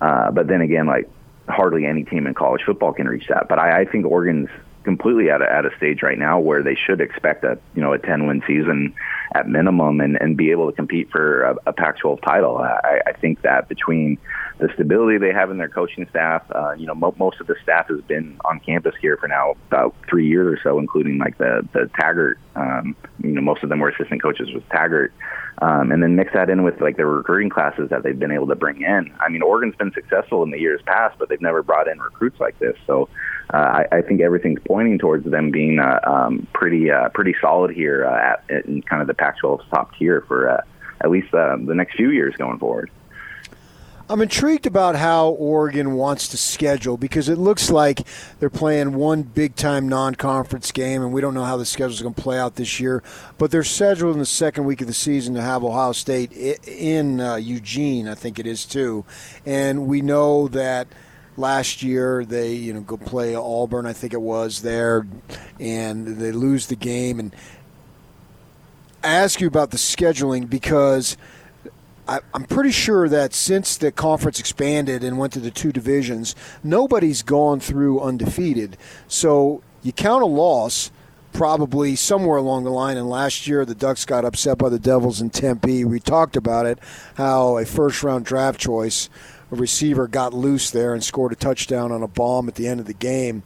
Uh, 0.00 0.30
but 0.30 0.46
then 0.46 0.60
again, 0.60 0.86
like 0.86 1.08
hardly 1.48 1.84
any 1.84 2.04
team 2.04 2.28
in 2.28 2.34
college 2.34 2.62
football 2.64 2.92
can 2.92 3.08
reach 3.08 3.26
that. 3.28 3.48
But 3.48 3.58
I, 3.58 3.80
I 3.80 3.84
think 3.86 4.06
Oregon's 4.06 4.48
completely 4.84 5.30
at 5.30 5.42
a, 5.42 5.52
at 5.52 5.66
a 5.66 5.76
stage 5.76 6.02
right 6.02 6.18
now 6.18 6.38
where 6.38 6.62
they 6.62 6.74
should 6.74 7.00
expect 7.00 7.44
a 7.44 7.58
you 7.74 7.82
know 7.82 7.92
a 7.92 7.98
10 7.98 8.26
win 8.26 8.42
season 8.46 8.94
at 9.34 9.48
minimum 9.48 10.00
and, 10.00 10.16
and 10.20 10.36
be 10.36 10.50
able 10.50 10.70
to 10.70 10.74
compete 10.74 11.10
for 11.10 11.42
a, 11.42 11.56
a 11.66 11.72
Pac-12 11.72 12.20
title. 12.22 12.58
I, 12.58 13.00
I 13.06 13.12
think 13.12 13.42
that 13.42 13.68
between 13.68 14.18
the 14.60 14.68
stability 14.74 15.18
they 15.18 15.32
have 15.32 15.50
in 15.50 15.56
their 15.56 15.68
coaching 15.68 16.06
staff. 16.10 16.42
Uh, 16.54 16.72
you 16.72 16.86
know, 16.86 16.94
mo- 16.94 17.14
most 17.18 17.40
of 17.40 17.46
the 17.46 17.56
staff 17.62 17.88
has 17.88 18.00
been 18.02 18.38
on 18.44 18.60
campus 18.60 18.94
here 19.00 19.16
for 19.16 19.26
now 19.26 19.56
about 19.68 19.94
three 20.08 20.28
years 20.28 20.58
or 20.58 20.62
so, 20.62 20.78
including 20.78 21.18
like 21.18 21.36
the 21.38 21.66
the 21.72 21.90
Taggart. 21.98 22.38
Um, 22.54 22.94
you 23.22 23.30
know, 23.30 23.40
most 23.40 23.62
of 23.62 23.70
them 23.70 23.80
were 23.80 23.88
assistant 23.88 24.22
coaches 24.22 24.50
with 24.52 24.68
Taggart, 24.68 25.12
um, 25.62 25.90
and 25.90 26.02
then 26.02 26.14
mix 26.14 26.32
that 26.34 26.50
in 26.50 26.62
with 26.62 26.80
like 26.80 26.96
the 26.96 27.06
recruiting 27.06 27.48
classes 27.48 27.88
that 27.88 28.02
they've 28.02 28.18
been 28.18 28.32
able 28.32 28.46
to 28.48 28.54
bring 28.54 28.82
in. 28.82 29.12
I 29.18 29.28
mean, 29.30 29.42
Oregon's 29.42 29.76
been 29.76 29.92
successful 29.92 30.42
in 30.42 30.50
the 30.50 30.60
years 30.60 30.82
past, 30.84 31.18
but 31.18 31.28
they've 31.28 31.40
never 31.40 31.62
brought 31.62 31.88
in 31.88 31.98
recruits 31.98 32.38
like 32.38 32.58
this. 32.58 32.76
So 32.86 33.08
I, 33.52 33.86
I 33.92 34.02
think 34.02 34.20
everything's 34.20 34.60
pointing 34.66 34.98
towards 34.98 35.28
them 35.28 35.50
being 35.50 35.78
uh, 35.78 36.00
um, 36.04 36.46
pretty 36.52 36.90
uh, 36.90 37.08
pretty 37.10 37.34
solid 37.40 37.74
here 37.74 38.06
uh, 38.06 38.36
at 38.52 38.66
in 38.66 38.82
kind 38.82 39.02
of 39.02 39.08
the 39.08 39.14
Pac-12's 39.14 39.68
top 39.70 39.96
tier 39.96 40.22
for 40.28 40.50
uh, 40.50 40.62
at 41.00 41.10
least 41.10 41.32
uh, 41.34 41.56
the 41.56 41.74
next 41.74 41.96
few 41.96 42.10
years 42.10 42.34
going 42.36 42.58
forward. 42.58 42.90
I'm 44.08 44.20
intrigued 44.20 44.66
about 44.66 44.96
how 44.96 45.28
Oregon 45.28 45.94
wants 45.94 46.26
to 46.28 46.36
schedule 46.36 46.96
because 46.96 47.28
it 47.28 47.38
looks 47.38 47.70
like 47.70 48.04
they're 48.40 48.50
playing 48.50 48.94
one 48.94 49.22
big 49.22 49.54
time 49.54 49.88
non 49.88 50.16
conference 50.16 50.72
game, 50.72 51.02
and 51.02 51.12
we 51.12 51.20
don't 51.20 51.32
know 51.32 51.44
how 51.44 51.56
the 51.56 51.64
schedule 51.64 51.92
is 51.92 52.02
going 52.02 52.14
to 52.14 52.20
play 52.20 52.36
out 52.36 52.56
this 52.56 52.80
year. 52.80 53.04
But 53.38 53.52
they're 53.52 53.62
scheduled 53.62 54.14
in 54.14 54.18
the 54.18 54.26
second 54.26 54.64
week 54.64 54.80
of 54.80 54.88
the 54.88 54.94
season 54.94 55.34
to 55.34 55.42
have 55.42 55.62
Ohio 55.62 55.92
State 55.92 56.32
in 56.32 57.20
uh, 57.20 57.36
Eugene, 57.36 58.08
I 58.08 58.16
think 58.16 58.40
it 58.40 58.48
is 58.48 58.64
too. 58.64 59.04
And 59.46 59.86
we 59.86 60.02
know 60.02 60.48
that 60.48 60.88
last 61.40 61.82
year 61.82 62.24
they 62.24 62.52
you 62.52 62.72
know 62.72 62.80
go 62.80 62.96
play 62.96 63.34
Auburn, 63.34 63.86
I 63.86 63.92
think 63.92 64.12
it 64.12 64.20
was 64.20 64.62
there, 64.62 65.06
and 65.58 66.06
they 66.06 66.32
lose 66.32 66.66
the 66.66 66.76
game. 66.76 67.18
And 67.18 67.34
I 69.02 69.08
ask 69.08 69.40
you 69.40 69.46
about 69.46 69.70
the 69.70 69.76
scheduling 69.76 70.48
because 70.48 71.16
I, 72.06 72.20
am 72.34 72.44
pretty 72.44 72.72
sure 72.72 73.08
that 73.08 73.32
since 73.32 73.76
the 73.76 73.92
conference 73.92 74.40
expanded 74.40 75.02
and 75.04 75.16
went 75.18 75.32
to 75.34 75.40
the 75.40 75.50
two 75.50 75.72
divisions, 75.72 76.34
nobody's 76.62 77.22
gone 77.22 77.60
through 77.60 78.00
undefeated. 78.00 78.76
So 79.08 79.62
you 79.82 79.92
count 79.92 80.22
a 80.22 80.26
loss 80.26 80.90
probably 81.32 81.96
somewhere 81.96 82.38
along 82.38 82.64
the 82.64 82.70
line. 82.70 82.96
And 82.96 83.08
last 83.08 83.46
year, 83.46 83.64
the 83.64 83.74
Ducks 83.74 84.04
got 84.04 84.24
upset 84.24 84.58
by 84.58 84.68
the 84.68 84.78
Devils 84.78 85.20
in 85.20 85.30
Tempe. 85.30 85.84
We 85.84 86.00
talked 86.00 86.36
about 86.36 86.66
it, 86.66 86.78
how 87.14 87.58
a 87.58 87.64
first 87.64 88.02
round 88.02 88.24
draft 88.24 88.60
choice, 88.60 89.08
a 89.50 89.56
receiver 89.56 90.06
got 90.06 90.32
loose 90.32 90.70
there 90.70 90.94
and 90.94 91.02
scored 91.02 91.32
a 91.32 91.36
touchdown 91.36 91.92
on 91.92 92.02
a 92.02 92.08
bomb 92.08 92.48
at 92.48 92.54
the 92.54 92.68
end 92.68 92.80
of 92.80 92.86
the 92.86 92.94
game. 92.94 93.42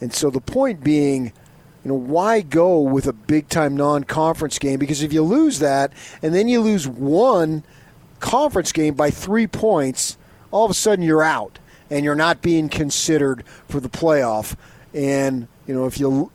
And 0.00 0.12
so 0.12 0.30
the 0.30 0.40
point 0.40 0.82
being, 0.82 1.26
you 1.84 1.90
know, 1.90 1.94
why 1.94 2.40
go 2.40 2.80
with 2.80 3.06
a 3.06 3.12
big 3.12 3.48
time 3.48 3.76
non 3.76 4.04
conference 4.04 4.58
game? 4.58 4.78
Because 4.78 5.02
if 5.02 5.12
you 5.12 5.22
lose 5.22 5.58
that 5.58 5.92
and 6.22 6.34
then 6.34 6.48
you 6.48 6.60
lose 6.60 6.86
one 6.86 7.64
conference 8.18 8.72
game 8.72 8.94
by 8.94 9.10
three 9.10 9.46
points, 9.46 10.16
all 10.50 10.64
of 10.64 10.70
a 10.70 10.74
sudden 10.74 11.04
you're 11.04 11.22
out 11.22 11.58
and 11.90 12.04
you're 12.04 12.14
not 12.14 12.42
being 12.42 12.68
considered 12.68 13.44
for 13.68 13.80
the 13.80 13.88
playoff. 13.88 14.56
And 14.94 15.48
you 15.66 15.74
know, 15.74 15.86
if 15.86 15.98
you 15.98 16.30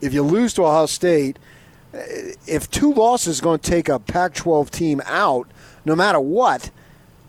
if 0.00 0.12
you 0.12 0.22
lose 0.22 0.54
to 0.54 0.64
Ohio 0.64 0.86
State, 0.86 1.38
eh, 1.92 2.34
if 2.46 2.70
two 2.70 2.92
losses 2.92 3.36
is 3.36 3.40
going 3.40 3.58
to 3.58 3.70
take 3.70 3.88
a 3.88 3.98
Pac-12 3.98 4.70
team 4.70 5.02
out, 5.06 5.50
no 5.84 5.96
matter 5.96 6.20
what, 6.20 6.70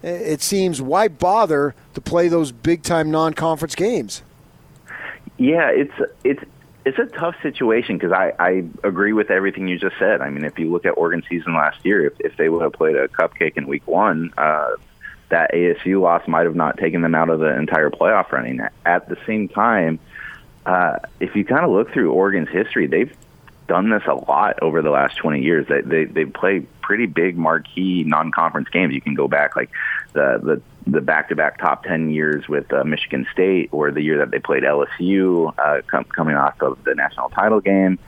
it 0.02 0.41
seems 0.41 0.82
why 0.82 1.08
bother 1.08 1.76
to 1.93 2.02
play 2.02 2.28
those 2.28 2.52
big 2.52 2.84
time 2.84 3.12
non 3.12 3.34
conference 3.34 3.76
games? 3.76 4.24
Yeah, 5.38 5.70
it's 5.70 5.93
it's 6.24 6.43
it's 6.86 6.97
a 6.97 7.06
tough 7.06 7.36
situation 7.41 7.97
because 7.97 8.12
I, 8.12 8.34
I 8.39 8.64
agree 8.84 9.14
with 9.14 9.30
everything 9.30 9.68
you 9.68 9.78
just 9.78 9.97
said. 10.00 10.22
I 10.22 10.30
mean, 10.30 10.45
if 10.45 10.58
you 10.58 10.72
look 10.72 10.86
at 10.86 10.91
Oregon 10.91 11.24
season 11.30 11.54
last 11.54 11.86
year, 11.86 12.08
if, 12.08 12.14
if 12.20 12.38
they 12.38 12.50
would 12.50 12.62
have 12.62 12.74
played 12.74 12.95
a 12.95 13.08
cupcake 13.08 13.58
in 13.58 13.68
week 13.68 13.86
one, 13.86 14.34
uh, 14.38 14.72
that 15.30 15.54
ASU 15.54 16.02
loss 16.02 16.28
might 16.28 16.45
have 16.45 16.56
not 16.56 16.78
taken 16.78 17.02
them 17.02 17.16
out 17.16 17.30
of 17.30 17.39
the 17.39 17.56
entire 17.56 17.89
playoff 17.89 18.32
running. 18.32 18.62
At 18.86 19.08
the 19.10 19.18
same 19.28 19.47
time, 19.47 20.00
uh, 20.66 21.00
if 21.20 21.36
you 21.36 21.45
kind 21.45 21.64
of 21.64 21.72
look 21.72 21.91
through 21.91 22.12
Oregon's 22.12 22.50
history, 22.50 22.88
they've 22.88 23.16
done 23.70 23.92
this 23.92 24.04
a 24.08 24.16
lot 24.16 24.62
over 24.62 24.82
the 24.82 24.90
last 24.90 25.16
20 25.18 25.42
years. 25.42 25.68
They 25.70 25.82
they, 25.82 26.04
they 26.04 26.26
play 26.26 26.62
pretty 26.82 27.06
big 27.06 27.38
marquee 27.38 28.04
non-conference 28.04 28.68
games. 28.70 28.94
You 28.94 29.00
can 29.00 29.14
go 29.14 29.30
back 29.30 29.56
like 29.56 29.70
the 30.14 30.40
the 30.44 30.92
the 30.92 31.02
back-to-back 31.02 31.60
top 31.60 31.84
10 31.84 32.10
years 32.10 32.48
with 32.50 32.74
uh, 32.74 32.84
Michigan 32.84 33.28
State, 33.32 33.70
or 33.72 33.92
the 33.92 34.02
year 34.02 34.18
that 34.18 34.32
they 34.32 34.40
played 34.40 34.64
LSU, 34.64 35.54
uh, 35.60 35.82
com- 35.86 36.06
coming 36.06 36.36
off 36.36 36.60
of 36.62 36.84
the 36.84 36.96
national 36.96 37.30
title 37.30 37.62
game. 37.62 38.00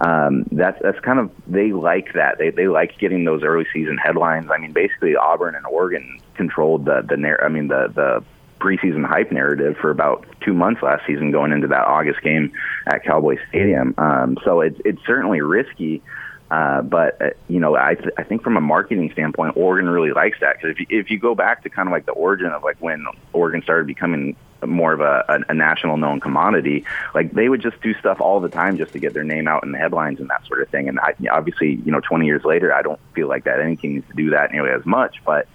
Um, 0.00 0.44
that's 0.52 0.80
that's 0.80 1.00
kind 1.00 1.18
of 1.18 1.32
they 1.48 1.72
like 1.72 2.14
that. 2.14 2.38
They 2.38 2.50
they 2.50 2.68
like 2.68 2.96
getting 2.98 3.24
those 3.24 3.42
early 3.42 3.66
season 3.72 3.98
headlines. 3.98 4.48
I 4.50 4.58
mean, 4.58 4.72
basically 4.72 5.16
Auburn 5.16 5.56
and 5.56 5.66
Oregon 5.66 6.20
controlled 6.34 6.84
the 6.84 7.02
the 7.02 7.38
I 7.42 7.48
mean 7.48 7.66
the 7.66 7.90
the 7.92 8.24
preseason 8.58 9.04
hype 9.04 9.32
narrative 9.32 9.76
for 9.80 9.90
about 9.90 10.26
two 10.40 10.54
months 10.54 10.82
last 10.82 11.06
season, 11.06 11.30
going 11.30 11.52
into 11.52 11.68
that 11.68 11.86
August 11.86 12.22
game 12.22 12.52
at 12.86 13.04
Cowboy 13.04 13.36
Stadium. 13.48 13.94
Um, 13.98 14.38
so 14.44 14.60
it's 14.60 14.80
it's 14.84 15.00
certainly 15.06 15.40
risky. 15.40 16.02
Uh, 16.50 16.80
but 16.80 17.20
uh, 17.20 17.30
you 17.48 17.60
know, 17.60 17.76
I 17.76 17.94
th- 17.94 18.14
I 18.16 18.22
think 18.22 18.42
from 18.42 18.56
a 18.56 18.60
marketing 18.60 19.10
standpoint, 19.12 19.56
Oregon 19.56 19.88
really 19.88 20.12
likes 20.12 20.40
that 20.40 20.56
because 20.56 20.70
if 20.70 20.80
you, 20.80 20.86
if 20.88 21.10
you 21.10 21.18
go 21.18 21.34
back 21.34 21.62
to 21.64 21.68
kind 21.68 21.88
of 21.88 21.92
like 21.92 22.06
the 22.06 22.12
origin 22.12 22.46
of 22.46 22.62
like 22.64 22.78
when 22.80 23.04
Oregon 23.32 23.62
started 23.62 23.86
becoming 23.86 24.34
more 24.66 24.92
of 24.92 25.00
a, 25.00 25.24
a, 25.28 25.52
a 25.52 25.54
national 25.54 25.98
known 25.98 26.20
commodity, 26.20 26.84
like 27.14 27.32
they 27.32 27.48
would 27.48 27.60
just 27.60 27.80
do 27.82 27.94
stuff 27.94 28.20
all 28.20 28.40
the 28.40 28.48
time 28.48 28.78
just 28.78 28.92
to 28.92 28.98
get 28.98 29.12
their 29.12 29.24
name 29.24 29.46
out 29.46 29.62
in 29.62 29.72
the 29.72 29.78
headlines 29.78 30.20
and 30.20 30.30
that 30.30 30.44
sort 30.46 30.62
of 30.62 30.68
thing. 30.70 30.88
And 30.88 30.98
I, 30.98 31.14
obviously, 31.30 31.74
you 31.84 31.92
know, 31.92 32.00
20 32.00 32.26
years 32.26 32.44
later, 32.44 32.72
I 32.72 32.82
don't 32.82 33.00
feel 33.14 33.28
like 33.28 33.44
that 33.44 33.60
anything 33.60 33.94
needs 33.94 34.08
to 34.08 34.14
do 34.14 34.30
that 34.30 34.50
nearly 34.50 34.70
as 34.70 34.84
much, 34.86 35.22
but 35.24 35.46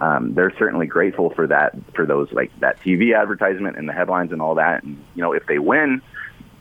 um, 0.00 0.34
they're 0.34 0.54
certainly 0.58 0.86
grateful 0.86 1.30
for 1.30 1.46
that, 1.46 1.74
for 1.94 2.06
those 2.06 2.32
like 2.32 2.50
that 2.60 2.80
TV 2.80 3.18
advertisement 3.18 3.76
and 3.76 3.88
the 3.88 3.92
headlines 3.92 4.32
and 4.32 4.40
all 4.40 4.54
that. 4.56 4.82
And 4.82 5.02
you 5.14 5.22
know, 5.22 5.32
if 5.32 5.46
they 5.46 5.58
win, 5.58 6.00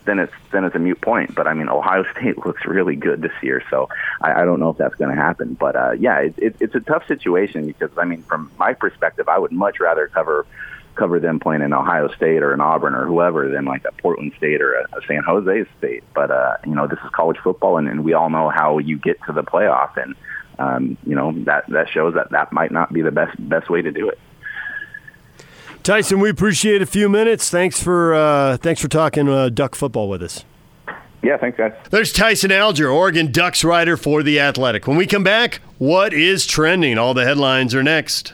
then 0.05 0.19
it's 0.19 0.33
then 0.51 0.65
it's 0.65 0.75
a 0.75 0.79
mute 0.79 0.99
point. 1.01 1.35
But 1.35 1.47
I 1.47 1.53
mean, 1.53 1.69
Ohio 1.69 2.03
State 2.11 2.37
looks 2.45 2.65
really 2.65 2.95
good 2.95 3.21
this 3.21 3.31
year, 3.41 3.63
so 3.69 3.89
I, 4.21 4.41
I 4.41 4.45
don't 4.45 4.59
know 4.59 4.69
if 4.69 4.77
that's 4.77 4.95
going 4.95 5.15
to 5.15 5.21
happen. 5.21 5.53
But 5.53 5.75
uh, 5.75 5.91
yeah, 5.91 6.19
it, 6.19 6.33
it, 6.37 6.55
it's 6.59 6.75
a 6.75 6.79
tough 6.79 7.07
situation 7.07 7.65
because 7.65 7.91
I 7.97 8.05
mean, 8.05 8.23
from 8.23 8.51
my 8.57 8.73
perspective, 8.73 9.29
I 9.29 9.37
would 9.37 9.51
much 9.51 9.79
rather 9.79 10.07
cover 10.07 10.45
cover 10.95 11.19
them 11.19 11.39
playing 11.39 11.61
in 11.61 11.71
Ohio 11.71 12.09
State 12.09 12.43
or 12.43 12.53
in 12.53 12.59
Auburn 12.59 12.93
or 12.93 13.05
whoever 13.05 13.47
than 13.47 13.63
like 13.63 13.85
a 13.85 13.91
Portland 13.93 14.33
State 14.35 14.61
or 14.61 14.73
a, 14.73 14.83
a 14.97 15.01
San 15.07 15.23
Jose 15.23 15.65
State. 15.77 16.03
But 16.13 16.29
uh, 16.29 16.57
you 16.65 16.75
know, 16.75 16.87
this 16.87 16.99
is 16.99 17.09
college 17.11 17.37
football, 17.37 17.77
and, 17.77 17.87
and 17.87 18.03
we 18.03 18.13
all 18.13 18.29
know 18.29 18.49
how 18.49 18.79
you 18.79 18.97
get 18.97 19.17
to 19.27 19.31
the 19.31 19.43
playoff, 19.43 19.95
and 19.95 20.15
um, 20.59 20.97
you 21.05 21.15
know 21.15 21.31
that 21.45 21.65
that 21.69 21.89
shows 21.89 22.13
that 22.13 22.29
that 22.31 22.51
might 22.51 22.71
not 22.71 22.93
be 22.93 23.01
the 23.01 23.11
best 23.11 23.35
best 23.49 23.69
way 23.69 23.81
to 23.81 23.91
do 23.91 24.09
it. 24.09 24.19
Tyson, 25.81 26.19
we 26.19 26.29
appreciate 26.29 26.81
a 26.81 26.85
few 26.85 27.09
minutes. 27.09 27.49
Thanks 27.49 27.81
for 27.81 28.13
uh, 28.13 28.57
thanks 28.57 28.81
for 28.81 28.87
talking 28.87 29.27
uh, 29.27 29.49
Duck 29.49 29.75
football 29.75 30.09
with 30.09 30.21
us. 30.21 30.43
Yeah, 31.21 31.37
thanks, 31.37 31.57
guys. 31.57 31.73
There's 31.89 32.13
Tyson 32.13 32.51
Alger, 32.51 32.89
Oregon 32.89 33.31
Ducks 33.31 33.63
writer 33.63 33.97
for 33.97 34.23
The 34.23 34.39
Athletic. 34.39 34.87
When 34.87 34.95
we 34.95 35.05
come 35.05 35.23
back, 35.23 35.55
what 35.77 36.13
is 36.13 36.45
trending? 36.45 36.97
All 36.97 37.13
the 37.13 37.25
headlines 37.25 37.75
are 37.75 37.83
next. 37.83 38.33